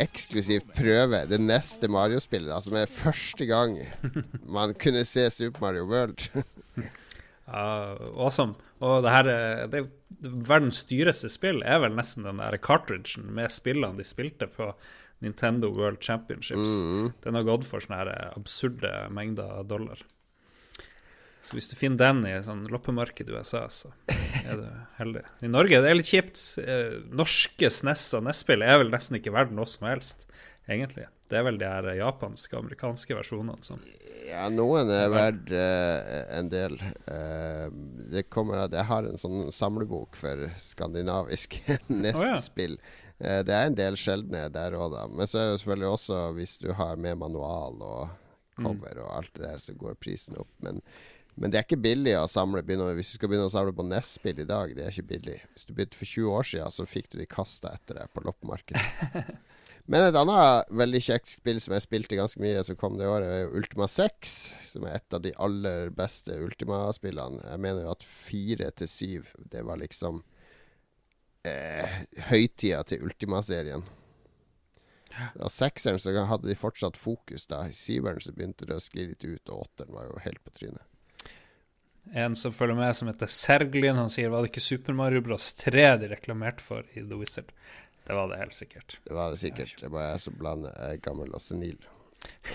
eksklusivt 0.00 0.70
prøve 0.76 1.26
det 1.28 1.38
neste 1.40 1.88
Mario-spillet, 1.92 2.48
da, 2.48 2.60
som 2.64 2.74
er 2.80 2.88
første 2.88 3.46
gang 3.46 3.76
man 4.48 4.72
kunne 4.74 5.04
se 5.04 5.28
Super 5.30 5.60
Mario 5.68 5.84
World. 5.90 6.28
Ja, 7.46 7.94
awesome. 8.18 8.56
Og 8.82 9.04
det 9.04 9.10
her 9.14 9.28
er- 9.30 9.66
det, 9.70 9.84
Verdens 10.48 10.80
dyreste 10.84 11.28
spill 11.30 11.60
er 11.62 11.78
vel 11.78 11.94
nesten 11.94 12.24
den 12.26 12.40
der 12.42 12.56
cartridgen 12.58 13.28
med 13.36 13.52
spillene 13.54 13.96
de 13.96 14.02
spilte 14.04 14.48
på 14.50 14.72
Nintendo 15.24 15.70
World 15.72 16.02
Championships. 16.04 16.80
Den 17.24 17.38
har 17.38 17.46
gått 17.46 17.64
for 17.68 17.80
sånne 17.82 18.02
her 18.02 18.12
absurde 18.36 18.92
mengder 19.14 19.62
dollar. 19.68 20.02
Så 21.46 21.54
hvis 21.54 21.68
du 21.70 21.76
finner 21.78 22.00
den 22.00 22.24
i 22.26 22.34
et 22.34 22.46
sånn 22.48 22.64
loppemarked 22.72 23.28
i 23.30 23.34
USA, 23.36 23.66
så 23.70 23.92
er 24.10 24.58
du 24.58 24.64
heldig. 25.00 25.22
I 25.46 25.50
Norge 25.52 25.78
det 25.82 25.92
er 25.92 25.98
litt 26.00 26.10
kjipt. 26.10 26.40
Eh, 26.58 26.96
norske 27.14 27.70
SNES 27.70 28.08
og 28.18 28.26
NES-spill 28.26 28.66
er 28.66 28.80
vel 28.82 28.90
nesten 28.90 29.20
ikke 29.20 29.34
verdt 29.34 29.54
noe 29.54 29.68
som 29.70 29.86
helst, 29.86 30.26
egentlig. 30.66 31.06
Det 31.30 31.38
er 31.38 31.46
vel 31.46 31.58
de 31.58 31.68
her 31.70 31.86
japanske 31.98 32.54
og 32.54 32.64
amerikanske 32.64 33.14
versjonene 33.18 33.66
som 33.66 33.80
Ja, 34.26 34.44
noen 34.50 34.90
er 34.94 35.10
verdt 35.10 35.50
uh, 35.54 36.34
en 36.34 36.50
del. 36.50 36.76
Uh, 37.06 37.66
det 38.12 38.26
kommer 38.30 38.64
at 38.64 38.74
jeg 38.74 38.86
har 38.90 39.06
en 39.06 39.18
sånn 39.18 39.50
samlebok 39.54 40.18
for 40.18 40.46
skandinavisk 40.62 41.60
NES-spill. 42.02 42.78
Eh, 42.78 43.05
det 43.18 43.54
er 43.54 43.70
en 43.70 43.76
del 43.78 43.96
sjeldne 43.96 44.46
der 44.52 44.76
òg, 44.76 44.90
da. 44.92 45.06
Men 45.08 45.28
så 45.30 45.40
er 45.40 45.50
det 45.50 45.60
selvfølgelig 45.62 45.88
også, 45.88 46.22
hvis 46.36 46.56
du 46.60 46.70
har 46.76 46.98
med 47.00 47.16
manual 47.22 47.80
og 47.80 48.08
cover 48.56 49.02
og 49.04 49.12
alt 49.18 49.32
det 49.36 49.44
der, 49.44 49.62
så 49.62 49.76
går 49.76 49.98
prisen 50.00 50.36
opp. 50.40 50.52
Men 50.64 50.82
Men 51.36 51.52
det 51.52 51.58
er 51.58 51.64
ikke 51.66 51.76
billig 51.84 52.14
å 52.16 52.28
samle 52.32 52.62
begynne, 52.64 52.94
Hvis 52.96 53.10
du 53.12 53.18
skal 53.18 53.28
begynne 53.28 53.50
å 53.50 53.52
samle 53.52 53.74
på 53.76 53.84
NES-spill 53.84 54.38
i 54.40 54.46
dag, 54.48 54.70
det 54.72 54.86
er 54.86 54.94
ikke 54.94 55.10
billig. 55.10 55.34
Hvis 55.52 55.66
du 55.68 55.74
begynte 55.74 55.98
for 55.98 56.08
20 56.08 56.30
år 56.32 56.46
siden, 56.48 56.72
så 56.72 56.86
fikk 56.88 57.10
du 57.12 57.18
de 57.18 57.26
kasta 57.28 57.74
etter 57.76 57.98
deg 58.00 58.08
på 58.14 58.22
loppemarkedet. 58.24 59.36
Men 59.92 60.02
et 60.02 60.16
annet 60.18 60.70
veldig 60.72 61.02
kjekt 61.04 61.28
spill 61.30 61.60
som 61.60 61.76
jeg 61.76 61.84
spilte 61.84 62.16
ganske 62.16 62.40
mye, 62.40 62.62
som 62.64 62.78
kom 62.80 62.96
det 62.96 63.06
året, 63.06 63.28
er 63.28 63.44
jo 63.44 63.60
Ultima 63.60 63.86
6. 63.86 64.32
Som 64.72 64.86
er 64.88 64.96
et 64.96 65.14
av 65.14 65.20
de 65.22 65.34
aller 65.36 65.92
beste 65.94 66.40
Ultima-spillene. 66.40 67.44
Jeg 67.52 67.62
mener 67.62 67.84
jo 67.84 67.92
at 67.92 68.08
fire 68.08 68.72
til 68.72 68.90
syv, 68.90 69.36
det 69.52 69.62
var 69.68 69.78
liksom 69.84 70.24
eh, 71.46 72.00
høytida 72.30 72.82
til 72.88 73.06
Ultima-serien. 73.06 73.84
Da 75.36 75.48
sekseren 75.48 76.00
så 76.00 76.12
hadde 76.28 76.48
de 76.48 76.58
fortsatt 76.58 76.98
fokus. 77.00 77.46
da 77.46 77.62
I 77.68 77.72
syveren 77.72 78.20
så 78.20 78.34
begynte 78.36 78.68
det 78.68 78.76
å 78.76 78.84
skli 78.84 79.08
litt 79.08 79.24
ut, 79.24 79.48
og 79.48 79.66
åtteren 79.66 79.94
var 79.96 80.10
jo 80.10 80.20
helt 80.26 80.42
på 80.44 80.52
trynet. 80.58 80.84
En 82.14 82.36
som 82.38 82.52
følger 82.54 82.78
med, 82.78 82.94
som 82.96 83.08
heter 83.10 83.30
Serglin, 83.32 83.98
han 83.98 84.12
sier 84.12 84.30
var 84.30 84.44
det 84.44 84.52
ikke 84.52 84.62
Super 84.62 84.94
Mario 84.94 85.24
Bros 85.26 85.48
3 85.58 85.88
de 86.02 86.10
reklamerte 86.12 86.62
for 86.62 86.86
i 86.94 87.02
The 87.02 87.18
Wizard? 87.18 87.50
Det 88.06 88.14
var 88.14 88.28
det 88.30 88.38
helt 88.38 88.54
sikkert. 88.54 89.00
Det 89.02 89.14
var 89.16 89.32
det 89.32 89.40
sikkert. 89.40 89.74
Det 89.80 89.90
var 89.90 90.12
jeg 90.12 90.20
som 90.22 90.36
blander 90.38 90.76
jeg 90.76 90.98
er 90.98 91.02
gammel 91.02 91.32
og 91.34 91.42
senil. 91.42 91.80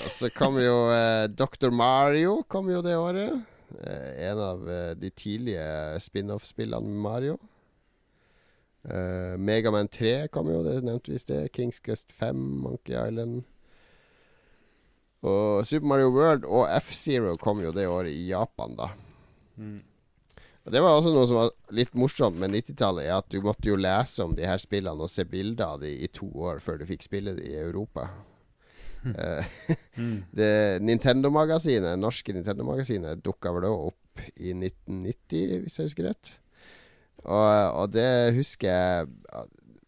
Og 0.05 0.11
så 0.13 0.29
kom 0.31 0.55
jo 0.61 0.75
eh, 0.93 1.25
Dr. 1.27 1.73
Mario 1.75 2.37
kom 2.47 2.69
jo 2.71 2.79
det 2.85 2.95
året. 2.95 3.35
Eh, 3.83 4.29
en 4.29 4.39
av 4.39 4.63
eh, 4.71 4.93
de 4.95 5.11
tidlige 5.11 5.99
spin-off-spillene 5.99 6.87
med 6.87 7.03
Mario. 7.03 7.35
Uh, 8.81 9.37
Megaman 9.37 9.87
3 9.93 10.27
kom 10.33 10.49
jo, 10.49 10.63
det 10.65 10.79
nevnte 10.85 11.11
vi 11.11 11.19
i 11.19 11.21
sted. 11.21 11.51
Kings 11.53 11.79
Quest 11.83 12.11
5, 12.17 12.37
Monkey 12.63 12.95
Island. 12.97 13.43
Og 15.21 15.65
Super 15.69 15.85
Mario 15.91 16.09
World 16.15 16.47
og 16.49 16.65
F-Zero 16.79 17.35
kom 17.37 17.61
jo 17.61 17.73
det 17.75 17.85
året 17.87 18.13
i 18.15 18.29
Japan, 18.31 18.73
da. 18.79 18.89
Mm. 19.61 19.79
Og 20.65 20.73
Det 20.73 20.81
var 20.81 20.95
også 20.95 21.11
noe 21.13 21.27
som 21.29 21.37
var 21.39 21.53
litt 21.73 21.93
morsomt 21.97 22.37
med 22.41 22.53
90-tallet, 22.53 23.05
er 23.05 23.19
at 23.19 23.29
du 23.33 23.39
måtte 23.45 23.69
jo 23.69 23.77
lese 23.77 24.25
om 24.25 24.33
de 24.37 24.45
her 24.45 24.61
spillene 24.61 25.05
og 25.05 25.09
se 25.09 25.25
bilder 25.29 25.75
av 25.75 25.85
de 25.85 25.93
i 26.05 26.09
to 26.13 26.29
år 26.41 26.61
før 26.61 26.81
du 26.81 26.87
fikk 26.89 27.05
spille 27.05 27.33
de 27.37 27.47
i 27.53 27.57
Europa. 27.61 28.09
Eh, 29.05 29.45
Mm. 29.97 30.23
det 30.37 30.79
Nintendo-magasinet, 30.85 31.99
norske 31.99 32.33
Nintendo-magasinet 32.33 33.23
dukka 33.25 33.51
vel 33.51 33.65
da 33.65 33.71
opp 33.73 34.21
i 34.37 34.53
1990, 34.53 35.63
hvis 35.63 35.77
jeg 35.79 35.89
husker 35.89 36.07
rett. 36.07 36.35
Og, 37.23 37.75
og 37.83 37.91
det 37.93 38.33
husker 38.35 38.67
jeg 38.71 39.09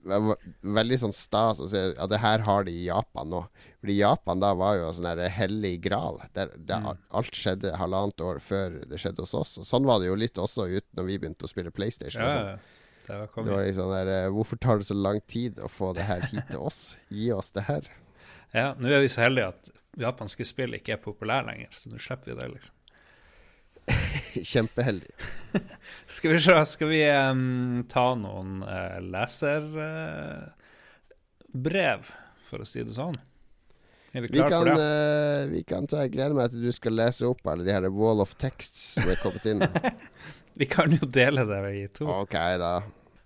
var 0.03 0.35
veldig 0.75 0.97
sånn 0.99 1.13
stas 1.15 1.61
å 1.63 1.67
se 1.71 1.81
at 1.95 2.09
det 2.11 2.19
her 2.19 2.41
har 2.43 2.65
de 2.67 2.73
i 2.75 2.85
Japan 2.89 3.29
nå. 3.31 3.39
Fordi 3.79 3.95
Japan 4.01 4.41
da 4.43 4.49
var 4.59 4.75
jo 4.75 4.89
sånn 4.95 5.21
hellig 5.31 5.77
gral. 5.85 6.19
Der, 6.35 6.51
der 6.57 6.81
Mm. 6.83 6.97
alt 7.11 7.31
skjedde 7.39 7.71
halvannet 7.79 8.19
år 8.21 8.39
før 8.43 8.81
det 8.89 8.99
skjedde 8.99 9.23
hos 9.23 9.33
oss. 9.33 9.57
Og 9.57 9.65
sånn 9.65 9.85
var 9.87 9.99
det 9.99 10.07
jo 10.11 10.15
litt 10.19 10.35
også 10.35 10.67
ut 10.67 10.85
når 10.97 11.07
vi 11.07 11.17
begynte 11.19 11.47
å 11.47 11.51
spille 11.51 11.71
PlayStation. 11.71 12.21
Ja, 12.21 12.29
sånn. 12.33 12.59
det 13.07 13.17
var 13.19 13.27
Det 13.45 13.51
var 13.55 13.63
liksom 13.65 13.91
der 13.91 14.07
eh, 14.07 14.29
Hvorfor 14.29 14.59
tar 14.59 14.77
det 14.77 14.85
så 14.87 14.95
lang 14.95 15.21
tid 15.27 15.59
å 15.59 15.69
få 15.71 15.93
det 15.95 16.03
her 16.03 16.21
hit 16.21 16.47
til 16.51 16.59
oss? 16.59 16.97
Gi 17.09 17.31
oss 17.31 17.51
det 17.51 17.63
her. 17.69 17.87
Ja, 18.53 18.73
nå 18.77 18.91
er 18.91 19.01
vi 19.01 19.07
så 19.07 19.23
heldige 19.23 19.47
at 19.55 19.71
japanske 19.97 20.45
spill 20.45 20.73
ikke 20.75 20.93
er 20.97 21.01
populære 21.03 21.47
lenger, 21.47 21.71
så 21.71 21.89
nå 21.89 21.97
slipper 22.01 22.33
vi 22.33 22.39
det, 22.41 22.51
liksom. 22.57 22.75
Kjempeheldig. 24.51 25.11
Skal 26.07 26.31
vi 26.33 26.39
se, 26.41 26.65
skal 26.65 26.87
vi 26.89 27.01
um, 27.11 27.83
ta 27.89 28.15
noen 28.17 28.63
uh, 28.65 28.97
leserbrev, 29.01 30.49
for 32.47 32.61
å 32.63 32.65
si 32.67 32.83
det 32.85 32.93
sånn? 32.97 33.17
Er 34.13 34.21
vi 34.25 34.29
Vi 34.29 34.39
klare 34.39 34.49
kan, 34.49 34.59
for 34.59 34.65
det? 34.69 34.77
Uh, 34.81 35.51
vi 35.51 35.61
kan 35.65 35.87
ta, 35.89 35.95
Jeg 36.05 36.13
gleder 36.15 36.35
meg 36.37 36.49
til 36.53 36.61
du 36.65 36.71
skal 36.73 36.93
lese 36.97 37.25
opp 37.29 37.41
alle 37.49 37.65
de 37.65 37.73
her 37.73 37.85
wall 37.93 38.19
of 38.21 38.35
texts 38.41 38.81
som 38.97 39.09
er 39.09 39.17
kommet 39.21 39.45
inn. 39.49 39.61
Vi 40.53 40.67
kan 40.69 40.91
jo 40.93 41.07
dele 41.09 41.47
det 41.49 41.61
i 41.73 41.87
to. 41.89 42.05
Ok, 42.13 42.35
da. 42.61 42.83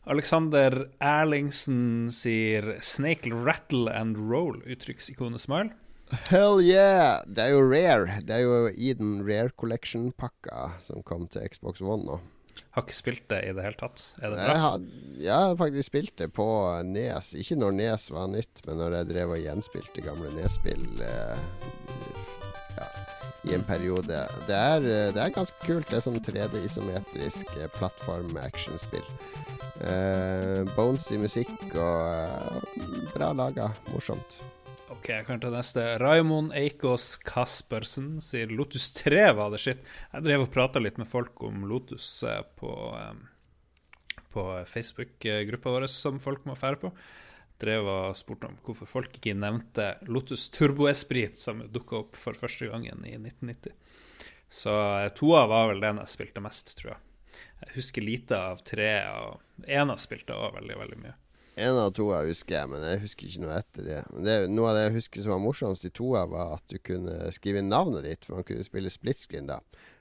Alexander 0.08 0.88
Erlingsen 1.04 2.08
sier 2.16 2.78
'Snake 2.80 3.28
rattle 3.28 3.92
and 3.92 4.16
roll', 4.16 4.64
uttrykksikonet 4.64 5.44
smile. 5.44 5.76
Hell 6.30 6.62
yeah! 6.64 7.20
Det 7.28 7.44
er 7.44 7.54
jo 7.56 7.64
rare. 7.68 8.22
Det 8.24 8.36
er 8.38 8.46
jo 8.46 8.72
i 8.72 8.94
den 8.96 9.20
Rare 9.28 9.52
Collection-pakka 9.60 10.70
som 10.84 11.04
kom 11.08 11.28
til 11.32 11.48
Xbox 11.52 11.82
One 11.84 12.08
nå. 12.08 12.20
Har 12.78 12.86
ikke 12.86 12.96
spilt 12.96 13.26
det 13.32 13.42
i 13.48 13.54
det 13.58 13.64
hele 13.66 13.78
tatt. 13.80 14.04
Er 14.22 14.32
det 14.32 14.46
Jeg 14.46 14.62
har, 14.62 14.84
jeg 15.18 15.34
har 15.34 15.56
faktisk 15.60 15.90
spilt 15.90 16.14
det 16.22 16.30
på 16.34 16.46
Nes. 16.86 17.34
Ikke 17.38 17.58
når 17.58 17.76
Nes 17.76 18.08
var 18.14 18.30
nytt, 18.32 18.62
men 18.68 18.80
når 18.82 19.00
jeg 19.00 19.10
drev 19.12 19.34
og 19.36 19.42
gjenspilte 19.42 20.06
gamle 20.06 20.32
Nes-spill 20.36 20.86
eh, 21.02 21.42
ja, 22.78 22.88
i 23.50 23.56
en 23.58 23.66
periode. 23.68 24.22
Det 24.48 24.58
er, 24.58 24.86
eh, 24.86 25.10
det 25.16 25.24
er 25.24 25.34
ganske 25.36 25.58
kult. 25.66 25.90
Det 25.90 26.00
er 26.00 26.06
sånn 26.06 26.22
3D-isometrisk 26.24 27.52
eh, 27.58 27.72
plattform-actionspill. 27.80 29.06
Eh, 29.82 30.62
Bonesy 30.78 31.18
musikk 31.22 31.58
og 31.74 31.98
eh, 32.14 33.10
bra 33.16 33.34
laga. 33.38 33.72
Morsomt. 33.92 34.40
Ok, 34.88 35.10
jeg 35.12 35.26
kan 35.28 35.42
ta 35.44 35.50
neste. 35.52 35.84
Raymond 36.00 36.54
Eikås 36.56 37.18
Kaspersen 37.28 38.22
sier 38.24 38.48
Lotus 38.56 38.86
3 38.96 39.34
var 39.36 39.52
det 39.52 39.60
shit. 39.60 39.82
Jeg 40.14 40.24
drev 40.24 40.46
og 40.46 40.54
prata 40.54 40.80
litt 40.80 40.96
med 41.02 41.10
folk 41.10 41.42
om 41.44 41.66
Lotus 41.68 42.06
eh, 42.24 42.40
på, 42.56 42.72
på 44.32 44.46
Facebook-gruppa 44.72 45.74
vår 45.76 45.90
som 45.92 46.22
folk 46.24 46.48
må 46.48 46.56
fære 46.56 46.80
på. 46.86 46.94
Drev 47.60 47.90
og 47.92 48.16
spurte 48.16 48.48
om 48.48 48.56
hvorfor 48.64 48.88
folk 48.88 49.20
ikke 49.20 49.36
nevnte 49.36 49.90
Lotus 50.08 50.48
Turbo 50.56 50.88
Esprit, 50.88 51.36
som 51.36 51.66
dukka 51.68 52.06
opp 52.06 52.16
for 52.16 52.40
første 52.40 52.72
gangen 52.72 53.04
i 53.04 53.18
1990. 53.20 53.76
Så 54.48 54.72
eh, 54.72 55.12
toa 55.20 55.44
var 55.52 55.68
vel 55.74 55.84
den 55.84 56.00
jeg 56.06 56.16
spilte 56.16 56.48
mest, 56.48 56.78
tror 56.80 56.94
jeg. 56.94 57.04
Jeg 57.66 57.76
husker 57.76 58.08
lite 58.08 58.40
av 58.54 58.64
tre, 58.64 58.92
og 59.20 59.68
ena 59.68 60.00
spilte 60.00 60.32
jeg 60.32 60.40
også 60.48 60.62
veldig, 60.62 60.84
veldig 60.86 61.04
mye. 61.04 61.18
En 61.58 61.78
av 61.82 61.90
toa 61.98 62.20
husker 62.28 62.54
jeg, 62.60 62.70
men 62.70 62.84
jeg 62.86 63.00
husker 63.02 63.26
ikke 63.28 63.42
noe 63.42 63.56
etter 63.58 63.86
det. 63.88 64.00
Men 64.14 64.26
det, 64.28 64.34
Noe 64.54 64.70
av 64.70 64.76
det 64.78 64.84
jeg 64.88 64.96
husker 65.00 65.24
som 65.26 65.34
var 65.34 65.42
morsomst 65.42 65.88
i 65.90 65.94
toa, 65.98 66.26
var 66.30 66.52
at 66.60 66.66
du 66.70 66.78
kunne 66.78 67.32
skrive 67.34 67.64
inn 67.64 67.72
navnet 67.74 68.06
ditt, 68.06 68.26
for 68.28 68.38
man 68.38 68.46
kunne 68.46 68.66
spille 68.68 68.92
split 68.94 69.24
screen 69.24 69.50
da. 69.50 69.58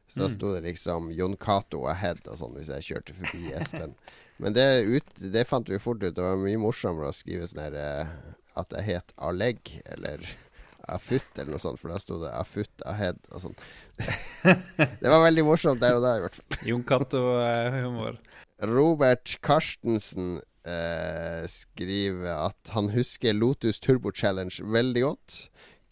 Så 0.07 0.21
da 0.21 0.27
Mm. 0.29 0.35
sto 0.37 0.53
det 0.55 0.61
liksom 0.69 1.09
Jon 1.17 1.37
Cato 1.41 1.81
ahead 1.91 2.21
og 2.29 2.37
sånn 2.39 2.53
hvis 2.55 2.69
jeg 2.71 2.85
kjørte 2.91 3.15
forbi 3.17 3.53
Espen. 3.57 3.95
Men 4.39 4.53
det, 4.53 4.67
ut, 4.85 5.15
det 5.33 5.47
fant 5.49 5.67
vi 5.73 5.79
fort 5.81 6.03
ut. 6.05 6.13
Det 6.15 6.23
var 6.23 6.37
mye 6.37 6.61
morsommere 6.61 7.09
å 7.09 7.17
skrive 7.17 7.49
sånn 7.49 7.63
her 7.65 7.75
eh, 7.81 8.13
at 8.61 8.77
jeg 8.77 8.85
het 8.93 9.15
Aleg, 9.17 9.73
eller 9.89 10.21
Afut, 10.93 11.25
eller 11.41 11.57
noe 11.57 11.59
sånt, 11.65 11.81
for 11.81 11.89
da 11.91 11.97
sto 11.99 12.21
det 12.21 12.31
Afut 12.37 12.85
ahead 12.87 13.17
og 13.33 13.47
sånn. 13.49 13.57
det 15.01 15.09
var 15.09 15.25
veldig 15.25 15.43
morsomt 15.49 15.81
der 15.83 15.97
og 15.99 16.05
da, 16.05 16.13
i 16.21 16.27
hvert 16.27 16.37
fall. 16.39 16.61
Jon 16.69 16.85
Cato-humor. 16.87 18.21
Robert 18.63 19.39
Karstensen 19.45 20.37
eh, 20.67 21.47
skriver 21.51 22.33
at 22.35 22.75
han 22.75 22.91
husker 22.95 23.37
Lotus 23.37 23.81
Turbo 23.81 24.13
Challenge 24.13 24.67
veldig 24.75 25.03
godt. 25.07 25.39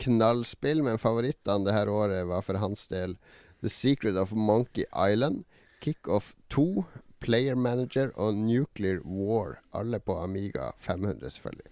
Knallspill, 0.02 0.82
men 0.82 0.98
favorittene 0.98 1.66
det 1.66 1.76
her 1.76 1.90
året 1.92 2.26
var 2.28 2.42
for 2.42 2.58
hans 2.58 2.88
del 2.90 3.16
The 3.62 3.70
Secret 3.70 4.18
of 4.20 4.34
Monkey 4.36 4.84
Island, 4.90 5.44
Kickoff 5.80 6.34
2, 6.52 6.84
Player 7.24 7.54
Manager 7.54 8.10
og 8.20 8.34
Nuclear 8.36 9.00
War. 9.04 9.60
Alle 9.72 10.00
på 10.00 10.18
Amiga 10.20 10.72
500, 10.78 11.30
selvfølgelig. 11.30 11.70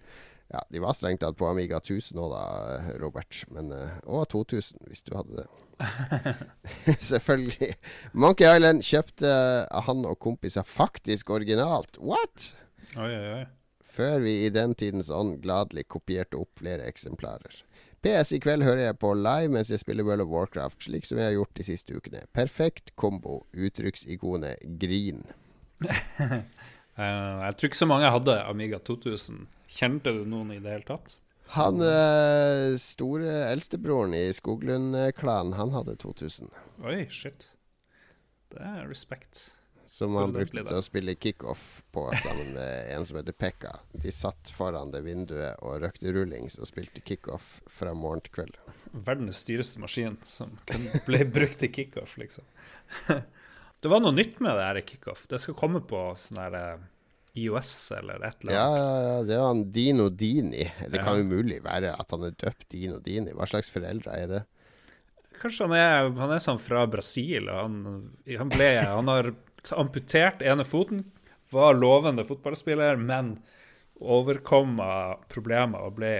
Ja, 0.53 0.61
de 0.69 0.81
var 0.83 0.93
strengt 0.93 1.23
tatt 1.23 1.37
på 1.37 1.47
Amiga 1.49 1.79
1000 1.81 2.19
òg, 2.21 2.33
da, 2.33 2.97
Robert. 3.01 3.43
Men, 3.53 3.71
eh, 3.73 3.99
og 4.05 4.27
2000, 4.29 4.83
hvis 4.89 5.01
du 5.05 5.15
hadde 5.17 5.41
det. 5.41 5.47
Selvfølgelig. 7.11 7.73
Monkey 8.13 8.45
Island 8.45 8.83
kjøpte 8.85 9.31
han 9.87 10.05
og 10.05 10.19
kompiser 10.21 10.65
faktisk 10.67 11.33
originalt. 11.33 11.97
What?! 11.97 12.53
Oi, 12.97 13.09
oi, 13.09 13.29
oi. 13.39 13.43
Før 13.93 14.19
vi 14.25 14.33
i 14.45 14.49
den 14.53 14.73
tidens 14.77 15.09
ånd 15.13 15.39
gladelig 15.43 15.87
kopierte 15.93 16.37
opp 16.39 16.61
flere 16.61 16.85
eksemplarer. 16.89 17.61
PS 18.03 18.33
i 18.35 18.39
kveld 18.43 18.65
hører 18.65 18.87
jeg 18.87 18.99
på 18.99 19.13
live 19.15 19.53
mens 19.53 19.69
jeg 19.71 19.79
spiller 19.79 20.05
World 20.05 20.25
of 20.25 20.31
Warcraft, 20.33 20.81
slik 20.83 21.07
som 21.07 21.21
jeg 21.21 21.29
har 21.29 21.37
gjort 21.37 21.53
de 21.55 21.65
siste 21.67 21.95
ukene. 21.95 22.25
Perfekt 22.35 22.91
kombo. 22.99 23.43
Uttrykksikonet 23.53 24.65
grin. 24.81 25.25
Eh, 26.93 27.39
jeg 27.47 27.55
tror 27.57 27.69
ikke 27.71 27.77
så 27.79 27.85
mange 27.89 28.09
hadde 28.13 28.33
Amiga 28.45 28.77
2000. 28.85 29.47
Kjente 29.65 30.11
du 30.13 30.19
noen 30.29 30.51
i 30.53 30.59
det 30.61 30.75
hele 30.75 30.85
tatt? 30.85 31.15
Han 31.55 31.81
eh, 31.81 32.75
store 32.77 33.31
eldstebroren 33.47 34.13
i 34.13 34.27
Skoglund-klanen, 34.37 35.55
han 35.57 35.73
hadde 35.73 35.95
2000. 36.03 36.53
Oi, 36.85 36.99
shit. 37.09 37.47
Det 38.53 38.61
er 38.61 38.85
respekt. 38.91 39.41
Som 39.93 40.15
han 40.17 40.31
brukte 40.33 40.63
til 40.65 40.77
å 40.79 40.81
spille 40.81 41.13
kickoff 41.21 41.83
på 41.93 42.07
sammen 42.17 42.53
med 42.55 42.87
en 42.95 43.03
som 43.05 43.19
heter 43.19 43.35
Pekka. 43.37 43.75
De 44.01 44.09
satt 44.15 44.49
foran 44.55 44.89
det 44.93 45.03
vinduet 45.05 45.59
og 45.61 45.83
røkte 45.83 46.09
rullings 46.15 46.55
og 46.57 46.65
spilte 46.65 47.03
kickoff 47.05 47.59
fra 47.69 47.91
morgen 47.93 48.23
til 48.25 48.33
kveld. 48.39 48.55
Verdens 49.05 49.43
dyreste 49.45 49.83
maskin 49.83 50.15
som 50.25 50.55
ble 51.05 51.19
brukt 51.35 51.61
i 51.67 51.69
kickoff, 51.75 52.15
liksom. 52.17 52.47
Det 53.83 53.91
var 53.91 53.99
noe 54.01 54.15
nytt 54.15 54.37
med 54.41 54.55
det 54.57 54.63
her 54.65 54.77
i 54.79 54.85
kickoff. 54.87 55.25
Det 55.29 55.37
skal 55.43 55.57
komme 55.59 55.81
på 55.85 56.01
sånn 56.23 56.37
her 56.39 56.53
eh, 56.57 56.83
IOS 57.43 57.75
eller 57.99 58.21
et 58.23 58.41
eller 58.45 58.55
Ja, 58.55 58.65
annet. 58.65 58.79
ja, 58.79 58.97
ja, 59.11 59.15
det 59.27 59.35
er 59.37 59.45
han 59.45 59.63
Dino 59.75 60.05
Dini. 60.09 60.65
Det 60.87 61.01
Ja. 61.01 61.05
kan 61.05 61.19
umulig 61.21 61.59
være 61.65 61.91
at 61.99 62.11
han 62.15 62.23
er 62.29 62.33
døpt 62.39 62.65
Dino 62.71 62.97
Dini. 63.03 63.33
Hva 63.35 63.45
slags 63.51 63.69
foreldre 63.73 64.15
er 64.23 64.29
det? 64.31 64.41
Kanskje 65.41 65.67
han 65.67 65.75
er, 65.75 66.09
han 66.21 66.31
er 66.31 66.41
sånn 66.45 66.61
fra 66.63 66.85
Brasil. 66.87 67.49
og 67.51 67.59
Han, 67.65 67.77
han, 68.39 68.53
ble, 68.53 68.69
han 68.87 69.11
har 69.11 69.33
amputert 69.71 70.43
ene 70.43 70.65
foten, 70.67 71.05
var 71.53 71.75
lovende 71.77 72.25
fotballspiller, 72.27 72.97
men 72.99 73.37
overkom 74.03 74.79
problemer 75.31 75.85
og 75.85 75.99
ble 75.99 76.15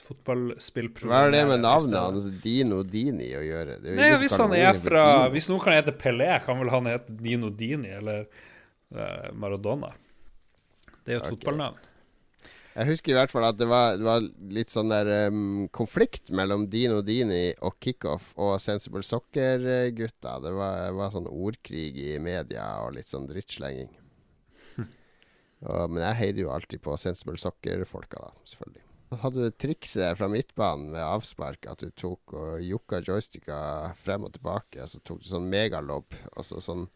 fotballspillproblem. 0.00 1.12
Hva 1.12 1.26
er 1.28 1.34
det 1.34 1.42
med 1.50 1.62
navnet 1.64 1.98
hans 2.00 2.28
Dino 2.42 2.82
Dini 2.86 3.30
å 3.36 3.42
gjøre? 3.44 3.78
Det 3.82 3.96
Nei, 3.98 4.10
hvis 4.22 4.36
han 4.40 4.54
er 4.56 4.78
fra 4.80 5.04
Hvis 5.32 5.50
noen 5.50 5.62
kan 5.64 5.76
hete 5.76 5.94
Pelé, 5.96 6.30
kan 6.44 6.60
vel 6.62 6.72
han 6.72 6.88
hete 6.90 7.16
Dino 7.20 7.50
Dini 7.52 7.92
eller 7.98 8.24
uh, 8.26 9.28
Maradona. 9.36 9.92
Det 11.04 11.12
er 11.12 11.18
jo 11.18 11.20
et 11.20 11.26
okay. 11.26 11.36
fotballnavn. 11.36 11.89
Jeg 12.70 12.86
husker 12.86 13.12
i 13.12 13.16
hvert 13.18 13.32
fall 13.32 13.44
at 13.48 13.56
det 13.58 13.66
var, 13.66 13.96
det 13.98 14.06
var 14.06 14.26
litt 14.54 14.70
sånn 14.70 14.92
der 14.92 15.08
um, 15.28 15.66
konflikt 15.74 16.30
mellom 16.30 16.68
Dino 16.70 17.00
Dini 17.02 17.50
og 17.66 17.80
Kickoff 17.82 18.30
og 18.38 18.60
Sensible 18.62 19.02
Soccer-gutta. 19.06 20.36
Det 20.44 20.52
var, 20.54 20.92
var 20.94 21.10
sånn 21.14 21.26
ordkrig 21.30 21.98
i 21.98 22.12
media 22.22 22.68
og 22.84 22.94
litt 22.94 23.10
sånn 23.10 23.26
drittslenging. 23.30 23.90
Og, 25.60 25.90
men 25.92 26.00
jeg 26.00 26.16
heide 26.16 26.40
jo 26.40 26.52
alltid 26.54 26.80
på 26.80 26.94
Sensible 26.96 27.36
Soccer-folka, 27.36 28.22
da, 28.22 28.30
selvfølgelig. 28.48 28.86
Hadde 29.20 29.42
du 29.44 29.56
trikset 29.58 30.16
fra 30.16 30.28
midtbanen 30.30 30.92
med 30.94 31.02
avspark, 31.02 31.66
at 31.68 31.82
du 31.82 31.90
tok 31.98 32.32
og 32.38 32.62
jokka 32.62 33.02
joysticka 33.04 33.58
frem 33.98 34.24
og 34.24 34.32
tilbake. 34.36 34.86
Så 34.86 35.02
tok 35.04 35.20
du 35.20 35.26
sånn 35.28 35.50
megalobb, 35.50 36.14
og 36.32 36.46
så 36.46 36.62
sånn 36.64 36.86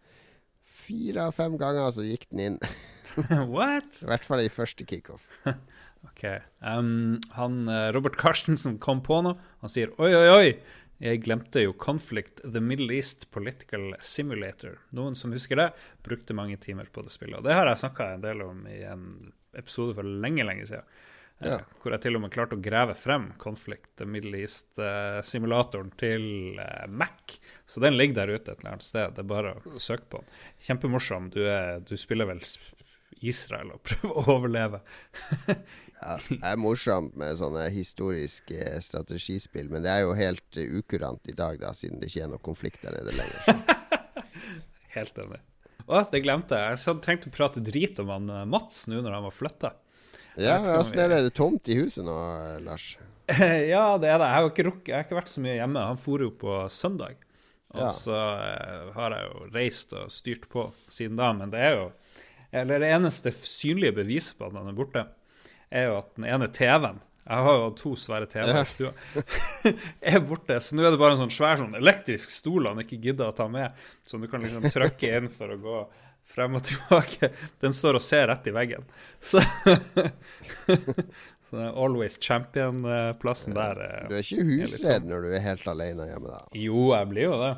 fire 0.84 1.28
av 1.28 1.36
fem 1.36 1.56
ganger 1.60 1.90
så 1.94 2.04
gikk 2.06 2.28
den 2.30 2.44
inn. 2.46 2.58
What? 3.54 4.02
I 4.02 4.10
hvert 4.10 4.28
fall 4.28 4.44
i 4.44 4.52
første 4.52 4.86
kickoff. 4.88 5.26
Ok. 6.04 6.24
Um, 6.60 7.16
han, 7.32 7.62
eh, 7.72 7.86
Robert 7.96 8.18
Carstensen 8.20 8.74
kom 8.78 8.98
på 9.00 9.22
noe. 9.24 9.38
Han 9.64 9.72
sier 9.72 9.88
oi, 9.96 10.10
oi, 10.12 10.26
oi. 10.34 10.82
Jeg 11.00 11.22
glemte 11.24 11.62
jo 11.64 11.72
Conflict 11.80 12.42
The 12.44 12.60
Middle 12.60 12.92
East 12.94 13.30
Political 13.34 13.94
Simulator. 14.04 14.78
Noen 14.94 15.16
som 15.18 15.32
husker 15.34 15.58
det, 15.58 15.70
brukte 16.06 16.36
mange 16.36 16.56
timer 16.62 16.92
på 16.92 17.02
det 17.04 17.12
spillet. 17.12 17.40
Og 17.40 17.48
det 17.48 17.56
har 17.56 17.68
jeg 17.68 17.82
snakka 17.82 18.12
en 18.12 18.24
del 18.24 18.44
om 18.44 18.62
i 18.70 18.82
en 18.86 19.08
episode 19.58 19.96
for 19.96 20.06
lenge, 20.06 20.46
lenge 20.46 20.68
siden. 20.70 20.86
Eh, 21.42 21.48
Ja. 21.50 21.58
Hvor 21.82 21.92
jeg 21.92 22.00
til 22.04 22.16
og 22.16 22.22
med 22.22 22.32
klarte 22.32 22.56
å 22.56 22.62
grave 22.62 22.94
frem 22.96 23.32
Conflict 23.42 23.90
The 23.98 24.06
Middle 24.08 24.38
East-simulatoren 24.44 25.90
til 26.00 26.58
eh, 26.62 26.86
Mac. 26.88 27.38
Så 27.66 27.82
den 27.84 27.96
ligger 27.98 28.22
der 28.22 28.36
ute 28.36 28.52
et 28.54 28.60
eller 28.62 28.76
annet 28.76 28.86
sted. 28.86 29.14
Det 29.16 29.24
er 29.24 29.28
bare 29.34 29.56
å 29.58 29.78
søke 29.82 30.06
på 30.14 30.22
den. 30.22 30.38
Kjempemorsom. 30.68 31.30
Du, 31.34 31.42
er, 31.48 31.80
du 31.84 31.96
spiller 32.00 32.28
vel 32.30 32.40
Israel 33.24 33.74
og 33.74 33.82
prøver 33.86 34.14
å 34.14 34.24
overleve. 34.38 34.80
Ja, 36.04 36.16
det 36.28 36.40
er 36.44 36.58
morsomt 36.60 37.14
med 37.16 37.38
sånne 37.40 37.66
historiske 37.72 38.74
strategispill, 38.84 39.70
men 39.72 39.84
det 39.86 39.92
er 39.94 40.02
jo 40.04 40.16
helt 40.18 40.58
eh, 40.60 40.68
ukurant 40.80 41.24
i 41.30 41.36
dag, 41.36 41.58
da, 41.62 41.70
siden 41.76 42.00
det 42.02 42.10
ikke 42.10 42.26
er 42.26 42.32
noen 42.34 42.44
konflikt 42.44 42.82
der 42.84 42.96
nede 42.98 43.14
lenger. 43.16 43.62
Helt 44.94 45.16
enig. 45.18 45.40
Å, 45.84 46.02
det 46.12 46.20
glemte 46.24 46.56
jeg. 46.58 46.76
Jeg 46.76 46.86
hadde 46.88 47.02
tenkt 47.04 47.24
å 47.28 47.32
prate 47.34 47.62
drit 47.64 47.98
om 48.02 48.12
han 48.12 48.28
eh, 48.30 48.44
Mats 48.48 48.84
nå 48.90 49.00
når 49.02 49.16
han 49.18 49.24
var 49.26 49.34
flytta. 49.34 49.70
Ja, 50.40 50.58
Åssen 50.80 50.98
er 50.98 51.08
det? 51.12 51.18
Er 51.20 51.28
det 51.28 51.34
tomt 51.36 51.68
i 51.70 51.76
huset 51.78 52.04
nå, 52.06 52.14
Lars? 52.66 52.94
ja, 53.28 53.84
det 54.00 54.10
er 54.10 54.18
det. 54.20 54.26
Jeg 54.26 54.34
har 54.34 54.48
ikke, 54.50 54.66
rukket, 54.68 54.88
jeg 54.90 54.96
har 54.98 55.06
ikke 55.06 55.18
vært 55.20 55.30
så 55.32 55.42
mye 55.44 55.54
hjemme. 55.56 55.84
Han 55.92 56.00
for 56.00 56.24
jo 56.24 56.32
på 56.40 56.56
søndag. 56.74 57.20
Og 57.74 57.80
Ja. 57.80 57.90
så 57.96 58.14
eh, 58.14 58.90
har 58.94 59.14
jeg 59.16 59.30
jo 59.30 59.46
reist 59.54 59.94
og 59.98 60.10
styrt 60.14 60.44
på 60.52 60.68
siden 60.86 61.16
da, 61.18 61.32
men 61.34 61.50
det 61.50 61.58
er 61.58 61.72
jo 61.80 61.86
Eller 62.54 62.78
det 62.78 62.90
eneste 62.94 63.32
synlige 63.34 63.96
beviset 63.96 64.36
på 64.38 64.46
at 64.46 64.54
han 64.54 64.68
er 64.70 64.76
borte, 64.78 65.02
er 65.74 65.88
jo 65.88 65.96
at 65.98 66.12
den 66.14 66.28
ene 66.30 66.46
TV-en 66.54 67.00
Jeg 67.26 67.46
har 67.48 67.56
jo 67.58 67.70
to 67.74 67.94
svære 67.98 68.28
TV-er 68.30 68.60
i 68.60 68.68
stua. 68.70 68.92
er 70.12 70.20
borte. 70.22 70.60
Så 70.62 70.76
nå 70.76 70.84
er 70.84 70.92
det 70.94 71.00
bare 71.00 71.16
en 71.16 71.22
sånn 71.24 71.32
svær 71.34 71.58
sånn 71.58 71.74
elektrisk 71.74 72.30
stol 72.30 72.68
han 72.68 72.78
ikke 72.84 73.00
gidder 73.08 73.32
å 73.32 73.34
ta 73.34 73.48
med, 73.50 73.72
som 74.06 74.20
du 74.22 74.28
kan 74.30 74.44
liksom 74.44 74.68
trykke 74.70 75.10
inn 75.18 75.30
for 75.32 75.50
å 75.50 75.58
gå 75.58 75.78
frem 76.28 76.56
og 76.58 76.64
tilbake. 76.66 77.30
Den 77.62 77.76
står 77.76 78.00
og 78.00 78.04
ser 78.04 78.28
rett 78.30 78.48
i 78.50 78.54
veggen. 78.54 78.86
Så, 79.24 79.42
så 81.50 81.68
Always 81.70 82.18
Champion-plassen 82.20 83.56
der 83.56 83.82
eh, 83.84 84.08
Du 84.10 84.16
er 84.16 84.24
ikke 84.24 84.48
husredd 84.48 85.08
når 85.10 85.26
du 85.26 85.34
er 85.34 85.44
helt 85.44 85.68
alene 85.70 86.08
hjemme, 86.10 86.32
da? 86.32 86.42
Jo, 86.58 86.90
jeg 86.94 87.10
blir 87.12 87.30
jo 87.30 87.38
det. 87.42 87.52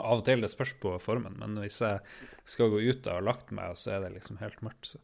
Av 0.00 0.20
og 0.20 0.24
til. 0.24 0.44
Det 0.44 0.50
spørs 0.52 0.76
på 0.80 0.94
formen. 1.02 1.34
Men 1.40 1.58
hvis 1.60 1.82
jeg 1.84 2.00
skal 2.48 2.70
gå 2.72 2.80
ut 2.80 3.08
og 3.08 3.16
har 3.18 3.26
lagt 3.26 3.50
meg, 3.54 3.74
og 3.74 3.80
så 3.80 3.96
er 3.96 4.06
det 4.06 4.14
liksom 4.18 4.40
helt 4.42 4.62
mørkt, 4.64 4.94
så 4.94 5.02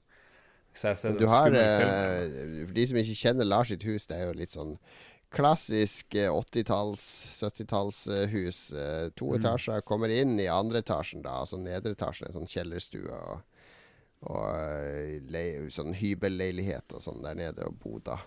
Hvis 0.72 0.84
jeg 0.84 0.98
ser 1.00 1.18
Du 1.18 1.26
har, 1.26 1.48
film 1.48 1.56
eh, 1.58 2.64
For 2.68 2.74
de 2.76 2.86
som 2.86 2.98
ikke 3.00 3.20
kjenner 3.22 3.48
Lars 3.48 3.72
sitt 3.72 3.84
hus, 3.88 4.06
det 4.08 4.16
er 4.18 4.28
jo 4.28 4.38
litt 4.38 4.54
sånn 4.54 4.76
klassisk 5.34 6.14
eh, 6.14 6.30
80-talls, 6.32 7.02
70-tallshus. 7.42 8.72
Eh, 8.72 9.08
to 9.10 9.26
Mm. 9.32 9.38
etasjer. 9.40 9.80
Kommer 9.80 10.08
inn 10.08 10.40
i 10.40 10.46
andre 10.48 10.78
etasjen, 10.82 11.22
da. 11.22 11.40
Altså 11.42 11.58
nedre 11.60 11.92
etasjen 11.94 12.28
en 12.28 12.32
sånn 12.40 12.48
kjellerstue. 12.48 13.12
Og, 13.12 13.40
og 14.32 14.44
eh, 14.56 15.20
le- 15.30 15.68
sånn 15.70 15.94
hybelleilighet 15.94 16.92
og 16.96 17.02
sånn 17.04 17.22
der 17.22 17.34
nede, 17.38 17.66
og 17.68 17.76
boda. 17.84 18.18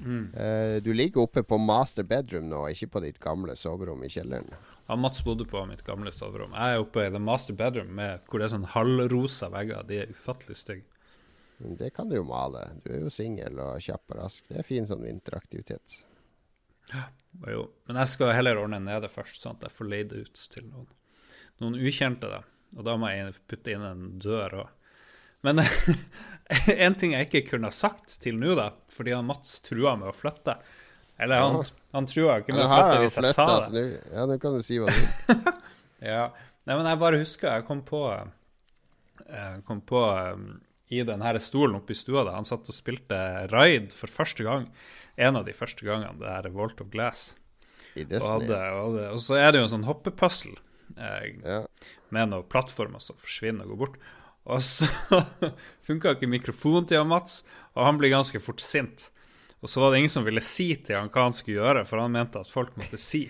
Mm. 0.00 0.30
Uh, 0.32 0.80
du 0.80 0.94
ligger 0.96 1.20
oppe 1.26 1.42
på 1.44 1.58
master 1.60 2.02
bedroom 2.08 2.46
nå, 2.48 2.62
ikke 2.72 2.86
på 2.88 3.00
ditt 3.04 3.18
gamle 3.20 3.52
soverom 3.52 4.00
i 4.02 4.08
kjelleren. 4.08 4.48
Ja, 4.88 4.96
Mats 4.96 5.20
bodde 5.22 5.44
på 5.44 5.60
mitt 5.68 5.84
gamle 5.84 6.08
soverom. 6.10 6.54
Jeg 6.56 6.72
er 6.74 6.80
oppe 6.80 7.04
i 7.04 7.10
the 7.12 7.20
master 7.20 7.52
bedroom 7.54 7.92
med, 7.94 8.22
hvor 8.26 8.40
det 8.40 8.46
er 8.48 8.54
sånn 8.56 8.64
halvrosa 8.72 9.50
vegger. 9.52 9.84
De 9.86 9.98
er 10.00 10.14
ufattelig 10.14 10.56
stygge. 10.56 10.86
Men 11.60 11.76
det 11.76 11.90
kan 11.92 12.08
du 12.08 12.16
jo 12.16 12.24
male. 12.24 12.62
Du 12.80 12.88
er 12.94 13.02
jo 13.04 13.10
singel 13.12 13.60
og 13.60 13.76
kjapp 13.84 14.14
og 14.14 14.22
rask. 14.22 14.48
Det 14.48 14.62
er 14.62 14.64
fin 14.64 14.88
sånn 14.88 15.04
vinteraktivitet. 15.04 15.98
Jo. 17.46 17.66
Men 17.86 17.96
jeg 18.02 18.10
skal 18.10 18.32
heller 18.34 18.58
ordne 18.58 18.80
nede 18.82 19.08
først, 19.12 19.38
sånn 19.42 19.56
at 19.58 19.68
jeg 19.68 19.76
får 19.76 19.88
leid 19.92 20.08
det 20.10 20.24
ut 20.26 20.40
til 20.54 20.66
noen, 20.66 20.88
noen 21.62 21.78
ukjente. 21.78 22.26
da. 22.30 22.40
Og 22.76 22.84
da 22.86 22.96
må 23.00 23.10
jeg 23.12 23.34
putte 23.50 23.72
inn 23.74 23.84
en 23.86 24.04
dør 24.22 24.56
òg. 24.64 24.68
Men 25.46 25.62
en 26.84 26.94
ting 27.00 27.14
jeg 27.16 27.28
ikke 27.30 27.44
kunne 27.54 27.70
ha 27.70 27.74
sagt 27.74 28.18
til 28.20 28.36
nå, 28.40 28.52
da, 28.58 28.70
fordi 28.92 29.14
han 29.16 29.24
Mats 29.30 29.60
trua 29.64 29.94
med 29.96 30.10
å 30.10 30.12
flytte 30.12 30.58
Eller 31.20 31.40
han, 31.40 31.56
Ja. 31.56 31.78
han 31.96 32.06
trua 32.10 32.34
ikke 32.42 32.52
med 32.56 32.66
å 32.66 32.68
flytte 32.74 32.98
hvis 33.04 33.16
jeg 33.16 33.32
sa 33.38 33.46
flyttet, 33.46 33.72
det. 33.72 33.84
så 34.10 34.16
Ja, 34.18 34.26
nå 34.28 34.36
kan 34.42 34.58
du 34.58 34.62
si 34.66 34.76
hva 34.82 34.90
du 34.92 34.98
vil. 35.00 35.40
Ja. 36.10 36.26
Nei, 36.68 36.76
men 36.76 36.86
jeg 36.90 37.00
bare 37.00 37.18
husker 37.22 37.54
jeg 37.54 37.64
kom 37.68 37.80
på 37.88 38.02
Jeg 39.30 39.64
kom 39.68 39.80
på 39.88 40.00
um, 40.34 40.44
i 40.90 41.02
denne 41.06 41.34
stolen 41.42 41.78
oppe 41.78 41.94
i 41.94 41.98
stua 41.98 42.24
da 42.26 42.34
han 42.34 42.48
satt 42.48 42.68
og 42.68 42.74
spilte 42.76 43.18
Raid 43.52 43.94
for 43.96 44.10
første 44.10 44.46
gang. 44.46 44.66
En 45.20 45.38
av 45.38 45.46
de 45.46 45.54
første 45.54 45.86
gangene, 45.86 46.18
det 46.18 46.30
her 46.30 46.50
Volt 46.54 46.80
of 46.82 46.90
Glass. 46.92 47.34
Og, 47.94 48.26
hadde, 48.26 48.58
og, 48.78 48.98
og 49.16 49.20
så 49.22 49.38
er 49.40 49.50
det 49.50 49.60
jo 49.60 49.66
en 49.66 49.72
sånn 49.74 49.86
hoppepuzzle 49.88 50.56
eh, 50.96 51.62
med 52.14 52.30
noen 52.30 52.46
plattformer 52.50 53.02
som 53.02 53.18
forsvinner 53.18 53.66
og 53.66 53.74
går 53.74 53.80
bort. 53.84 54.02
Og 54.50 54.62
så 54.64 54.88
funka 55.86 56.16
ikke 56.16 56.30
mikrofonen 56.30 56.88
til 56.88 57.02
han 57.02 57.10
Mats, 57.10 57.42
og 57.76 57.86
han 57.86 57.98
blir 58.00 58.14
ganske 58.14 58.42
fort 58.42 58.62
sint. 58.64 59.10
Og 59.60 59.68
så 59.68 59.82
var 59.82 59.92
det 59.92 60.00
ingen 60.00 60.12
som 60.12 60.24
ville 60.24 60.42
si 60.44 60.70
til 60.80 60.96
han 60.96 61.10
hva 61.12 61.26
han 61.26 61.36
skulle 61.36 61.60
gjøre, 61.60 61.84
for 61.88 62.00
han 62.00 62.14
mente 62.14 62.40
at 62.40 62.50
folk 62.50 62.72
måtte 62.80 63.00
si 63.00 63.26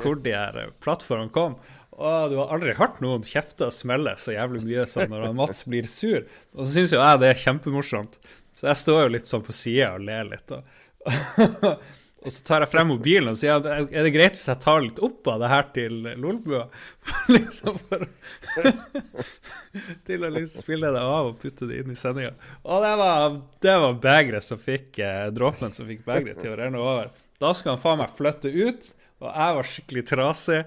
hvor 0.00 0.18
de 0.18 0.34
her 0.34 0.72
plattformene 0.82 1.32
kom. 1.34 1.60
Og 2.00 2.32
du 2.32 2.38
har 2.40 2.52
aldri 2.54 2.74
hørt 2.78 3.00
noen 3.04 3.24
kjefte 3.26 3.68
og 3.68 3.76
smelle 3.76 4.14
så 4.20 4.32
jævlig 4.32 4.64
mye 4.64 4.86
som 4.88 5.10
når 5.12 5.34
Mats 5.36 5.66
blir 5.68 5.88
sur. 5.90 6.24
Og 6.56 6.64
så 6.64 6.72
syns 6.78 6.94
jo 6.96 7.00
jeg 7.02 7.20
det 7.20 7.28
er 7.28 7.42
kjempemorsomt, 7.42 8.16
så 8.56 8.70
jeg 8.70 8.80
står 8.80 9.02
jo 9.02 9.16
litt 9.16 9.28
sånn 9.28 9.44
på 9.44 9.56
sida 9.56 9.94
og 9.98 10.06
ler 10.08 10.30
litt. 10.30 10.54
Og, 10.56 11.10
og 12.24 12.32
så 12.32 12.46
tar 12.46 12.64
jeg 12.64 12.72
frem 12.72 12.88
mobilen 12.94 13.32
og 13.34 13.36
sier 13.40 13.68
er 13.68 13.84
det 13.88 14.14
greit 14.14 14.38
hvis 14.38 14.48
jeg 14.48 14.62
tar 14.64 14.80
litt 14.84 15.00
opp 15.04 15.28
av 15.32 15.44
det 15.44 15.50
her 15.52 15.68
til 15.76 15.98
Lolbua? 16.24 16.62
liksom 17.36 17.76
for 17.84 18.06
Til 20.08 20.24
å 20.24 20.32
liksom 20.32 20.64
spille 20.64 20.92
det 20.96 21.02
av 21.04 21.34
og 21.34 21.36
putte 21.42 21.68
det 21.68 21.82
inn 21.82 21.92
i 21.92 21.98
sendinga. 22.00 22.32
Og 22.64 22.80
det 22.84 22.94
var, 23.02 23.36
var 23.84 24.00
begeret 24.08 24.46
som 24.46 24.60
fikk 24.60 25.02
eh, 25.04 25.28
dråpen 25.36 25.76
som 25.76 25.88
fikk 25.88 26.06
begeret 26.08 26.40
til 26.40 26.54
å 26.54 26.58
renne 26.62 26.80
over. 26.80 27.12
Da 27.40 27.52
skal 27.56 27.76
han 27.76 27.84
faen 27.84 28.00
meg 28.00 28.16
flytte 28.16 28.50
ut, 28.52 28.90
og 29.20 29.28
jeg 29.28 29.56
var 29.56 29.70
skikkelig 29.72 30.04
trasig. 30.08 30.60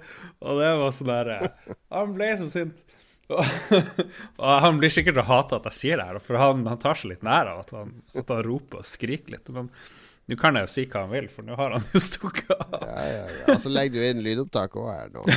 Og 0.43 0.60
det 0.62 0.72
var 0.82 0.95
sånn 0.95 1.12
der 1.12 1.32
eh, 1.36 1.76
Han 1.95 2.14
ble 2.18 2.30
så 2.39 2.49
sint. 2.51 2.84
Og, 3.32 3.41
og 4.43 4.49
han 4.66 4.80
blir 4.82 4.93
sikkert 4.93 5.22
å 5.24 5.28
hate 5.28 5.58
at 5.58 5.68
jeg 5.72 5.80
sier 5.80 6.01
det 6.01 6.08
her, 6.10 6.20
for 6.22 6.38
han, 6.41 6.66
han 6.68 6.82
tar 6.82 6.99
seg 6.99 7.14
litt 7.14 7.24
nær 7.26 7.49
av 7.54 7.64
at 7.64 7.72
han, 7.76 7.93
at 8.14 8.34
han 8.34 8.43
roper 8.45 8.82
og 8.82 8.88
skriker 8.88 9.38
litt. 9.38 9.54
Men 9.56 9.72
nå 10.30 10.38
kan 10.39 10.60
jeg 10.60 10.68
jo 10.68 10.74
si 10.76 10.86
hva 10.91 11.06
han 11.06 11.14
vil, 11.16 11.30
for 11.32 11.47
nå 11.47 11.58
har 11.60 11.74
han 11.78 11.88
jo 11.93 12.04
stukket 12.04 12.54
av. 12.58 12.78
Ja, 12.84 13.08
ja, 13.10 13.26
ja. 13.39 13.58
Så 13.60 13.72
legger 13.74 13.99
du 13.99 14.10
inn 14.12 14.24
lydopptak 14.26 14.78
òg 14.80 14.91
her 14.91 15.16
nå. 15.16 15.26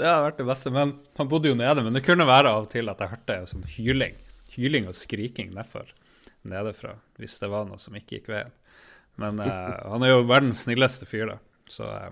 Det 0.00 0.06
har 0.06 0.22
vært 0.24 0.38
det 0.40 0.46
beste. 0.48 0.70
Men 0.74 0.94
han 1.18 1.28
bodde 1.30 1.50
jo 1.50 1.56
nede. 1.58 1.82
Men 1.84 1.94
det 1.94 2.00
kunne 2.06 2.24
være 2.26 2.50
av 2.50 2.64
og 2.64 2.70
til 2.72 2.88
at 2.90 3.02
jeg 3.02 3.12
hørte 3.12 3.36
sånn 3.50 3.66
hyling. 3.76 4.16
Hyling 4.54 4.88
og 4.90 4.96
skriking 4.96 5.52
nedfor 5.54 5.90
nedefra, 6.42 6.94
hvis 7.20 7.38
det 7.42 7.50
var 7.52 7.66
noe 7.68 7.80
som 7.80 7.96
ikke 7.98 8.18
gikk 8.18 8.30
veien. 8.32 8.54
Men 9.18 9.40
uh, 9.40 9.90
han 9.92 10.02
er 10.02 10.14
jo 10.14 10.22
verdens 10.28 10.64
snilleste 10.66 11.06
fyr, 11.06 11.26
da. 11.34 11.38
Så, 11.68 11.84
uh, 11.84 12.10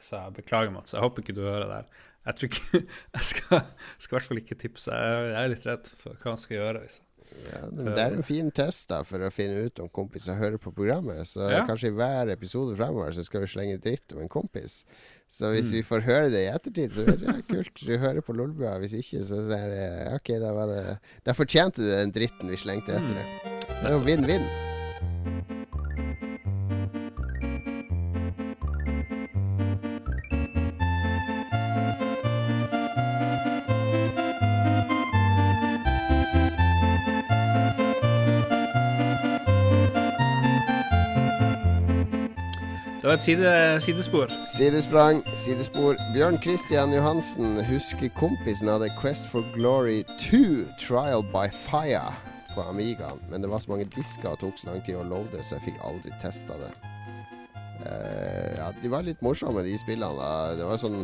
så 0.00 0.18
jeg 0.26 0.34
beklager, 0.42 0.70
Mats. 0.74 0.92
Jeg 0.94 1.00
håper 1.02 1.22
ikke 1.22 1.34
du 1.38 1.42
hører 1.46 1.66
det 1.68 1.78
her. 1.82 1.88
Jeg 2.26 2.34
tror 2.38 2.48
ikke 2.52 2.82
Jeg 3.16 3.24
skal, 3.26 3.62
skal 3.98 4.14
i 4.14 4.18
hvert 4.20 4.28
fall 4.28 4.42
ikke 4.44 4.58
tipse. 4.60 4.92
Jeg, 4.94 5.32
er 5.40 5.48
litt 5.50 5.66
redd 5.66 5.88
for 5.98 6.14
hva 6.14 6.34
han 6.36 6.38
skal 6.38 6.56
gjøre. 6.60 6.84
Hvis 6.84 7.00
jeg 7.00 7.08
Ja, 7.48 7.62
det 7.72 7.96
er 7.96 8.12
en 8.18 8.22
fin 8.28 8.50
test 8.52 8.90
da 8.90 8.98
for 9.08 9.22
å 9.24 9.30
finne 9.32 9.62
ut 9.66 9.80
om 9.80 9.88
kompiser 9.88 10.36
hører 10.36 10.60
på 10.60 10.70
programmet. 10.76 11.24
Så 11.26 11.46
Ja. 11.50 11.62
kanskje 11.66 11.88
i 11.88 11.94
hver 11.96 12.28
episode 12.30 12.76
fremover 12.76 13.10
så 13.16 13.24
skal 13.24 13.40
vi 13.42 13.48
slenge 13.54 13.78
dritt 13.80 14.12
om 14.12 14.20
en 14.20 14.28
kompis. 14.28 14.82
Så 15.32 15.48
hvis 15.54 15.70
Mm. 15.70 15.78
vi 15.78 15.82
får 15.88 16.04
høre 16.04 16.28
det 16.30 16.42
i 16.44 16.50
ettertid, 16.52 16.92
så 16.92 17.06
er 17.08 17.16
det 17.16 17.46
kult, 17.48 17.72
du 17.80 17.96
hører 17.96 18.20
på 18.20 18.36
Lolbua. 18.36 18.76
Hvis 18.84 18.92
ikke, 19.00 19.24
så 19.24 19.40
er 19.48 19.66
det 19.72 20.12
OK, 20.14 20.28
da 20.44 20.52
var 20.52 20.66
det 20.74 20.98
Da 21.24 21.32
fortjente 21.32 21.80
du 21.80 21.88
den 21.88 22.12
dritten 22.12 22.52
vi 22.52 22.56
slengte 22.60 22.92
etter 23.00 23.16
det. 23.16 23.26
Det 23.80 23.82
er 23.88 23.96
jo 23.96 24.04
vinn-vinn. 24.04 25.51
Det 43.02 43.08
var 43.08 43.16
et 43.18 43.22
side, 43.22 43.80
sidespor. 43.82 44.30
Sidesprang, 44.46 45.24
sidespor. 45.36 45.96
Bjørn 46.14 46.36
Christian 46.42 46.92
Johansen 46.94 47.58
husker 47.66 48.12
kompisen 48.14 48.70
hadde 48.70 48.92
Quest 49.00 49.26
for 49.26 49.42
Glory 49.56 50.04
2 50.22 50.38
Trial 50.78 51.24
by 51.32 51.48
Fire 51.50 52.14
på 52.54 52.62
Amigaen. 52.62 53.18
Men 53.30 53.42
det 53.42 53.50
var 53.50 53.58
så 53.58 53.72
mange 53.72 53.88
disker 53.96 54.30
og 54.30 54.38
tok 54.44 54.54
så 54.54 54.70
lang 54.70 54.86
tid 54.86 55.00
å 55.00 55.02
loade, 55.02 55.42
så 55.42 55.58
jeg 55.58 55.72
fikk 55.72 55.82
aldri 55.82 56.14
testa 56.22 56.60
det. 56.62 56.70
Uh, 57.82 58.54
ja, 58.60 58.70
de 58.78 58.94
var 58.94 59.02
litt 59.10 59.26
morsomme, 59.26 59.66
de 59.66 59.74
spillene. 59.82 60.14
da. 60.22 60.54
Det 60.62 60.70
var 60.70 60.78
sånn 60.78 61.02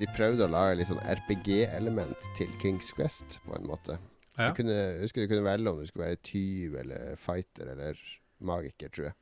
De 0.00 0.08
prøvde 0.16 0.48
å 0.48 0.54
lage 0.56 0.80
litt 0.80 0.88
sånn 0.88 1.04
RPG-element 1.04 2.30
til 2.40 2.48
Kings 2.64 2.94
Quest, 2.96 3.42
på 3.44 3.60
en 3.60 3.68
måte. 3.68 4.00
Ja. 4.38 4.48
Du 4.48 4.62
kunne, 4.62 4.82
husker 5.04 5.20
du 5.20 5.34
kunne 5.34 5.44
velge 5.44 5.68
om 5.68 5.84
du 5.84 5.92
skulle 5.92 6.14
være 6.14 6.24
tyv 6.24 6.80
eller 6.80 7.20
fighter 7.20 7.76
eller 7.76 8.00
magiker, 8.40 8.88
tror 8.88 9.12
jeg. 9.12 9.19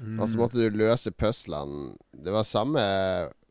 Mm. 0.00 0.16
Og 0.20 0.28
så 0.32 0.38
måtte 0.40 0.56
du 0.56 0.70
løse 0.80 1.12
puslene. 1.12 1.92
Det 2.16 2.32
var 2.32 2.44
samme 2.48 2.80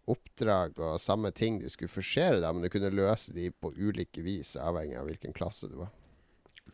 oppdrag 0.10 0.80
og 0.82 0.98
samme 1.02 1.32
ting 1.36 1.60
du 1.62 1.70
skulle 1.70 1.92
forsere, 1.94 2.54
men 2.54 2.64
du 2.66 2.70
kunne 2.74 2.90
løse 2.94 3.34
de 3.36 3.52
på 3.54 3.74
ulike 3.78 4.22
vis, 4.26 4.56
avhengig 4.58 4.98
av 4.98 5.06
hvilken 5.10 5.34
klasse 5.36 5.68
du 5.70 5.76
var. 5.84 5.90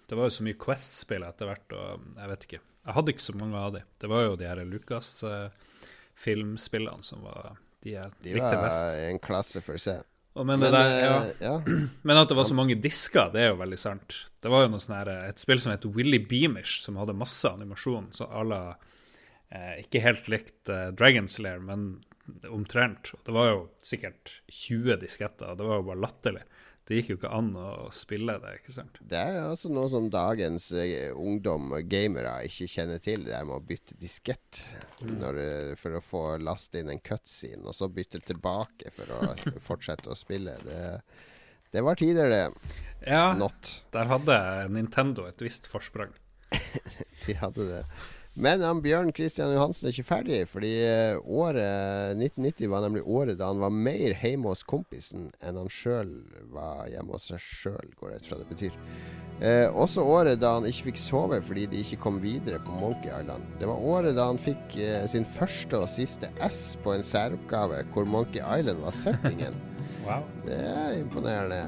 Det 0.05 0.15
var 0.15 0.23
jo 0.29 0.35
så 0.37 0.43
mye 0.45 0.61
Quest-spill 0.61 1.23
etter 1.27 1.45
hvert, 1.49 1.69
og 1.75 1.87
jeg 2.15 2.27
vet 2.31 2.43
ikke. 2.47 2.61
Jeg 2.85 2.93
hadde 2.95 3.11
ikke 3.15 3.25
så 3.25 3.35
mange 3.39 3.57
av 3.59 3.71
de. 3.73 3.81
Det 3.99 4.07
var 4.11 4.21
jo 4.27 4.39
de 4.39 4.47
her 4.47 4.59
Lucas-filmspillene 4.69 7.03
som 7.03 7.19
var 7.25 7.39
de 7.85 7.91
jeg 7.95 8.09
De 8.23 8.33
likte 8.37 8.55
var 8.55 8.63
best. 8.67 8.85
en 9.09 9.19
klasse 9.21 9.59
for 9.65 9.77
seg. 9.81 9.99
Men, 10.35 10.45
Men, 10.47 10.59
det 10.65 10.71
der, 10.73 10.89
eh, 10.91 11.05
ja. 11.05 11.17
ja. 11.39 11.61
men 12.07 12.17
at 12.19 12.29
det 12.29 12.37
var 12.37 12.47
så 12.47 12.55
mange 12.57 12.75
disker, 12.75 13.29
det 13.33 13.41
er 13.41 13.49
jo 13.53 13.61
veldig 13.61 13.79
sant. 13.79 14.09
Det 14.43 14.49
var 14.51 14.59
jo 14.65 14.79
sånn 14.83 14.97
her, 14.97 15.09
et 15.29 15.39
spill 15.41 15.59
som 15.63 15.71
heter 15.71 15.89
Willy 15.95 16.19
Beamish, 16.19 16.73
som 16.83 16.97
hadde 16.99 17.13
masse 17.17 17.47
animasjon. 17.49 18.07
Så 18.13 18.23
à 18.27 18.43
la 18.43 18.61
eh, 19.49 19.81
Ikke 19.83 20.01
helt 20.03 20.27
likt 20.31 20.69
eh, 20.69 20.91
Dragon's 20.97 21.39
Lair, 21.41 21.59
men 21.59 22.01
omtrent. 22.49 23.11
Det 23.25 23.33
var 23.35 23.51
jo 23.51 23.65
sikkert 23.85 24.39
20 24.49 24.95
disketter, 25.03 25.51
og 25.51 25.59
det 25.59 25.67
var 25.67 25.81
jo 25.81 25.89
bare 25.91 26.01
latterlig. 26.07 26.45
Det 26.85 26.99
gikk 26.99 27.07
jo 27.09 27.15
ikke 27.17 27.29
an 27.33 27.47
å 27.57 27.67
spille 27.93 28.35
det, 28.43 28.51
ikke 28.59 28.73
sant? 28.75 28.97
Det 29.09 29.17
er 29.17 29.39
også 29.49 29.71
noe 29.73 29.89
som 29.89 30.05
dagens 30.13 30.67
eh, 30.77 31.09
ungdom 31.17 31.71
og 31.73 31.87
gamere 31.89 32.35
ikke 32.45 32.67
kjenner 32.69 32.99
til. 33.01 33.23
Det 33.25 33.33
er 33.33 33.45
med 33.49 33.57
å 33.57 33.63
bytte 33.65 33.97
diskett 34.01 34.63
Mm. 35.01 35.17
når, 35.19 35.37
eh, 35.43 35.71
for 35.75 35.97
å 35.97 36.01
få 36.01 36.19
laste 36.41 36.79
inn 36.79 36.89
en 36.89 37.01
cutscene, 37.03 37.65
og 37.67 37.73
så 37.75 37.89
bytte 37.91 38.21
tilbake 38.25 38.89
for 38.95 39.11
å 39.17 39.33
fortsette 39.67 40.09
å 40.13 40.15
spille. 40.17 40.53
Det, 40.63 41.01
det 41.73 41.83
var 41.83 41.97
tider, 41.99 42.29
det. 42.31 42.75
Ja, 43.05 43.33
Not. 43.37 43.83
der 43.93 44.07
hadde 44.09 44.37
Nintendo 44.73 45.25
et 45.27 45.41
visst 45.43 45.67
forsprang. 45.69 46.13
De 47.25 47.33
hadde 47.41 47.65
det. 47.69 47.81
Men 48.37 48.61
han 48.61 48.81
Bjørn 48.83 49.13
Christian 49.15 49.53
Johansen 49.55 49.87
er 49.87 49.93
ikke 49.93 50.09
ferdig, 50.09 50.39
fordi 50.51 50.71
eh, 50.83 51.19
året 51.23 52.17
1990 52.19 52.71
var 52.73 52.81
nemlig 52.83 53.03
året 53.07 53.37
da 53.39 53.47
han 53.47 53.61
var 53.63 53.71
mer 53.71 54.15
hjemme 54.19 54.51
hos 54.51 54.65
kompisen 54.67 55.29
enn 55.39 55.59
han 55.61 55.71
sjøl 55.71 56.11
var 56.51 56.89
hjemme 56.91 57.15
hos 57.15 57.29
seg 57.31 57.39
sjøl, 57.39 57.93
går 57.95 58.11
jeg 58.11 58.23
ut 58.25 58.27
fra 58.27 58.39
det 58.41 58.49
betyr. 58.49 58.75
Eh, 59.39 59.67
også 59.71 60.03
året 60.03 60.41
da 60.43 60.53
han 60.57 60.67
ikke 60.67 60.89
fikk 60.89 60.99
sove 60.99 61.39
fordi 61.47 61.63
de 61.71 61.79
ikke 61.85 62.01
kom 62.03 62.19
videre 62.23 62.59
på 62.63 62.75
Monkey 62.75 63.07
Island. 63.07 63.47
Det 63.61 63.71
var 63.71 63.87
året 63.95 64.19
da 64.19 64.27
han 64.33 64.41
fikk 64.41 64.75
eh, 64.83 65.07
sin 65.11 65.27
første 65.37 65.79
og 65.79 65.87
siste 65.91 66.27
S 66.43 66.75
på 66.83 66.91
en 66.95 67.07
særoppgave 67.07 67.85
hvor 67.95 68.07
Monkey 68.07 68.43
Island 68.43 68.83
var 68.83 68.95
settingen. 68.95 69.55
Wow. 70.05 70.21
Det 70.45 70.53
er 70.53 70.99
imponerende. 70.99 71.63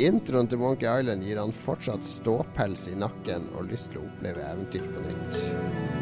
Introen 0.00 0.48
til 0.48 0.62
Monkey 0.62 0.88
Island 0.88 1.24
gir 1.24 1.36
han 1.40 1.52
fortsatt 1.52 2.04
ståpels 2.04 2.88
i 2.88 2.96
nakken 2.96 3.44
og 3.56 3.68
lyst 3.68 3.92
til 3.92 4.00
å 4.00 4.08
oppleve 4.08 4.48
eventyr 4.48 4.88
på 4.92 5.04
nytt. 5.04 5.95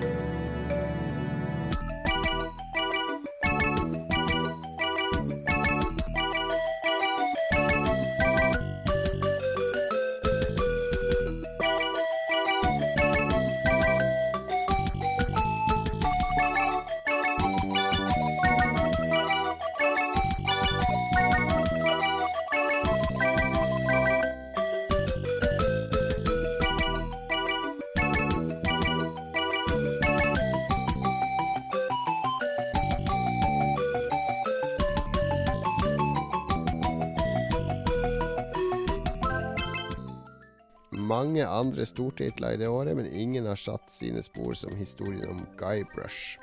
Andre 41.65 41.87
stortitler 41.89 42.55
i 42.55 42.61
det 42.61 42.69
året, 42.69 42.97
men 42.97 43.11
ingen 43.11 43.49
har 43.49 43.61
satt 43.61 43.91
sine 43.91 44.23
spor 44.23 44.55
som 44.59 44.77
historien 44.79 45.31
om 45.33 45.45
Guybrush. 45.59 46.39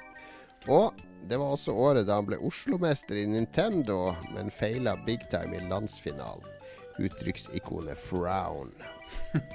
Og 0.70 0.98
det 1.30 1.38
var 1.38 1.54
også 1.54 1.74
året 1.74 2.08
da 2.10 2.20
han 2.20 2.28
ble 2.30 2.38
Oslo-mester 2.42 3.18
i 3.22 3.28
Nintendo, 3.30 4.16
men 4.34 4.52
feila 4.54 4.96
big 5.06 5.24
time 5.34 5.58
i 5.58 5.68
landsfinalen. 5.70 6.50
Uttrykksikonet 7.02 7.98
Frown. 7.98 8.74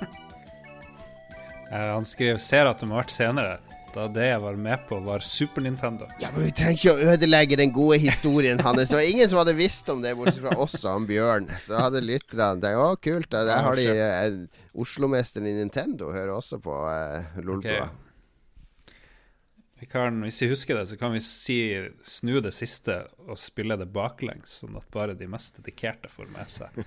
Han 1.70 2.04
skrev 2.06 2.38
'ser 2.38 2.66
at 2.70 2.78
det 2.80 2.86
må 2.86 2.94
ha 2.94 3.02
vært 3.02 3.10
senere', 3.10 3.58
da 3.96 4.06
det 4.12 4.26
jeg 4.28 4.40
var 4.42 4.56
med 4.60 4.82
på, 4.88 4.98
var 5.04 5.24
Super 5.24 5.64
Nintendo. 5.64 6.08
Ja, 6.20 6.28
men 6.34 6.46
vi 6.46 6.52
trenger 6.56 6.76
ikke 6.76 6.94
å 6.94 7.12
ødelegge 7.14 7.58
den 7.60 7.72
gode 7.74 7.98
historien 8.02 8.60
hans. 8.60 8.90
Det 8.90 8.98
var 8.98 9.08
ingen 9.08 9.28
som 9.32 9.40
hadde 9.40 9.56
visst 9.56 9.88
om 9.92 10.02
det, 10.04 10.14
bortsett 10.18 10.42
fra 10.44 10.56
oss 10.60 10.76
og 10.84 10.90
han 10.92 11.06
Bjørn. 11.08 11.48
Så 11.62 11.78
hadde 11.80 12.04
lytterne 12.04 12.60
tenkt 12.62 12.82
'Å, 12.82 12.88
kult'. 13.00 13.30
Der 13.32 13.52
Ja, 13.52 13.60
har 13.64 13.76
de 13.76 13.86
eh, 13.88 14.40
Oslo-mesteren 14.76 15.48
i 15.48 15.54
Nintendo 15.56 16.12
hører 16.12 16.34
også 16.36 16.60
på 16.60 16.76
eh, 16.92 17.40
Lolbua. 17.40 17.88
Okay. 17.88 18.02
Vi 19.80 19.86
kan, 19.86 20.22
hvis 20.24 20.40
jeg 20.40 20.52
husker 20.54 20.78
det, 20.78 20.86
så 20.88 20.96
kan 20.96 21.12
vi 21.12 21.20
si 21.20 21.58
snu 22.04 22.40
det 22.40 22.54
siste 22.56 23.02
og 23.28 23.36
spille 23.36 23.76
det 23.76 23.90
baklengs, 23.92 24.62
sånn 24.62 24.76
at 24.78 24.88
bare 24.92 25.16
de 25.16 25.28
mest 25.28 25.58
dedikerte 25.60 26.08
får 26.08 26.32
med 26.32 26.48
seg 26.48 26.86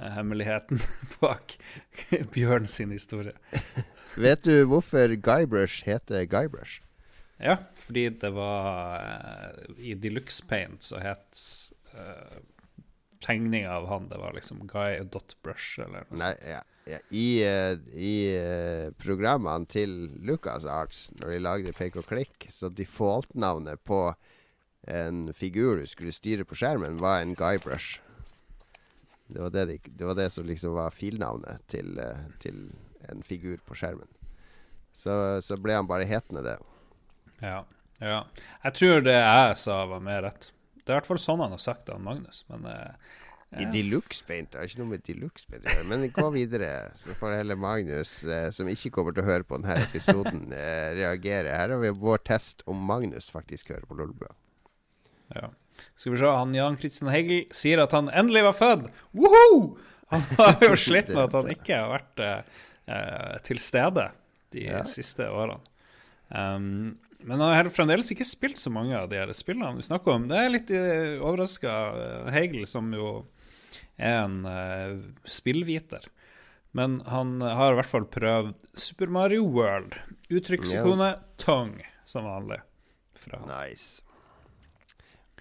hemmeligheten 0.00 0.80
bak 1.20 1.58
Bjørn 2.34 2.66
sin 2.66 2.90
historie. 2.94 3.34
Vet 4.16 4.44
du 4.44 4.64
hvorfor 4.68 5.16
Guybrush 5.20 5.84
heter 5.84 6.24
Guybrush? 6.24 6.80
Ja, 7.36 7.58
fordi 7.76 8.08
det 8.16 8.30
var 8.32 9.02
eh, 9.02 9.74
I 9.90 9.94
Deluxe 10.00 10.44
Paint 10.48 10.82
så 10.82 10.96
het 11.04 11.40
uh, 11.92 12.38
tegninga 13.20 13.74
av 13.76 13.88
han 13.90 14.06
Det 14.08 14.16
var 14.16 14.32
liksom 14.32 14.62
Guy.brush 14.70 15.82
eller 15.84 16.06
noe 16.08 16.20
Nei, 16.22 16.32
ja, 16.48 16.62
ja. 16.88 17.00
I, 17.10 17.26
uh, 17.44 17.76
i 17.92 18.14
uh, 18.40 18.88
programmene 18.96 19.68
til 19.68 19.98
Lucas 20.24 20.64
Arts, 20.64 21.10
når 21.20 21.34
de 21.34 21.42
lagde 21.44 21.76
Pek 21.76 22.00
og 22.00 22.08
klikk, 22.08 22.48
så 22.48 22.72
default-navnet 22.72 23.84
på 23.84 24.00
en 24.86 25.26
figur 25.34 25.82
du 25.82 25.86
skulle 25.90 26.14
styre 26.14 26.46
på 26.46 26.56
skjermen, 26.56 27.00
var 27.02 27.20
en 27.20 27.36
Guybrush. 27.36 28.00
Det 29.26 29.42
var 29.42 29.50
det, 29.50 29.64
de, 29.66 29.78
det 29.98 30.06
var 30.06 30.14
det 30.18 30.28
som 30.30 30.46
liksom 30.46 30.76
var 30.76 30.94
filnavnet 30.94 31.64
til, 31.70 31.98
eh, 31.98 32.26
til 32.42 32.68
en 33.10 33.22
figur 33.26 33.58
på 33.66 33.74
skjermen. 33.78 34.08
Så, 34.96 35.12
så 35.44 35.58
ble 35.60 35.76
han 35.76 35.88
bare 35.88 36.06
hetende 36.08 36.44
det. 36.46 36.56
Ja, 37.42 37.64
ja. 38.00 38.22
Jeg 38.62 38.76
tror 38.78 39.02
det 39.04 39.16
jeg 39.18 39.58
sa, 39.60 39.82
var 39.90 40.04
mer 40.04 40.22
rett. 40.28 40.50
Det 40.86 40.92
er 40.92 40.94
i 40.94 40.98
hvert 41.00 41.10
fall 41.10 41.20
sånn 41.20 41.42
han 41.42 41.54
har 41.56 41.62
sagt 41.62 41.88
det, 41.90 41.98
Magnus. 42.00 42.44
Men 42.48 42.64
eh, 42.70 42.94
I 43.60 43.66
Deluxe 43.74 44.22
Paint 44.26 44.52
det 44.52 44.60
har 44.60 44.70
ikke 44.70 44.80
noe 44.80 44.92
med 44.94 45.04
Deluxe 45.06 45.50
Paint 45.50 45.66
å 45.66 45.74
gjøre. 45.74 45.88
Men 45.90 46.06
gå 46.14 46.26
videre, 46.38 46.70
så 46.96 47.16
får 47.18 47.40
heller 47.40 47.58
Magnus, 47.60 48.16
eh, 48.24 48.48
som 48.54 48.70
ikke 48.70 48.94
kommer 48.94 49.16
til 49.16 49.26
å 49.26 49.30
høre 49.32 49.46
på 49.48 49.58
denne 49.58 49.80
episoden, 49.88 50.46
eh, 50.54 50.94
reagere. 51.00 51.52
Her 51.58 51.74
har 51.74 51.82
vi 51.82 51.92
vår 52.06 52.22
test 52.30 52.62
om 52.70 52.86
Magnus 52.88 53.28
faktisk 53.32 53.74
hører 53.74 53.88
på 53.90 53.98
Lolbua. 53.98 54.32
Ja. 55.34 55.50
Skal 55.96 56.12
vi 56.14 56.18
se, 56.20 56.30
han 56.30 56.54
Jan 56.56 56.76
Kristian 56.80 57.10
Hegel 57.12 57.44
sier 57.54 57.82
at 57.82 57.92
han 57.96 58.08
endelig 58.12 58.44
var 58.48 58.56
født! 58.56 58.86
Woho! 59.16 59.76
Han 60.12 60.22
har 60.38 60.60
jo 60.62 60.76
slitt 60.78 61.08
med 61.10 61.24
at 61.24 61.34
han 61.34 61.48
ikke 61.50 61.80
har 61.82 61.90
vært 61.90 62.20
eh, 62.22 62.60
eh, 62.94 63.32
til 63.46 63.58
stede 63.62 64.04
de 64.54 64.68
Ja. 64.68 64.84
siste 64.86 65.26
årene. 65.26 65.58
Um, 66.30 66.96
men 67.26 67.40
han 67.42 67.52
har 67.54 67.68
fremdeles 67.74 68.10
ikke 68.14 68.26
spilt 68.26 68.58
så 68.60 68.70
mange 68.70 68.94
av 68.98 69.08
de 69.10 69.18
her 69.18 69.32
spillene 69.34 69.74
vi 69.78 69.86
snakker 69.86 70.14
om. 70.14 70.28
Det 70.30 70.38
er 70.38 70.52
litt 70.52 70.70
uh, 70.70 71.24
overraska. 71.26 71.72
Hegel, 72.34 72.66
som 72.70 72.92
jo 72.94 73.24
er 73.98 74.22
en 74.24 74.38
uh, 74.46 75.02
spillviter. 75.26 76.06
Men 76.76 77.00
han 77.08 77.40
har 77.42 77.72
i 77.72 77.78
hvert 77.80 77.88
fall 77.90 78.06
prøvd 78.12 78.54
Super 78.78 79.10
Mario 79.10 79.46
World. 79.48 79.96
Uttrykksikonet 80.30 81.22
Tongue, 81.40 81.82
som 82.04 82.26
vanlig. 82.28 82.60
Fra 83.16 83.40
Nice. 83.48 84.02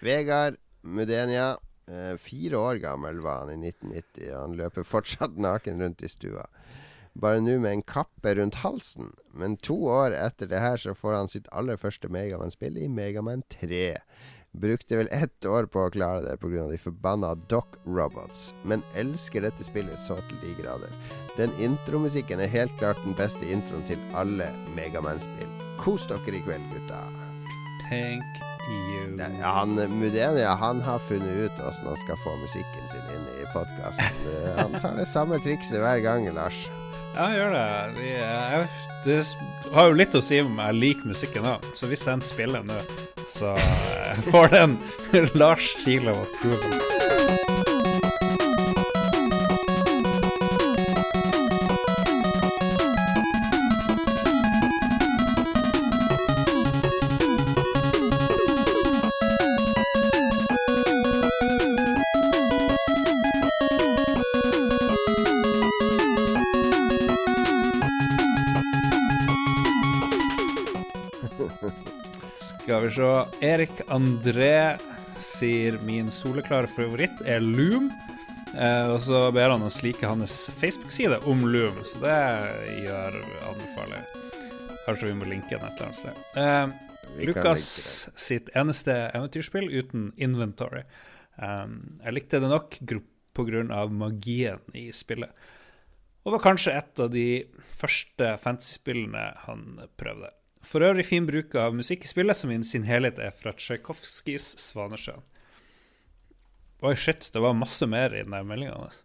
Vegard 0.02 0.60
Mudenia. 0.84 1.58
eh, 1.88 2.18
fire 2.18 2.58
år 2.58 2.76
gammel 2.82 3.20
var 3.22 3.46
han 3.46 3.54
i 3.54 3.70
1990. 3.70 4.32
og 4.34 4.42
Han 4.42 4.56
løper 4.58 4.84
fortsatt 4.84 5.38
naken 5.48 5.82
rundt 5.82 6.02
i 6.02 6.10
stua. 6.10 6.48
Bare 7.16 7.40
nå 7.40 7.60
med 7.64 7.72
en 7.72 7.84
kappe 7.88 8.36
rundt 8.36 8.60
halsen. 8.66 9.14
Men 9.32 9.56
to 9.58 9.78
år 9.88 10.16
etter 10.18 10.50
det 10.52 10.60
her 10.60 10.78
så 10.82 10.96
får 10.98 11.14
han 11.16 11.30
sitt 11.32 11.48
aller 11.52 11.78
første 11.80 12.10
Megaman-spill 12.12 12.78
i 12.82 12.90
Megaman 12.92 13.46
3. 13.54 13.96
Brukte 14.56 14.98
vel 15.00 15.12
ett 15.12 15.46
år 15.46 15.68
på 15.68 15.84
å 15.84 15.92
klare 15.92 16.24
det 16.24 16.38
pga. 16.40 16.68
de 16.72 16.78
forbanna 16.80 17.34
Dock 17.52 17.76
Robots, 17.86 18.54
men 18.64 18.84
elsker 18.96 19.44
dette 19.44 19.64
spillet 19.64 20.00
så 20.00 20.16
til 20.30 20.40
de 20.44 20.56
grader. 20.62 20.92
Den 21.38 21.52
intromusikken 21.60 22.40
er 22.40 22.52
helt 22.52 22.76
klart 22.80 23.04
den 23.04 23.16
beste 23.20 23.46
introen 23.52 23.84
til 23.88 24.00
alle 24.16 24.48
Megaman-spill. 24.76 25.52
Kos 25.80 26.08
dere 26.08 26.40
i 26.40 26.44
kveld, 26.44 26.72
gutta. 26.72 27.04
Thank 27.90 28.55
you. 28.74 29.06
Ja, 29.40 29.52
han 29.60 29.76
Mudenia 30.00 30.56
han 30.60 30.82
har 30.82 31.00
funnet 31.10 31.38
ut 31.46 31.60
hvordan 31.60 31.92
han 31.92 32.02
skal 32.04 32.18
få 32.24 32.36
musikken 32.42 32.90
sin 32.92 33.14
inn 33.16 33.28
i 33.42 33.46
podkasten. 33.54 34.26
han 34.58 34.80
tar 34.82 34.98
det 35.00 35.08
samme 35.12 35.40
trikset 35.44 35.80
hver 35.84 36.02
gang, 36.04 36.28
Lars. 36.36 36.66
Ja, 37.16 37.30
gjør 37.32 37.54
det. 37.54 37.68
Det, 37.96 38.10
jeg, 38.12 38.66
det 39.06 39.20
har 39.76 39.88
jo 39.88 40.00
litt 40.02 40.18
å 40.18 40.24
si 40.24 40.42
om 40.44 40.60
jeg 40.60 40.80
liker 40.82 41.14
musikken 41.14 41.48
òg, 41.48 41.70
så 41.78 41.88
hvis 41.92 42.04
den 42.08 42.24
spiller 42.26 42.66
nå, 42.68 42.82
så 43.32 43.56
eh, 43.56 44.26
får 44.32 44.52
den 44.58 44.78
Lars 45.40 45.72
Kilo 45.84 46.18
approval. 46.26 46.95
Skal 72.46 72.86
vi 72.86 72.92
se. 72.96 73.12
Erik 73.46 73.82
André 73.94 74.78
sier 75.22 75.78
min 75.86 76.12
soleklare 76.12 76.68
favoritt 76.70 77.24
er 77.26 77.44
Loom. 77.44 77.90
Eh, 78.56 78.88
og 78.94 79.00
så 79.04 79.26
ber 79.36 79.52
han 79.52 79.66
oss 79.66 79.82
like 79.84 80.08
hans 80.08 80.36
Facebook-side 80.56 81.20
om 81.28 81.44
Loom, 81.50 81.82
så 81.88 82.00
det 82.04 82.20
gjør 82.86 83.18
anbefaler. 83.50 84.06
Kanskje 84.86 85.10
vi 85.10 85.18
må 85.18 85.28
linke 85.28 85.58
den 85.58 85.66
et 85.66 85.82
eller 85.82 85.90
annet 85.90 86.00
sted. 86.00 86.22
Eh, 86.40 87.26
Lukas 87.26 87.66
sitt 88.20 88.52
eneste 88.56 88.96
eventyrspill 89.16 89.68
uten 89.72 90.12
inventory. 90.16 90.86
Eh, 91.42 91.68
jeg 92.06 92.16
likte 92.16 92.40
det 92.44 92.52
nok 92.52 92.80
pga. 92.80 93.02
på 93.36 93.44
grunn 93.44 93.72
av 93.76 93.92
magien 93.92 94.62
i 94.72 94.92
spillet. 94.96 95.32
Og 96.24 96.38
var 96.38 96.42
kanskje 96.42 96.72
et 96.78 97.00
av 97.04 97.10
de 97.12 97.28
første 97.60 98.30
fantasyspillene 98.40 99.26
han 99.44 99.66
prøvde. 100.00 100.32
For 100.66 100.84
øvrig 100.86 101.06
fin 101.08 101.28
bruk 101.28 101.56
av 101.60 101.76
musikk 101.78 102.06
i 102.06 102.10
spillet, 102.10 102.38
som 102.38 102.52
i 102.52 102.60
sin 102.66 102.88
helhet 102.90 103.20
er 103.22 103.34
fra 103.36 103.54
Tsjajkovskijs 103.54 104.56
'Svanesjøen'. 104.62 105.26
Oi, 106.86 106.96
shit, 107.00 107.30
det 107.34 107.42
var 107.42 107.56
masse 107.58 107.86
mer 107.88 108.14
i 108.14 108.24
den 108.26 108.48
meldinga 108.48 108.76
hans. 108.76 109.04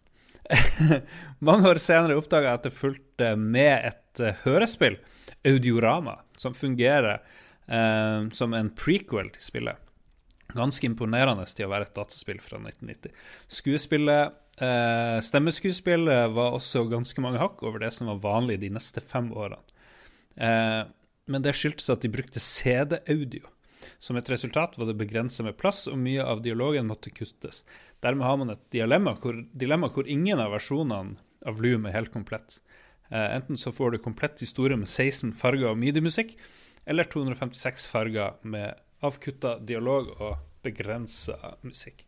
Mange 1.49 1.69
år 1.71 1.79
senere 1.79 2.17
oppdaga 2.19 2.51
jeg 2.51 2.59
at 2.59 2.67
det 2.67 2.75
fulgte 2.75 3.29
med 3.39 3.87
et 3.93 4.23
eh, 4.23 4.41
hørespill, 4.45 4.99
Audiorama, 5.47 6.19
som 6.37 6.57
fungerer 6.57 7.21
eh, 7.71 8.27
som 8.35 8.57
en 8.57 8.73
prequel 8.77 9.31
til 9.37 9.45
spillet. 9.45 9.79
Ganske 10.51 10.89
imponerende 10.89 11.47
til 11.47 11.69
å 11.69 11.73
være 11.73 11.87
et 11.89 11.97
dataspill 11.97 12.41
fra 12.43 12.59
1990. 12.59 13.15
Skuespillet, 13.61 14.39
eh, 14.59 15.19
Stemmeskuespillet 15.25 16.35
var 16.35 16.57
også 16.59 16.89
ganske 16.91 17.23
mange 17.23 17.41
hakk 17.43 17.63
over 17.63 17.85
det 17.85 17.93
som 17.95 18.11
var 18.11 18.25
vanlig 18.25 18.59
de 18.65 18.73
neste 18.75 19.05
fem 19.05 19.31
årene. 19.31 19.63
Eh, 20.37 20.83
men 21.31 21.45
det 21.45 21.55
skyldtes 21.57 21.91
at 21.93 22.03
de 22.05 22.11
brukte 22.13 22.43
CD-audio. 22.43 23.47
Som 24.03 24.19
et 24.19 24.29
resultat 24.33 24.77
var 24.79 24.89
det 24.89 24.99
begrenset 25.01 25.47
med 25.47 25.57
plass, 25.61 25.87
og 25.89 26.01
mye 26.01 26.25
av 26.25 26.43
dialogen 26.45 26.89
måtte 26.91 27.13
kuttes. 27.15 27.63
Dermed 28.05 28.27
har 28.27 28.39
man 28.41 28.55
et 28.55 28.63
dilemma 28.73 29.15
hvor, 29.21 29.39
dilemma 29.53 29.91
hvor 29.93 30.09
ingen 30.09 30.41
av 30.41 30.55
versjonene 30.55 31.21
av 31.47 31.61
Loom 31.63 31.89
er 31.89 31.97
helt 31.97 32.13
komplett. 32.13 32.61
Eh, 33.11 33.37
enten 33.37 33.59
så 33.61 33.73
får 33.73 33.95
du 33.95 34.03
komplett 34.03 34.41
historie 34.41 34.77
med 34.77 34.89
16 34.89 35.33
farger 35.39 35.73
og 35.73 35.81
midi-musikk, 35.81 36.37
eller 36.89 37.09
256 37.09 37.89
farger 37.93 38.39
med 38.43 38.79
avkutta 39.05 39.59
dialog 39.65 40.13
og 40.19 40.39
begrensa 40.65 41.57
musikk. 41.65 42.05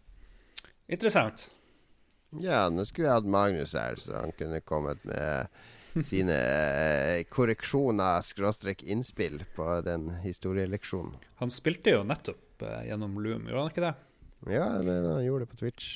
Interessant. 0.93 1.49
Ja, 2.41 2.67
nå 2.73 2.85
skulle 2.89 3.09
jeg 3.09 3.21
hatt 3.21 3.29
Magnus 3.29 3.75
her, 3.77 3.99
så 4.01 4.17
han 4.17 4.33
kunne 4.37 4.63
kommet 4.65 5.03
med 5.09 5.53
sine 6.01 6.37
eh, 6.37 7.25
korreksjoner, 7.31 8.23
skråstrek 8.25 8.83
innspill, 8.83 9.43
på 9.57 9.67
den 9.85 10.09
historieleksjonen. 10.23 11.19
Han 11.43 11.53
spilte 11.53 11.97
jo 11.97 12.07
nettopp 12.07 12.65
eh, 12.65 12.89
gjennom 12.89 13.19
Loom, 13.21 13.47
gjorde 13.49 13.67
han 13.67 13.75
ikke 13.75 13.87
det? 13.87 13.93
Ja, 14.53 14.67
men 14.83 15.07
han 15.07 15.25
gjorde 15.25 15.47
det 15.47 15.53
på 15.53 15.61
Twitch. 15.61 15.93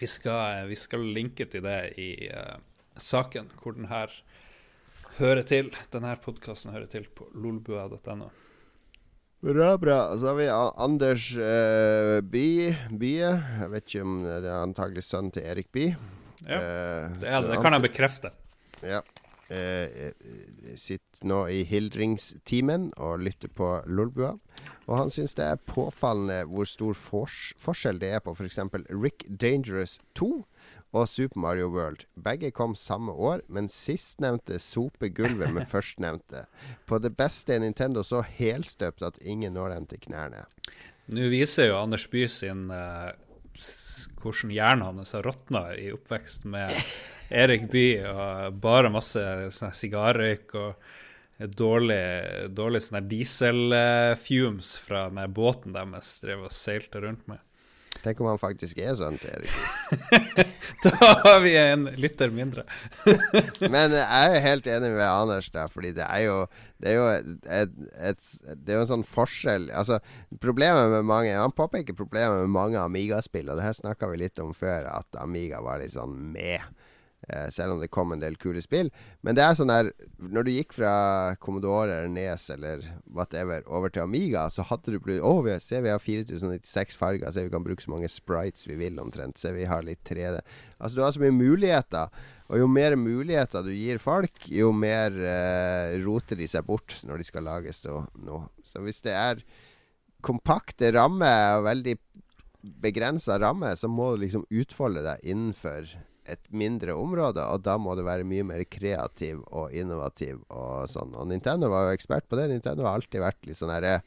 Vi 0.00 0.08
skal, 0.08 0.66
vi 0.68 0.76
skal 0.80 1.04
linke 1.14 1.44
til 1.52 1.64
det 1.64 1.78
i 2.00 2.30
uh, 2.32 2.56
saken, 2.96 3.50
hvor 3.60 3.76
den 3.76 3.90
her 3.90 4.12
hører 5.18 5.44
til. 5.44 5.68
Denne 5.92 6.14
podkasten 6.20 6.72
hører 6.72 6.88
til 6.88 7.04
på 7.12 7.28
lolbua.no. 7.36 8.30
Bra, 9.40 9.74
bra. 9.80 9.98
Så 10.20 10.28
har 10.28 10.36
vi 10.36 10.48
Anders 10.52 11.30
eh, 11.36 12.18
By, 12.20 12.48
Bye. 13.00 13.30
Jeg 13.60 13.68
vet 13.72 13.86
ikke 13.88 14.04
om 14.04 14.18
det 14.24 14.40
er 14.44 14.58
antagelig 14.60 15.04
sønnen 15.06 15.32
til 15.32 15.46
Erik 15.48 15.70
Bye. 15.72 15.96
Ja, 16.44 16.60
Eh, 16.60 17.08
det 17.20 17.28
er 17.28 17.42
det. 17.42 17.50
Det 17.52 17.62
kan 17.62 17.76
jeg 17.76 17.84
bekrefte. 17.84 18.32
Ja. 18.84 19.00
Eh, 19.50 20.06
eh, 20.06 20.74
sitter 20.78 21.24
nå 21.26 21.40
i 21.50 21.64
hildringstimen 21.66 22.92
og 23.02 23.18
lytter 23.24 23.50
på 23.50 23.70
Lolbua. 23.90 24.36
Og 24.86 24.92
han 24.98 25.10
syns 25.10 25.34
det 25.34 25.42
er 25.46 25.58
påfallende 25.66 26.44
hvor 26.50 26.68
stor 26.70 26.94
fors 26.94 27.50
forskjell 27.58 27.98
det 27.98 28.12
er 28.14 28.22
på 28.22 28.34
f.eks. 28.36 28.60
Rick 28.94 29.24
Dangerous 29.26 29.96
2 30.14 30.28
og 30.92 31.08
Super 31.10 31.38
Mario 31.42 31.66
World. 31.70 32.04
Begge 32.14 32.50
kom 32.54 32.76
samme 32.78 33.10
år, 33.12 33.42
men 33.48 33.66
sistnevnte 33.70 34.58
soper 34.62 35.10
gulvet 35.14 35.50
med 35.54 35.66
førstnevnte. 35.72 36.44
På 36.86 36.98
det 37.02 37.16
beste 37.18 37.54
er 37.54 37.64
Nintendo 37.64 38.02
så 38.06 38.22
helstøpt 38.26 39.02
at 39.06 39.18
ingen 39.22 39.54
når 39.58 39.74
dem 39.74 39.86
til 39.90 40.02
knærne. 40.06 40.46
Nå 41.10 41.26
viser 41.30 41.72
jo 41.72 41.78
Anders 41.82 42.06
By 42.10 42.26
sin 42.30 42.68
s- 42.70 43.14
hvordan 44.20 44.52
hjernen 44.54 44.86
hans 45.00 45.14
har 45.16 45.26
råtna 45.26 45.62
i 45.76 45.90
oppvekst 45.94 46.46
med 46.50 46.74
Erik 47.42 47.68
Bye 47.72 48.08
og 48.10 48.58
bare 48.62 48.92
masse 48.92 49.22
sigarrøyk 49.54 50.56
og 50.58 50.90
dårlig, 51.56 52.02
dårlig 52.52 52.82
diesel-fumes 53.08 54.74
fra 54.84 55.06
den 55.08 55.32
båten 55.32 55.76
deres 55.76 56.18
drev 56.24 56.48
og 56.48 56.52
seilte 56.52 57.00
rundt 57.04 57.26
med. 57.30 57.40
Tenk 58.04 58.20
om 58.22 58.30
han 58.30 58.40
faktisk 58.40 58.78
er 58.80 58.94
sånn 58.98 59.18
til 59.20 59.46
Da 60.84 60.92
har 61.24 61.40
vi 61.44 61.52
en 61.60 61.86
lytter 62.00 62.32
mindre. 62.32 62.64
Men 63.74 63.92
jeg 63.96 64.06
er 64.06 64.44
helt 64.44 64.68
enig 64.70 64.92
med 64.94 65.04
Anders 65.04 65.50
da, 65.52 65.66
fordi 65.70 65.92
det 65.98 66.06
er 66.06 66.24
jo 66.24 66.36
Det 66.80 66.92
er 66.92 66.96
jo 66.96 67.06
et, 67.12 67.30
et, 67.60 67.74
et, 68.10 68.28
Det 68.56 68.72
er 68.72 68.80
jo 68.80 68.86
en 68.86 68.92
sånn 68.94 69.06
forskjell 69.06 69.68
Altså, 69.76 70.00
problemet 70.40 70.92
med 70.94 71.08
mange 71.10 71.34
Han 71.36 71.56
påpeker 71.56 71.98
problemet 71.98 72.44
med 72.44 72.54
mange 72.54 72.80
Amiga-spill, 72.80 73.50
og 73.50 73.60
det 73.60 73.68
her 73.68 73.76
snakka 73.76 74.08
vi 74.10 74.22
litt 74.24 74.40
om 74.42 74.54
før, 74.56 74.88
at 74.88 75.20
Amiga 75.20 75.60
var 75.64 75.82
litt 75.82 75.94
sånn 75.96 76.16
med. 76.32 76.64
Eh, 77.28 77.48
selv 77.52 77.74
om 77.74 77.80
det 77.80 77.90
kom 77.92 78.14
en 78.14 78.22
del 78.22 78.36
kule 78.40 78.62
spill. 78.64 78.88
Men 79.20 79.36
det 79.36 79.44
er 79.44 79.56
sånn 79.58 79.68
der 79.68 79.90
Når 80.16 80.46
du 80.46 80.50
gikk 80.54 80.72
fra 80.72 80.92
Commodore 81.42 81.98
eller 81.98 82.08
Nes 82.08 82.48
eller 82.50 82.86
whatever 83.04 83.66
over 83.68 83.92
til 83.92 84.06
Amiga, 84.06 84.46
så 84.50 84.64
hadde 84.66 84.94
du 84.94 84.98
blitt 85.04 85.20
Å, 85.20 85.34
vi 85.44 85.58
se, 85.60 85.82
vi 85.84 85.92
har 85.92 86.00
4096 86.00 86.96
farger. 86.96 87.30
Se, 87.30 87.44
vi 87.44 87.52
kan 87.52 87.66
bruke 87.66 87.84
så 87.84 87.92
mange 87.92 88.10
sprites 88.10 88.66
vi 88.66 88.78
vil, 88.80 88.98
omtrent. 89.02 89.38
Se, 89.38 89.52
vi 89.52 89.68
har 89.68 89.84
litt 89.86 90.02
3D. 90.08 90.40
Altså, 90.78 90.96
du 90.96 91.04
har 91.04 91.14
så 91.14 91.22
mye 91.22 91.36
muligheter. 91.36 92.22
Og 92.50 92.64
jo 92.64 92.70
mer 92.72 92.96
muligheter 92.98 93.62
du 93.62 93.70
gir 93.70 94.00
folk, 94.02 94.48
jo 94.50 94.72
mer 94.74 95.14
eh, 95.14 96.00
roter 96.02 96.40
de 96.40 96.48
seg 96.50 96.66
bort 96.66 96.96
når 97.06 97.20
de 97.20 97.28
skal 97.28 97.46
lages 97.46 97.84
noe. 97.86 98.48
Så 98.66 98.82
hvis 98.82 99.04
det 99.04 99.14
er 99.14 99.44
kompakte 100.24 100.90
rammer 100.96 101.60
og 101.60 101.68
veldig 101.68 101.94
begrensa 102.80 103.38
ramme, 103.40 103.70
så 103.76 103.88
må 103.88 104.14
du 104.14 104.24
liksom 104.24 104.48
utfolde 104.50 105.04
deg 105.04 105.22
innenfor 105.30 105.94
et 106.28 106.42
mindre 106.52 106.94
område, 106.98 107.42
og 107.42 107.62
da 107.64 107.76
må 107.80 107.94
du 107.96 108.02
være 108.06 108.26
mye 108.28 108.44
mer 108.46 108.64
kreativ 108.68 109.40
og 109.48 109.72
innovativ 109.76 110.42
og 110.48 110.88
sånn. 110.90 111.14
Og 111.16 111.30
Nintendo 111.30 111.70
var 111.72 111.88
jo 111.88 111.96
ekspert 111.96 112.28
på 112.28 112.38
det. 112.38 112.50
Nintendo 112.50 112.86
har 112.86 112.98
alltid 112.98 113.22
vært 113.24 113.48
litt 113.48 113.60
sånn 113.60 113.72
herre 113.72 114.00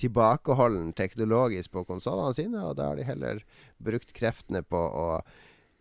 tilbakeholden 0.00 0.92
teknologisk 0.98 1.72
på 1.74 1.84
konsollene 1.88 2.34
sine, 2.36 2.62
og 2.66 2.76
da 2.78 2.90
har 2.90 2.98
de 2.98 3.06
heller 3.06 3.42
brukt 3.82 4.12
kreftene 4.16 4.64
på 4.66 4.78
å, 4.78 5.08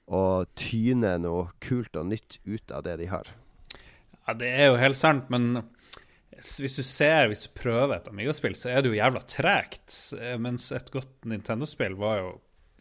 å 0.05 0.23
tyne 0.59 1.15
noe 1.23 1.47
kult 1.63 1.97
og 1.97 2.11
nytt 2.11 2.39
ut 2.45 2.73
av 2.73 2.85
det 2.85 2.99
de 3.01 3.09
har. 3.09 3.33
Ja, 4.23 4.35
det 4.39 4.51
er 4.53 4.69
jo 4.69 4.79
helt 4.79 4.99
sant, 4.99 5.31
men 5.33 5.65
hvis 6.43 6.77
du 6.77 6.83
ser, 6.85 7.29
hvis 7.31 7.45
du 7.45 7.53
prøver 7.57 7.97
et 7.97 8.09
Amiga-spill, 8.11 8.55
så 8.57 8.71
er 8.71 8.81
det 8.81 8.91
jo 8.91 8.97
jævla 8.97 9.21
tregt. 9.29 9.95
Eh, 10.17 10.35
Mens 10.41 10.69
et 10.75 10.91
godt 10.93 11.27
Nintendo-spill 11.29 11.95
var 11.99 12.19
jo 12.19 12.31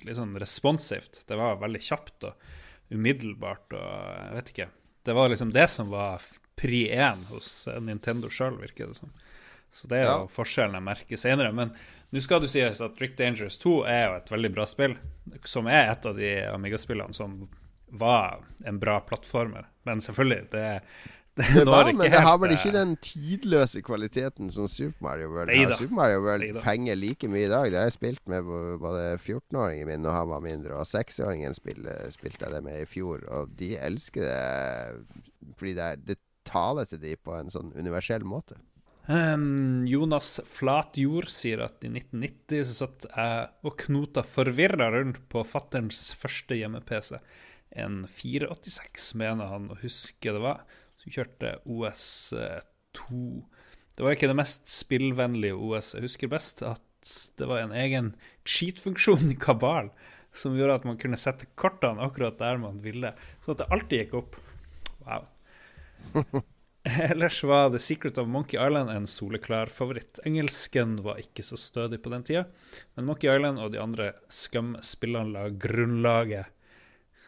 litt 0.06 0.18
sånn 0.18 0.34
responsivt. 0.40 1.22
Det 1.28 1.38
var 1.38 1.60
veldig 1.62 1.82
kjapt 1.82 2.26
og 2.28 2.50
umiddelbart 2.92 3.72
og 3.76 3.82
jeg 3.82 4.34
vet 4.38 4.52
ikke. 4.54 4.68
Det 5.04 5.14
var 5.18 5.28
liksom 5.32 5.52
det 5.54 5.68
som 5.70 5.90
var 5.90 6.22
pri 6.56 6.84
én 6.94 7.24
hos 7.32 7.66
eh, 7.68 7.80
Nintendo 7.82 8.28
sjøl, 8.30 8.58
virker 8.60 8.86
det 8.92 8.96
som. 9.00 9.10
Så 9.72 9.88
det 9.88 10.02
er 10.02 10.04
jo 10.04 10.18
Ja. 10.20 10.28
forskjellen 10.28 10.74
jeg 10.76 10.84
merker 10.84 11.16
senere. 11.16 11.52
Men 11.56 11.72
nå 12.12 12.20
skal 12.20 12.40
det 12.44 12.50
sies 12.52 12.80
at 12.84 13.00
Rick 13.00 13.16
Dangerous 13.16 13.56
2 13.58 13.72
er 13.88 14.02
jo 14.06 14.16
et 14.20 14.30
veldig 14.34 14.50
bra 14.54 14.66
spill, 14.68 14.98
som 15.48 15.66
er 15.66 15.90
et 15.94 16.06
av 16.06 16.14
de 16.18 16.32
Amiga-spillene 16.52 17.14
som 17.16 17.48
var 17.88 18.44
en 18.64 18.78
bra 18.78 19.00
plattformer. 19.00 19.66
Men 19.88 20.00
selvfølgelig, 20.04 20.50
det, 20.52 20.82
det, 21.36 21.64
var, 21.64 21.88
men 21.92 22.10
det 22.12 22.20
har 22.20 22.36
vel 22.42 22.52
eh, 22.52 22.58
ikke 22.58 22.72
den 22.74 22.90
tidløse 23.00 23.80
kvaliteten 23.84 24.50
som 24.52 24.66
Super 24.68 25.06
Mario 25.06 25.30
World 25.32 25.52
har. 25.54 25.72
Super 25.78 25.96
Mario 25.96 26.18
World 26.24 26.44
Neida. 26.44 26.60
fenger 26.64 26.98
like 26.98 27.30
mye 27.32 27.46
i 27.46 27.52
dag. 27.52 27.70
Det 27.72 27.78
har 27.80 27.88
jeg 27.88 27.96
spilt 27.96 28.24
med 28.28 28.44
både 28.82 29.04
14-åringen 29.22 29.88
min 29.88 30.04
når 30.04 30.18
han 30.18 30.28
var 30.34 30.42
mindre, 30.44 30.76
og 30.76 30.84
6-åringen 30.90 31.56
spil- 31.56 31.88
spilte 32.12 32.44
jeg 32.44 32.52
det 32.56 32.60
med 32.66 32.82
i 32.82 32.90
fjor. 32.90 33.24
Og 33.32 33.54
de 33.56 33.72
elsker 33.80 34.28
det 34.28 35.54
fordi 35.56 35.72
det, 35.78 35.88
det 36.10 36.18
taler 36.48 36.84
til 36.90 37.00
de 37.02 37.14
på 37.16 37.34
en 37.38 37.48
sånn 37.54 37.72
universell 37.78 38.24
måte. 38.28 38.58
Um, 39.10 39.82
Jonas 39.88 40.36
Flatjord 40.46 41.26
sier 41.32 41.64
at 41.64 41.82
i 41.82 41.88
1990 41.90 42.68
så 42.68 42.76
satt 42.84 43.06
jeg 43.08 43.48
og 43.66 43.74
knota 43.82 44.22
forvirra 44.26 44.92
rundt 44.94 45.18
på 45.32 45.42
fatterns 45.46 46.12
første 46.14 46.54
hjemme-PC. 46.60 47.16
En 47.82 48.02
486, 48.06 49.14
mener 49.18 49.48
han 49.50 49.70
å 49.72 49.78
huske 49.80 50.34
det 50.34 50.42
var. 50.44 50.62
Så 51.02 51.10
kjørte 51.10 51.56
OS2. 51.66 53.18
Det 53.92 54.06
var 54.06 54.14
ikke 54.14 54.30
det 54.30 54.38
mest 54.38 54.70
spillvennlige 54.70 55.58
OS. 55.58 55.92
Jeg 55.96 56.06
husker 56.06 56.30
best 56.30 56.62
at 56.62 56.80
det 57.38 57.48
var 57.50 57.64
en 57.64 57.74
egen 57.74 58.12
cheat-funksjon 58.46 59.32
i 59.32 59.38
Kabal 59.40 59.90
som 60.32 60.54
gjorde 60.56 60.78
at 60.78 60.86
man 60.88 60.98
kunne 61.00 61.18
sette 61.20 61.48
kortene 61.58 62.02
akkurat 62.04 62.38
der 62.40 62.60
man 62.62 62.78
ville, 62.84 63.12
sånn 63.44 63.56
at 63.56 63.64
det 63.64 63.70
alltid 63.74 64.02
gikk 64.04 64.14
opp. 64.22 64.38
Wow. 65.04 65.26
Ellers 66.82 67.42
var 67.46 67.68
The 67.70 67.78
Secret 67.82 68.18
of 68.18 68.30
Monkey 68.32 68.58
Island 68.58 68.90
en 68.90 69.06
soleklar 69.10 69.70
favoritt. 69.70 70.22
Engelsken 70.26 70.96
var 71.04 71.20
ikke 71.22 71.44
så 71.46 71.58
stødig 71.60 72.00
på 72.02 72.10
den 72.14 72.24
tida, 72.26 72.46
men 72.96 73.06
Monkey 73.10 73.30
Island 73.30 73.60
og 73.62 73.74
de 73.74 73.82
andre 73.82 74.12
Scum-spillene 74.32 75.34
la 75.36 75.44
grunnlaget, 75.52 76.50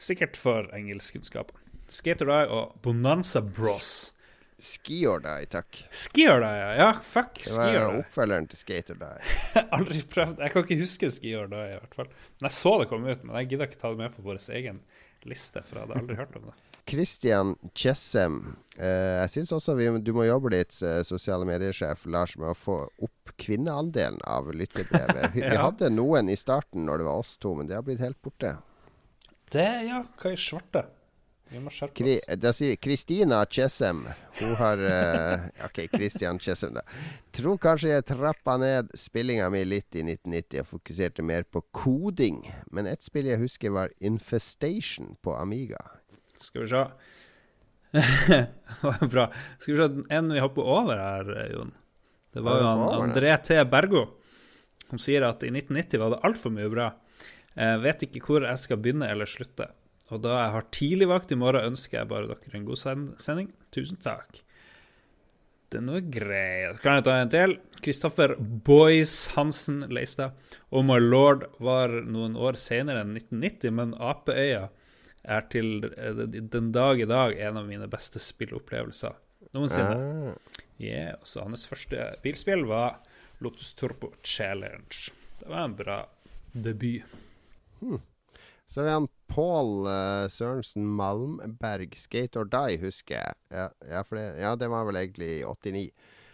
sikkert 0.02 0.38
for 0.40 0.72
engelskkunnskaper. 0.74 1.63
Skater 1.94 2.26
Die 2.30 2.48
og 2.50 2.74
Bonanza 2.82 3.40
Bros. 3.44 3.92
Ski 4.64 5.00
or 5.10 5.18
Die, 5.20 5.46
takk. 5.50 5.80
Ski 5.94 6.28
or 6.30 6.40
Die, 6.42 6.58
ja. 6.60 6.68
ja. 6.78 6.90
Fuck, 7.04 7.40
Det 7.42 7.54
var 7.58 7.72
Die. 7.74 8.02
oppfølgeren 8.02 8.46
til 8.50 8.60
Skater 8.60 8.98
Die. 9.00 9.32
Aldri 9.76 10.02
prøvd. 10.10 10.38
Jeg 10.44 10.54
kan 10.54 10.64
ikke 10.66 10.78
huske 10.82 11.10
Ski 11.12 11.34
or 11.38 11.48
Die, 11.50 11.64
i 11.74 11.78
hvert 11.80 11.96
fall. 11.98 12.12
Men 12.38 12.48
jeg 12.50 12.56
så 12.58 12.76
det 12.80 12.88
komme 12.92 13.10
ut, 13.14 13.24
men 13.26 13.36
jeg 13.42 13.50
gidder 13.52 13.68
ikke 13.70 13.80
ta 13.82 13.90
det 13.94 14.00
med 14.02 14.14
på 14.14 14.24
vår 14.26 14.38
egen 14.58 14.78
liste, 15.24 15.62
for 15.64 15.78
jeg 15.80 15.86
hadde 15.88 16.00
aldri 16.02 16.16
hørt 16.20 16.34
om 16.38 16.48
det. 16.50 16.56
Christian 16.90 17.54
Chessem, 17.74 18.40
Eh, 18.74 19.20
jeg 19.22 19.30
syns 19.30 19.52
også 19.54 19.76
vi, 19.78 19.84
du 20.02 20.08
må 20.16 20.24
jobbe 20.26 20.50
litt, 20.50 20.74
eh, 20.82 20.98
sosiale 21.06 21.46
mediesjef 21.46 22.00
Lars, 22.10 22.32
med 22.36 22.48
å 22.50 22.56
få 22.58 22.74
opp 23.06 23.30
kvinneandelen 23.38 24.18
av 24.26 24.48
lytterbrevet. 24.50 25.28
Vi, 25.36 25.44
vi 25.44 25.52
Ja. 25.54 25.68
hadde 25.68 25.92
noen 25.94 26.26
i 26.28 26.34
starten 26.36 26.82
når 26.88 26.98
det 26.98 27.06
var 27.06 27.20
oss 27.22 27.36
to, 27.38 27.52
men 27.54 27.68
det 27.70 27.76
har 27.78 27.84
blitt 27.86 28.02
helt 28.02 28.18
borte. 28.26 28.56
Det, 29.54 29.68
ja, 29.86 30.00
hva 30.18 30.32
i 30.34 30.40
svarte? 30.42 30.82
Vi 31.54 31.60
må 31.62 31.70
skjerpe 31.70 31.94
Kri, 32.00 32.16
oss. 32.18 32.26
da 32.42 32.50
sier 32.56 32.74
Kristina 32.82 33.36
Tjessem 33.46 34.00
Hun 34.40 34.54
har 34.58 34.80
uh, 34.82 35.44
Ok, 35.68 35.84
Christian 35.92 36.40
Tjessem, 36.42 36.74
da. 36.74 36.82
Tror 37.34 37.60
kanskje 37.62 37.92
jeg 37.92 38.06
trappa 38.08 38.56
ned 38.58 38.90
spillinga 38.98 39.46
mi 39.54 39.62
litt 39.66 39.94
i 39.94 40.02
1990 40.02 40.64
og 40.64 40.70
fokuserte 40.72 41.22
mer 41.26 41.46
på 41.46 41.62
koding. 41.74 42.42
Men 42.74 42.90
ett 42.90 43.06
spill 43.06 43.30
jeg 43.30 43.38
husker, 43.42 43.70
var 43.74 43.94
Infestation 44.02 45.14
på 45.22 45.36
Amiga. 45.38 45.78
Skal 46.42 46.64
vi 46.64 46.72
se. 46.74 46.82
Bra. 49.14 49.28
Skal 49.60 49.76
vi 49.76 49.78
se, 49.78 49.88
en 50.18 50.34
vi 50.34 50.42
hopper 50.42 50.74
over 50.74 50.98
her, 50.98 51.32
Jon. 51.54 51.72
Det 52.34 52.42
var 52.42 52.58
jo 52.58 52.66
han. 52.66 52.84
André 52.98 53.38
T. 53.46 53.62
Bergo 53.70 54.08
som 54.88 55.00
sier 55.02 55.24
at 55.26 55.42
i 55.42 55.50
1990 55.50 56.02
var 56.02 56.14
det 56.14 56.20
altfor 56.26 56.52
mye 56.54 56.70
bra. 56.70 56.90
Jeg 57.54 57.80
vet 57.84 58.04
ikke 58.06 58.22
hvor 58.26 58.46
jeg 58.46 58.60
skal 58.62 58.80
begynne 58.82 59.08
eller 59.10 59.28
slutte. 59.30 59.70
Og 60.12 60.20
da 60.24 60.34
jeg 60.36 60.54
har 60.54 60.66
tidligvakt 60.74 61.32
i 61.32 61.38
morgen, 61.40 61.72
ønsker 61.72 62.02
jeg 62.02 62.10
bare 62.10 62.28
dere 62.28 62.58
en 62.58 62.66
god 62.68 62.80
sending. 63.22 63.48
Tusen 63.72 64.00
takk. 64.02 64.42
Den 65.72 65.88
var 65.90 66.04
grei. 66.12 66.70
Kan 66.84 67.00
jeg 67.00 67.06
ta 67.06 67.16
en 67.18 67.32
til? 67.32 67.56
Kristoffer 67.82 68.36
Boys 68.38 69.14
Hansen 69.34 69.82
Leistad. 69.90 70.36
Oh 70.70 70.84
my 70.86 71.00
lord 71.00 71.48
var 71.58 71.92
noen 72.04 72.36
år 72.36 72.60
senere 72.60 73.02
enn 73.02 73.16
1990, 73.16 73.74
men 73.74 73.96
Apeøya 73.98 74.68
er 75.24 75.46
til 75.50 75.88
eh, 75.96 76.24
den 76.28 76.70
dag 76.76 77.00
i 77.00 77.08
dag 77.08 77.34
en 77.48 77.58
av 77.58 77.66
mine 77.66 77.88
beste 77.90 78.20
spillopplevelser 78.22 79.16
noensinne. 79.54 79.96
Ah. 79.96 80.60
Yeah, 80.78 81.18
så 81.22 81.44
hans 81.46 81.66
første 81.70 82.10
bilspill 82.22 82.66
var 82.68 82.98
Lotus 83.44 83.74
Turbo 83.78 84.12
Challenge. 84.22 85.12
Det 85.40 85.48
var 85.48 85.68
en 85.68 85.76
bra 85.78 86.00
debut. 86.52 87.02
Hmm. 87.80 88.02
Så 88.74 88.80
har 88.80 88.84
vi 88.84 88.92
han 88.92 89.08
Pål 89.26 89.86
uh, 89.86 90.28
Sørensen 90.28 90.86
Malmberg, 90.98 91.92
Skate 91.94 92.40
or 92.40 92.48
Die, 92.50 92.80
husker 92.82 93.14
jeg. 93.20 93.36
Ja, 93.54 93.68
ja, 93.86 94.00
for 94.02 94.18
det, 94.18 94.24
ja, 94.42 94.56
det 94.58 94.66
var 94.72 94.88
vel 94.88 94.98
egentlig 94.98 95.28
i 95.36 95.44
89. 95.46 95.84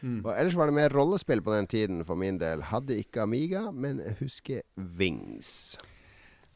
Mm. 0.01 0.23
Og 0.25 0.31
ellers 0.33 0.57
var 0.57 0.71
det 0.71 0.77
mer 0.79 0.97
rollespill 0.97 1.45
på 1.45 1.53
den 1.53 1.69
tiden 1.69 2.01
for 2.09 2.17
min 2.17 2.41
del. 2.41 2.65
Hadde 2.71 2.97
ikke 2.97 3.27
Amiga, 3.27 3.67
men 3.69 4.01
husker 4.23 4.65
Wings. 4.97 5.77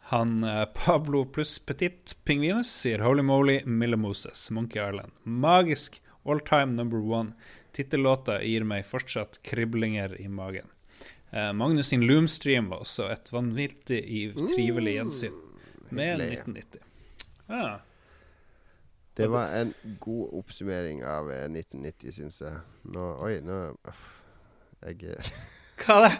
Han 0.08 0.40
eh, 0.48 0.64
Pablo 0.72 1.26
pluss 1.28 1.58
Petit 1.60 2.16
Pingvinus 2.24 2.72
sier 2.72 3.04
Holy 3.04 3.20
Moly 3.20 3.60
Mille 3.68 4.00
Moses, 4.00 4.48
Monkey 4.50 4.80
Island. 4.80 5.12
Magisk 5.22 6.00
all 6.24 6.40
time 6.40 6.72
number 6.72 7.04
one. 7.04 7.36
Tittellåta 7.76 8.40
gir 8.40 8.64
meg 8.64 8.88
fortsatt 8.88 9.42
kriblinger 9.44 10.16
i 10.16 10.30
magen. 10.32 10.72
Eh, 11.28 11.52
Magnus 11.52 11.92
sin 11.92 12.08
Loomstream 12.08 12.72
var 12.72 12.88
også 12.88 13.12
et 13.12 13.34
vanvittig 13.36 14.06
trivelig 14.56 15.02
gjensyn 15.02 15.43
med 15.90 16.20
1990. 16.20 16.80
Ja. 17.48 17.80
Det 19.14 19.26
var 19.30 19.52
en 19.54 19.74
god 20.00 20.38
oppsummering 20.40 21.04
av 21.06 21.30
eh, 21.30 21.44
1990, 21.46 22.14
syns 22.16 22.40
jeg. 22.42 22.62
Nå 22.94 23.10
Oi, 23.22 23.36
nå 23.46 23.58
øff, 23.86 24.06
Jeg 24.82 25.12
eh, 25.14 25.28
Hva 25.84 25.98
er 25.98 26.08
det? 26.08 26.14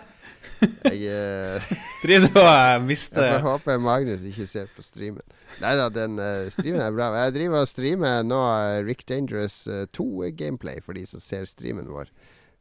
Jeg 0.85 1.01
eh, 1.11 1.73
Driver 2.05 2.29
du 2.29 2.39
og 2.39 2.51
eh, 2.51 2.77
mister 2.85 3.27
Jeg 3.27 3.41
får 3.41 3.49
håpe 3.49 3.77
Magnus 3.83 4.23
ikke 4.29 4.47
ser 4.51 4.71
på 4.77 4.85
streamen. 4.87 5.25
Nei 5.63 5.75
da, 5.79 5.89
den 5.93 6.19
uh, 6.19 6.47
streamen 6.53 6.83
er 6.83 6.95
bra. 6.95 7.11
Jeg 7.25 7.35
driver 7.37 7.63
og 7.63 7.71
streamer 7.71 8.23
nå 8.27 8.41
eh, 8.43 8.81
Rick 8.87 9.05
Dangerous 9.11 9.65
eh, 9.71 9.85
2-gameplay 9.95 10.83
for 10.83 10.99
de 10.99 11.05
som 11.09 11.23
ser 11.23 11.47
streamen 11.51 11.91
vår. 11.91 12.11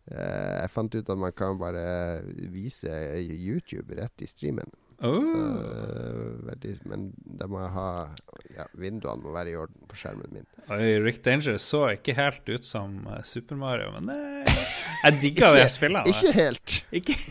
Uh, 0.09 0.61
jeg 0.61 0.73
fant 0.73 0.97
ut 0.97 1.09
at 1.09 1.19
man 1.19 1.33
kan 1.35 1.57
bare 1.61 1.85
vise 2.53 2.89
YouTube 3.21 3.97
rett 3.97 4.25
i 4.25 4.29
streamen. 4.29 4.69
Oh. 5.03 5.19
Eh, 5.19 6.47
veldig, 6.47 6.77
men 6.87 7.09
da 7.27 7.47
må 7.51 7.59
jeg 7.59 7.71
ha 7.75 7.87
ja, 8.55 8.67
Vinduene 8.79 9.19
må 9.19 9.33
være 9.35 9.51
i 9.51 9.57
orden 9.59 9.89
på 9.89 9.97
skjermen 9.99 10.31
min. 10.31 10.45
Oi, 10.71 10.93
Rick 11.03 11.19
Danger 11.25 11.57
så 11.59 11.81
ikke 11.91 12.15
helt 12.15 12.47
ut 12.47 12.63
som 12.63 13.01
eh, 13.11 13.19
Super 13.27 13.59
Mario, 13.59 13.91
men 13.97 14.07
det, 14.13 14.55
jeg 15.03 15.19
digga 15.19 15.51
det 15.57 15.67
spillet. 15.73 16.07
Ikke 16.07 16.31
helt. 16.37 16.77
Ikke 16.95 17.17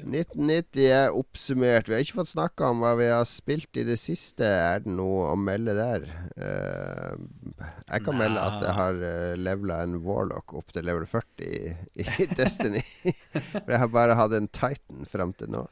1990 0.00 0.86
er 0.86 1.12
oppsummert. 1.12 1.90
Vi 1.90 1.92
har 1.92 2.00
ikke 2.06 2.22
fått 2.22 2.30
snakka 2.30 2.70
om 2.72 2.80
hva 2.80 2.94
vi 2.96 3.10
har 3.10 3.26
spilt 3.28 3.76
i 3.76 3.84
det 3.84 3.98
siste. 4.00 4.46
Er 4.48 4.80
det 4.86 4.94
noe 4.96 5.34
å 5.34 5.36
melde 5.36 5.74
der? 5.76 6.08
Eh, 6.40 7.20
jeg 7.60 8.06
kan 8.06 8.16
Nei. 8.16 8.22
melde 8.24 8.46
at 8.48 8.64
jeg 8.64 8.76
har 8.80 9.04
levela 9.36 9.82
en 9.84 10.00
Warlock 10.06 10.56
opp 10.56 10.72
til 10.72 10.88
level 10.88 11.04
40 11.04 11.44
i, 11.44 11.74
i 12.00 12.30
Destiny. 12.38 12.80
For 12.96 13.74
jeg 13.74 13.82
har 13.84 13.92
bare 13.92 14.16
hatt 14.16 14.40
en 14.40 14.48
Titan 14.48 15.04
fram 15.10 15.36
til 15.36 15.52
nå. 15.52 15.66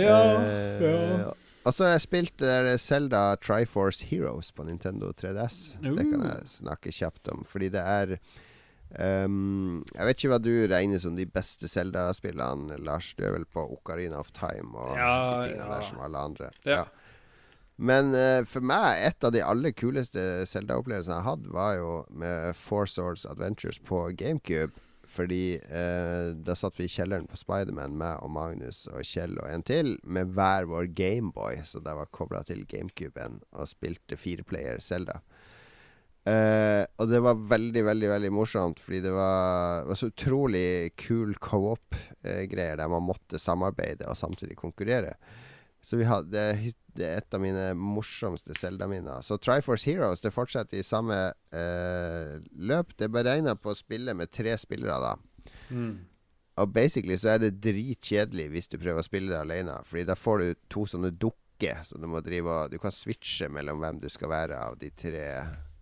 Ja, 0.00 0.18
ja. 0.82 1.34
Og 1.66 1.74
så 1.74 1.86
har 1.86 1.96
jeg 1.96 2.04
spilt 2.04 2.42
Selda 2.78 3.22
Triforce 3.42 4.06
Heroes 4.06 4.52
på 4.54 4.66
Nintendo 4.68 5.10
3DS. 5.10 5.56
Det 5.82 6.04
kan 6.04 6.22
jeg 6.22 6.50
snakke 6.52 6.92
kjapt 6.94 7.32
om, 7.32 7.42
fordi 7.48 7.72
det 7.74 7.82
er 7.82 8.12
um, 9.26 9.82
Jeg 9.90 10.06
vet 10.06 10.20
ikke 10.20 10.30
hva 10.30 10.38
du 10.38 10.52
regner 10.70 11.02
som 11.02 11.16
de 11.18 11.26
beste 11.26 11.66
Zelda-spillene, 11.70 12.78
Lars. 12.86 13.10
Du 13.18 13.24
er 13.26 13.34
vel 13.34 13.48
på 13.50 13.66
Ocarina 13.74 14.20
of 14.22 14.30
Time 14.36 14.78
og 14.78 14.94
Ja, 14.94 15.10
de 15.42 15.48
tingene 15.48 15.66
ja. 15.66 15.72
der 15.74 15.90
som 15.90 16.06
alle 16.06 16.22
andre. 16.30 16.52
Ja. 16.62 16.84
Men 17.76 18.14
uh, 18.14 18.46
for 18.48 18.64
meg, 18.64 19.02
et 19.04 19.26
av 19.26 19.34
de 19.34 19.42
aller 19.44 19.74
kuleste 19.76 20.22
Zelda-opplevelsene 20.48 21.18
jeg 21.18 21.28
hadde, 21.28 21.52
var 21.52 21.74
jo 21.76 21.92
med 22.08 22.54
Four 22.56 22.86
Swords 22.88 23.26
Adventures 23.28 23.82
på 23.82 24.06
GameCube. 24.16 24.72
Fordi 25.16 25.56
eh, 25.56 26.28
da 26.46 26.56
satt 26.58 26.78
vi 26.80 26.86
i 26.86 26.92
kjelleren 26.92 27.28
på 27.30 27.38
Spiderman, 27.40 27.96
meg 27.98 28.20
og 28.24 28.32
Magnus 28.34 28.84
og 28.92 29.02
Kjell 29.06 29.38
og 29.40 29.48
en 29.50 29.64
til, 29.66 29.96
med 30.04 30.34
hver 30.36 30.68
vår 30.68 30.90
Gameboy, 30.96 31.62
så 31.64 31.80
det 31.84 31.96
var 31.96 32.12
kobla 32.14 32.42
til 32.46 32.66
GameCuben, 32.68 33.40
og 33.56 33.70
spilte 33.70 34.18
fireplayer 34.20 34.82
Zelda. 34.84 35.20
Eh, 36.26 36.82
og 36.98 37.10
det 37.10 37.20
var 37.22 37.38
veldig, 37.54 37.84
veldig 37.86 38.08
veldig 38.10 38.32
morsomt, 38.34 38.80
fordi 38.82 39.00
det 39.04 39.14
var, 39.14 39.84
var 39.86 39.98
så 39.98 40.10
utrolig 40.10 40.92
kul 40.98 41.36
co-op-greier 41.38 42.80
der 42.80 42.90
man 42.90 43.06
måtte 43.06 43.38
samarbeide 43.38 44.08
og 44.10 44.18
samtidig 44.18 44.58
konkurrere. 44.58 45.14
Så 45.86 46.00
vi 46.00 46.06
hadde, 46.08 46.42
det 46.98 47.06
er 47.06 47.20
et 47.20 47.34
av 47.36 47.42
mine 47.42 47.68
morsomste 47.78 48.56
Zelda-minner. 48.58 49.22
Så 49.22 49.36
Triforce 49.38 49.86
Heroes 49.86 50.24
det 50.24 50.32
fortsetter 50.34 50.80
i 50.80 50.86
samme 50.86 51.14
eh, 51.54 52.32
løp. 52.58 52.90
Det 52.98 53.06
er 53.06 53.12
beregna 53.14 53.54
på 53.54 53.70
å 53.70 53.78
spille 53.78 54.16
med 54.18 54.32
tre 54.34 54.56
spillere, 54.58 54.96
da. 54.98 55.52
Mm. 55.70 55.92
Og 56.58 56.72
basically 56.74 57.14
så 57.20 57.36
er 57.36 57.44
det 57.44 57.60
dritkjedelig 57.62 58.48
hvis 58.50 58.70
du 58.72 58.80
prøver 58.80 58.98
å 58.98 59.06
spille 59.06 59.30
det 59.30 59.38
alene. 59.38 59.76
Fordi 59.86 60.08
da 60.08 60.16
får 60.18 60.42
du 60.42 60.64
to 60.72 60.88
sånne 60.90 61.12
dukker, 61.14 61.84
så 61.86 62.00
du 62.02 62.08
må 62.10 62.18
drive 62.24 62.50
og 62.50 62.74
Du 62.74 62.80
kan 62.82 62.94
switche 62.94 63.46
mellom 63.52 63.78
hvem 63.84 64.02
du 64.02 64.10
skal 64.10 64.32
være 64.32 64.58
av 64.66 64.80
de 64.82 64.90
tre 64.90 65.24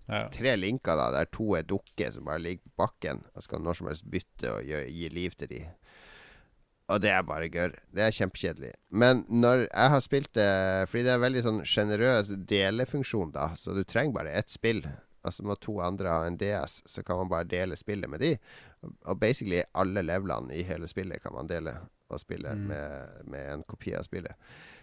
Ja. 0.05 0.27
Tre 0.29 0.53
linker, 0.59 0.99
da, 1.01 1.07
der 1.15 1.31
to 1.33 1.55
er 1.57 1.65
dukker 1.65 2.11
som 2.13 2.27
bare 2.29 2.43
ligger 2.45 2.61
på 2.67 2.83
bakken. 2.83 3.23
Og 3.33 3.47
skal 3.47 3.63
når 3.65 3.79
som 3.79 3.89
helst 3.89 4.05
bytte 4.13 4.51
og 4.53 4.67
gi, 4.69 4.83
gi 4.93 5.09
liv 5.09 5.33
til 5.41 5.49
de. 5.49 5.63
Og 6.93 7.01
det 7.01 7.11
er 7.15 7.23
bare 7.25 7.49
gørr. 7.49 7.79
Det 7.97 8.03
er 8.05 8.13
kjempekjedelig. 8.13 8.73
Men 8.93 9.23
når 9.33 9.63
jeg 9.71 9.91
har 9.95 10.03
spilt 10.05 10.33
det 10.37 10.51
Fordi 10.91 11.05
det 11.07 11.15
er 11.15 11.23
veldig 11.23 11.43
sånn 11.47 11.63
sjenerøs 11.65 12.35
delefunksjon, 12.51 13.33
da, 13.33 13.47
så 13.57 13.73
du 13.73 13.83
trenger 13.89 14.13
bare 14.19 14.35
ett 14.37 14.53
spill. 14.53 14.83
Altså 15.25 15.47
Må 15.49 15.57
to 15.57 15.79
andre 15.81 16.13
ha 16.13 16.27
en 16.29 16.37
DS, 16.37 16.83
så 16.85 17.03
kan 17.03 17.17
man 17.23 17.31
bare 17.33 17.49
dele 17.49 17.77
spillet 17.81 18.11
med 18.13 18.21
de. 18.21 18.35
Og 19.09 19.17
basically 19.19 19.63
alle 19.73 20.03
levelene 20.05 20.53
i 20.53 20.63
hele 20.69 20.85
spillet 20.91 21.23
kan 21.25 21.33
man 21.33 21.49
dele 21.49 21.73
og 22.13 22.21
spille 22.21 22.53
Mm. 22.53 22.67
med, 22.69 23.25
med 23.33 23.47
en 23.55 23.63
kopi 23.65 23.95
av 23.97 24.05
spillet. 24.05 24.37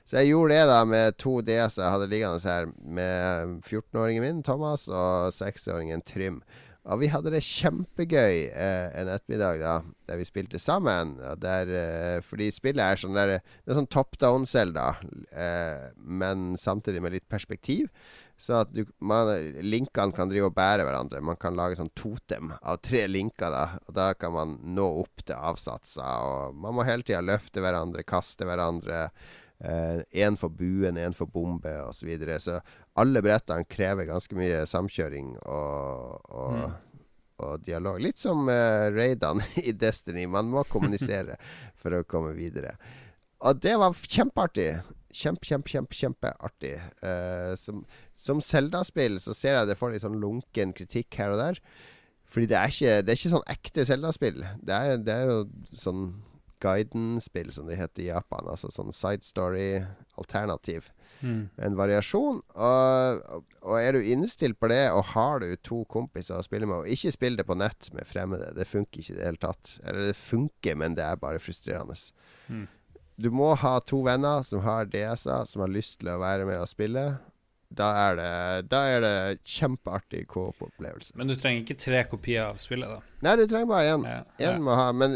Så 0.09 0.17
jeg 0.17 0.31
gjorde 0.31 0.55
det 0.57 0.65
da 0.67 0.79
med 0.89 1.17
to 1.21 1.35
DS 1.45 1.77
jeg 1.77 1.91
hadde 1.93 2.07
liggende 2.09 2.41
her, 2.49 2.65
med 2.81 3.61
14-åringen 3.61 4.21
min, 4.25 4.41
Thomas, 4.43 4.87
og 4.89 5.29
6-åringen 5.31 6.01
Trym. 6.03 6.41
Og 6.89 6.97
vi 7.03 7.11
hadde 7.13 7.29
det 7.29 7.43
kjempegøy 7.45 8.47
eh, 8.49 8.88
en 8.97 9.09
ettermiddag 9.13 9.59
da 9.61 9.73
der 10.09 10.17
vi 10.17 10.25
spilte 10.25 10.59
sammen. 10.59 11.13
og 11.21 11.38
Der, 11.43 11.69
eh, 11.69 12.21
fordi 12.25 12.49
spillet 12.51 12.82
er 12.82 12.97
sånn 12.97 13.13
der, 13.13 13.38
Det 13.38 13.69
er 13.69 13.77
sånn 13.77 13.89
top 13.89 14.17
down-Selda, 14.17 14.95
eh, 15.32 15.91
men 15.95 16.57
samtidig 16.57 17.01
med 17.01 17.13
litt 17.13 17.29
perspektiv. 17.29 17.91
Så 18.41 18.63
at 18.63 18.73
du, 18.73 18.88
man, 18.99 19.29
linkene 19.61 20.11
kan 20.17 20.27
drive 20.32 20.49
og 20.49 20.55
bære 20.57 20.82
hverandre. 20.88 21.21
Man 21.21 21.38
kan 21.38 21.53
lage 21.55 21.77
sånn 21.77 21.93
totem 21.93 22.49
av 22.63 22.82
tre 22.82 23.05
linker. 23.05 23.53
da 23.53 23.77
Og 23.88 23.93
da 23.93 24.13
kan 24.15 24.34
man 24.34 24.57
nå 24.63 24.88
opp 25.03 25.21
til 25.23 25.36
avsatser. 25.38 26.01
Og 26.01 26.55
man 26.55 26.73
må 26.73 26.84
hele 26.88 27.05
tida 27.05 27.21
løfte 27.21 27.61
hverandre, 27.61 28.01
kaste 28.03 28.49
hverandre. 28.49 29.11
Én 29.61 30.39
for 30.41 30.49
buen, 30.49 30.97
én 30.97 31.13
for 31.13 31.29
bombe 31.29 31.69
osv. 31.86 31.99
Så, 31.99 32.05
videre. 32.09 32.39
så 32.41 32.57
alle 32.97 33.21
brettene 33.21 33.67
krever 33.69 34.09
ganske 34.09 34.36
mye 34.36 34.63
samkjøring 34.65 35.36
og, 35.45 36.21
og, 36.32 36.51
Mm. 36.51 36.70
Og 37.62 37.68
dialog. 37.68 38.01
Litt 38.03 38.22
som 38.22 38.49
uh, 38.49 38.89
raidene 38.93 39.45
i 39.70 39.74
Destiny. 39.78 40.26
Man 40.30 40.51
må 40.51 40.66
kommunisere 40.70 41.38
for 41.82 41.95
å 41.95 42.05
komme 42.07 42.34
videre. 42.38 42.76
Og 43.41 43.62
det 43.62 43.78
var 43.82 43.95
kjempeartig. 43.97 44.72
Kjempe, 45.12 45.43
kjempe, 45.43 45.72
kjempe, 45.72 45.97
kjempeartig. 45.97 46.76
Uh, 47.03 47.53
som 47.59 47.86
som 48.22 48.41
Zelda-spill 48.43 49.18
så 49.24 49.34
ser 49.34 49.55
jeg 49.55 49.72
det 49.72 49.78
får 49.80 49.95
litt 49.95 50.03
sånn 50.05 50.20
lunken 50.22 50.76
kritikk 50.78 51.16
her 51.18 51.34
og 51.34 51.41
der. 51.41 51.62
Fordi 52.32 52.47
det 52.51 52.57
er 52.57 52.74
ikke, 52.74 52.91
det 53.03 53.12
er 53.12 53.20
ikke 53.20 53.34
sånn 53.34 53.49
ekte 53.51 53.86
Zelda-spill. 53.88 54.43
Det, 54.62 54.78
det 55.07 55.16
er 55.16 55.32
jo 55.32 55.39
sånn 55.68 56.03
Guiden-spill, 56.62 57.49
som 57.51 57.66
det 57.68 57.80
heter 57.80 58.05
i 58.05 58.12
Japan. 58.12 58.45
Altså 58.51 58.70
sånn 58.72 58.93
side 58.95 59.26
story-alternativ. 59.26 60.91
Mm. 61.22 61.41
En 61.61 61.78
variasjon. 61.78 62.41
Og, 62.41 63.47
og 63.61 63.78
er 63.78 63.95
du 63.95 64.11
innstilt 64.13 64.59
på 64.59 64.69
det, 64.72 64.84
og 64.93 65.05
har 65.13 65.41
du 65.43 65.49
to 65.63 65.84
kompiser 65.91 66.38
å 66.38 66.45
spille 66.45 66.69
med, 66.69 66.84
og 66.84 66.91
ikke 66.91 67.13
spill 67.15 67.39
det 67.39 67.47
på 67.47 67.57
nett 67.59 67.91
med 67.95 68.09
fremmede, 68.09 68.51
det 68.57 68.69
funker 68.69 69.03
ikke 69.03 69.15
i 69.15 69.19
det 69.19 69.28
hele 69.30 69.41
tatt. 69.41 69.78
Eller 69.86 70.11
det 70.11 70.19
funker, 70.19 70.78
men 70.82 70.97
det 70.97 71.05
er 71.07 71.22
bare 71.22 71.41
frustrerende. 71.43 71.97
Mm. 72.51 72.67
Du 73.22 73.30
må 73.34 73.51
ha 73.59 73.76
to 73.86 74.01
venner 74.05 74.41
som 74.47 74.63
har 74.65 74.89
DS-er, 74.89 75.45
som 75.49 75.65
har 75.65 75.72
lyst 75.72 75.99
til 76.01 76.09
å 76.13 76.22
være 76.22 76.47
med 76.49 76.61
og 76.61 76.69
spille. 76.69 77.05
Da 77.72 77.88
er 78.09 78.17
det, 78.19 78.32
da 78.72 78.80
er 78.91 79.03
det 79.03 79.13
kjempeartig 79.47 80.26
coop-opplevelse. 80.28 81.13
Men 81.15 81.30
du 81.32 81.36
trenger 81.39 81.61
ikke 81.63 81.78
tre 81.80 82.01
kopier 82.11 82.49
av 82.49 82.57
spillet, 82.59 82.89
da. 82.91 82.97
Nei, 83.24 83.36
du 83.39 83.45
trenger 83.47 83.69
bare 83.69 83.93
én. 83.93 84.03
Ja, 84.09 84.17
ja. 84.41 84.51
må 84.59 84.74
ha 84.76 84.89
Men 84.97 85.15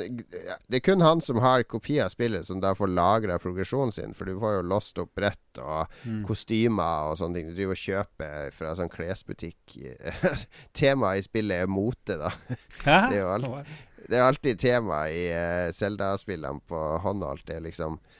det 0.70 0.78
er 0.80 0.84
kun 0.86 1.02
han 1.04 1.20
som 1.26 1.42
har 1.44 1.66
kopi 1.68 1.98
av 2.00 2.14
spillet, 2.14 2.46
som 2.48 2.62
da 2.64 2.72
får 2.78 2.94
lagra 2.94 3.36
progresjonen 3.44 3.92
sin. 3.92 4.14
For 4.16 4.30
du 4.30 4.38
får 4.40 4.60
jo 4.60 4.66
låst 4.72 5.02
opp 5.04 5.12
brett 5.20 5.60
og 5.60 5.92
Mm. 6.06 6.24
kostymer 6.28 7.10
og 7.12 7.18
sånne 7.18 7.36
ting. 7.40 7.48
Du 7.50 7.56
driver 7.58 7.76
og 7.76 7.82
kjøper 7.82 8.52
fra 8.54 8.76
sånn 8.78 8.92
klesbutikk. 8.94 9.76
Temaet 10.78 11.20
i 11.20 11.26
spillet 11.28 11.64
er 11.66 11.72
mote, 11.72 12.18
da. 12.20 12.32
Det 12.86 13.18
er 13.18 13.20
jo 13.20 13.32
alt, 13.34 13.72
det 14.06 14.20
er 14.20 14.28
alltid 14.30 14.60
tema 14.62 15.06
i 15.10 15.24
uh, 15.34 15.72
Zelda-spillene 15.74 16.62
på 16.70 16.82
håndholdt. 17.04 17.46
Det 17.48 17.56
er 17.58 17.66
liksom 17.66 17.98
eh, 17.98 18.15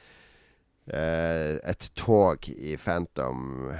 et 0.86 1.88
tog 1.98 2.46
i 2.48 2.76
Phantom 2.78 3.72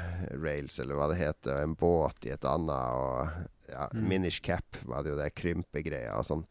Rails, 0.43 0.81
eller 0.83 0.99
hva 0.99 1.07
det 1.13 1.21
heter, 1.21 1.53
og 1.55 1.63
en 1.63 1.77
båt 1.79 2.27
i 2.27 2.33
et 2.35 2.49
annet, 2.51 2.97
og 2.99 3.47
ja, 3.71 3.89
Mm. 3.95 4.09
Minish 4.09 4.43
Cap 4.43 4.77
var 4.83 5.03
det 5.03 5.11
jo 5.11 5.19
det 5.19 5.35
krympegreia 5.35 6.17
og 6.19 6.27
sånn. 6.27 6.43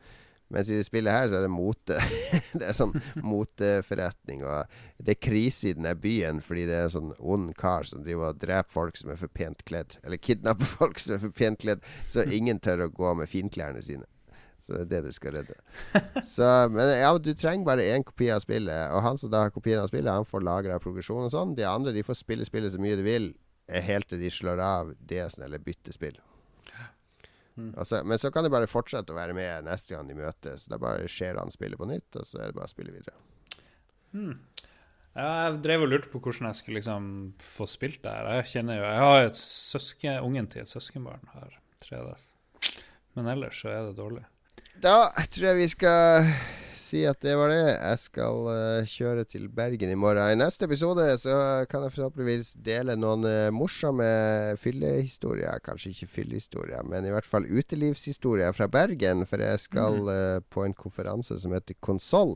Mens 0.54 0.70
i 0.70 0.76
det 0.78 0.86
spillet 0.86 1.14
her 1.14 1.30
så 1.30 1.40
er 1.40 1.46
det 1.48 1.52
mote. 1.54 1.98
det 2.60 2.68
er 2.68 2.76
sånn 2.78 2.94
moteforretning. 3.34 4.44
Og 4.46 4.68
det 5.02 5.16
er 5.16 5.22
krise 5.28 5.72
i 5.72 5.76
denne 5.78 5.96
byen 5.98 6.42
fordi 6.44 6.68
det 6.70 6.76
er 6.84 6.92
sånn 6.94 7.14
ond 7.18 7.56
kar 7.58 7.88
som 7.90 8.04
driver 8.06 8.30
og 8.34 8.42
dreper 8.44 8.72
folk 8.72 9.00
som 9.00 9.14
er 9.14 9.22
for 9.22 9.32
pent 9.32 9.64
kledd. 9.66 9.98
Eller 10.04 10.22
kidnapper 10.22 10.70
folk 10.80 11.02
som 11.02 11.18
er 11.18 11.24
for 11.24 11.36
pent 11.36 11.64
kledd, 11.64 11.88
så 12.06 12.28
ingen 12.28 12.60
tør 12.60 12.86
å 12.86 12.92
gå 12.94 13.16
med 13.22 13.32
finklærne 13.32 13.82
sine. 13.86 14.06
Så 14.66 14.74
det 14.74 14.82
er 14.82 14.92
det 14.96 15.12
du 15.12 15.14
skal 15.14 15.36
redde. 15.36 15.56
Så, 16.26 16.46
men 16.74 16.90
ja, 16.98 17.12
du 17.22 17.32
trenger 17.38 17.68
bare 17.68 17.86
én 17.94 18.06
kopi 18.06 18.32
av 18.34 18.42
spillet. 18.42 18.94
Og 18.96 19.04
han 19.06 19.20
som 19.22 19.30
da 19.30 19.44
har 19.46 19.54
kopien 19.54 19.78
av 19.78 19.92
spillet, 19.92 20.10
han 20.10 20.26
får 20.26 20.46
lagra 20.46 20.80
progresjon 20.82 21.28
og 21.28 21.34
sånn. 21.34 21.54
De 21.58 21.68
andre 21.70 21.94
de 21.94 22.06
får 22.06 22.18
spille 22.24 22.48
spillet 22.48 22.74
så 22.74 22.82
mye 22.82 22.98
de 22.98 23.06
vil, 23.06 23.28
eh, 23.70 23.84
helt 23.86 24.10
til 24.10 24.24
de 24.24 24.32
slår 24.34 24.64
av 24.66 24.96
DS-en 25.06 25.46
eller 25.46 25.62
bytter 25.62 25.94
spill. 25.94 26.18
Mm. 27.56 27.72
Altså, 27.78 28.02
men 28.04 28.20
så 28.20 28.32
kan 28.34 28.44
de 28.44 28.52
bare 28.52 28.68
fortsette 28.68 29.14
å 29.14 29.16
være 29.16 29.36
med 29.38 29.68
neste 29.70 29.96
gang 29.96 30.10
de 30.10 30.18
møtes. 30.18 30.66
Da 30.72 30.80
bare 30.82 31.08
ser 31.12 31.40
han 31.40 31.54
spillet 31.54 31.80
på 31.80 31.88
nytt, 31.88 32.10
og 32.20 32.28
så 32.28 32.42
er 32.42 32.52
det 32.52 32.58
bare 32.58 32.68
å 32.68 32.74
spille 32.74 32.96
videre. 32.96 33.16
Mm. 34.16 34.40
Jeg 35.16 35.60
drev 35.64 35.86
og 35.86 35.92
lurte 35.94 36.12
på 36.12 36.20
hvordan 36.20 36.50
jeg 36.50 36.60
skulle 36.60 36.82
liksom 36.82 37.06
få 37.40 37.68
spilt 37.72 38.02
det 38.04 38.12
her. 38.12 38.34
Jeg 38.42 38.50
kjenner 38.52 38.82
jo 38.82 38.88
Jeg 38.90 39.04
har 39.06 39.28
et 39.30 39.40
søsken 39.40 40.26
Ungen 40.26 40.50
til 40.52 40.66
et 40.66 40.72
søskenbarn 40.72 41.30
har 41.32 41.56
3DS. 41.86 42.32
Men 43.16 43.30
ellers 43.32 43.62
så 43.62 43.72
er 43.72 43.86
det 43.88 43.96
dårlig. 44.02 44.26
Da 44.84 45.08
tror 45.32 45.48
jeg 45.48 45.58
vi 45.62 45.68
skal 45.72 46.28
si 46.86 47.02
at 47.08 47.22
det 47.24 47.34
var 47.40 47.50
det. 47.52 47.64
Jeg 47.74 48.00
skal 48.04 48.48
uh, 48.50 48.88
kjøre 48.90 49.26
til 49.28 49.48
Bergen 49.50 49.92
i 49.92 49.98
morgen. 49.98 50.36
I 50.36 50.40
neste 50.40 50.68
episode 50.68 51.06
så 51.22 51.66
kan 51.72 51.86
jeg 51.86 51.96
forhåpentligvis 51.96 52.52
dele 52.66 52.98
noen 53.00 53.26
uh, 53.26 53.54
morsomme 53.56 54.06
fyllehistorier. 54.62 55.62
Kanskje 55.66 55.94
ikke 55.94 56.12
fyllehistorier, 56.18 56.84
men 56.88 57.08
i 57.08 57.14
hvert 57.14 57.28
fall 57.28 57.48
utelivshistorier 57.48 58.56
fra 58.56 58.68
Bergen. 58.72 59.26
For 59.30 59.42
jeg 59.42 59.64
skal 59.64 60.02
uh, 60.10 60.44
på 60.52 60.66
en 60.68 60.76
konferanse 60.78 61.40
som 61.42 61.56
heter 61.56 61.80
Konsoll. 61.80 62.36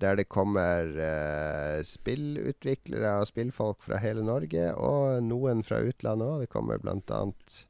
Der 0.00 0.14
det 0.16 0.28
kommer 0.30 0.86
spillutviklere 1.82 3.16
og 3.18 3.26
spillfolk 3.26 3.82
fra 3.82 3.98
hele 3.98 4.22
Norge, 4.22 4.68
og 4.78 5.18
noen 5.26 5.64
fra 5.66 5.80
utlandet 5.82 6.28
òg. 6.30 6.44
Det 6.44 6.52
kommer 6.54 6.78
blant 6.78 7.10
annet 7.10 7.64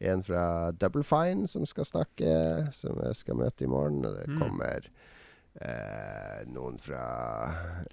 en 0.00 0.22
fra 0.26 0.70
Double 0.72 1.04
Fine 1.06 1.46
som 1.48 1.66
skal 1.66 1.84
snakke, 1.84 2.34
som 2.74 2.98
jeg 3.04 3.14
skal 3.20 3.36
møte 3.36 3.64
i 3.64 3.70
morgen. 3.70 4.04
Og 4.04 4.16
det 4.18 4.28
Mm. 4.28 4.38
kommer 4.40 4.88
eh, 5.60 6.40
noen 6.50 6.78
fra 6.82 7.02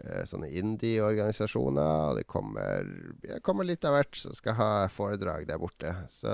eh, 0.04 0.24
sånne 0.26 0.49
indie-organisasjoner. 0.49 2.10
Og 2.12 2.18
det 2.18 2.26
kommer, 2.28 2.88
det 3.22 3.41
kommer 3.45 3.68
litt 3.68 3.86
av 3.86 3.93
hvert 3.99 4.18
som 4.18 4.34
skal 4.34 4.58
ha 4.58 4.70
foredrag 4.91 5.45
der 5.47 5.60
borte. 5.62 5.93
Så 6.10 6.32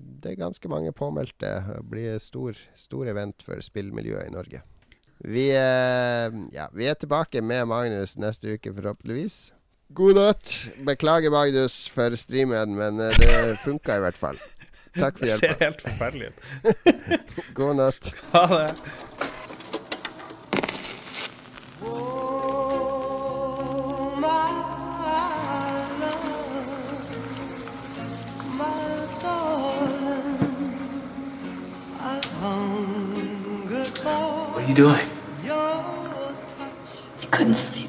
det 0.00 0.32
er 0.32 0.40
ganske 0.46 0.68
mange 0.72 0.92
påmeldte. 0.96 1.52
Det 1.68 1.82
blir 1.90 2.18
stor, 2.18 2.56
stor 2.74 3.06
event 3.12 3.42
for 3.44 3.60
spillmiljøet 3.60 4.28
i 4.30 4.34
Norge. 4.34 4.62
Vi, 5.22 5.50
eh, 5.54 6.30
ja, 6.56 6.68
vi 6.74 6.88
er 6.90 6.94
tilbake 6.98 7.42
med 7.44 7.68
Magnus 7.70 8.16
neste 8.18 8.56
uke, 8.56 8.72
forhåpentligvis. 8.74 9.52
God 9.92 10.16
natt. 10.16 10.48
Beklager, 10.86 11.30
Magnus, 11.30 11.86
for 11.92 12.16
streamen, 12.16 12.72
men 12.74 12.98
eh, 12.98 13.12
det 13.20 13.58
funka 13.62 13.98
i 14.00 14.02
hvert 14.06 14.16
fall. 14.18 14.40
Takk 15.00 15.18
for 15.18 15.26
hjelpen. 15.26 15.48
Det 15.48 15.56
ser 15.58 15.64
helt 15.64 15.82
forferdelig 15.82 16.26
ut. 16.32 17.20
God 17.54 17.76
natt. 17.76 18.14
Ha 18.32 18.46
det. 18.46 18.74
What 33.32 34.56
are 34.56 34.68
you 34.68 34.74
doing? 34.74 35.06
I 37.22 37.26
couldn't 37.30 37.54
sleep. 37.54 37.88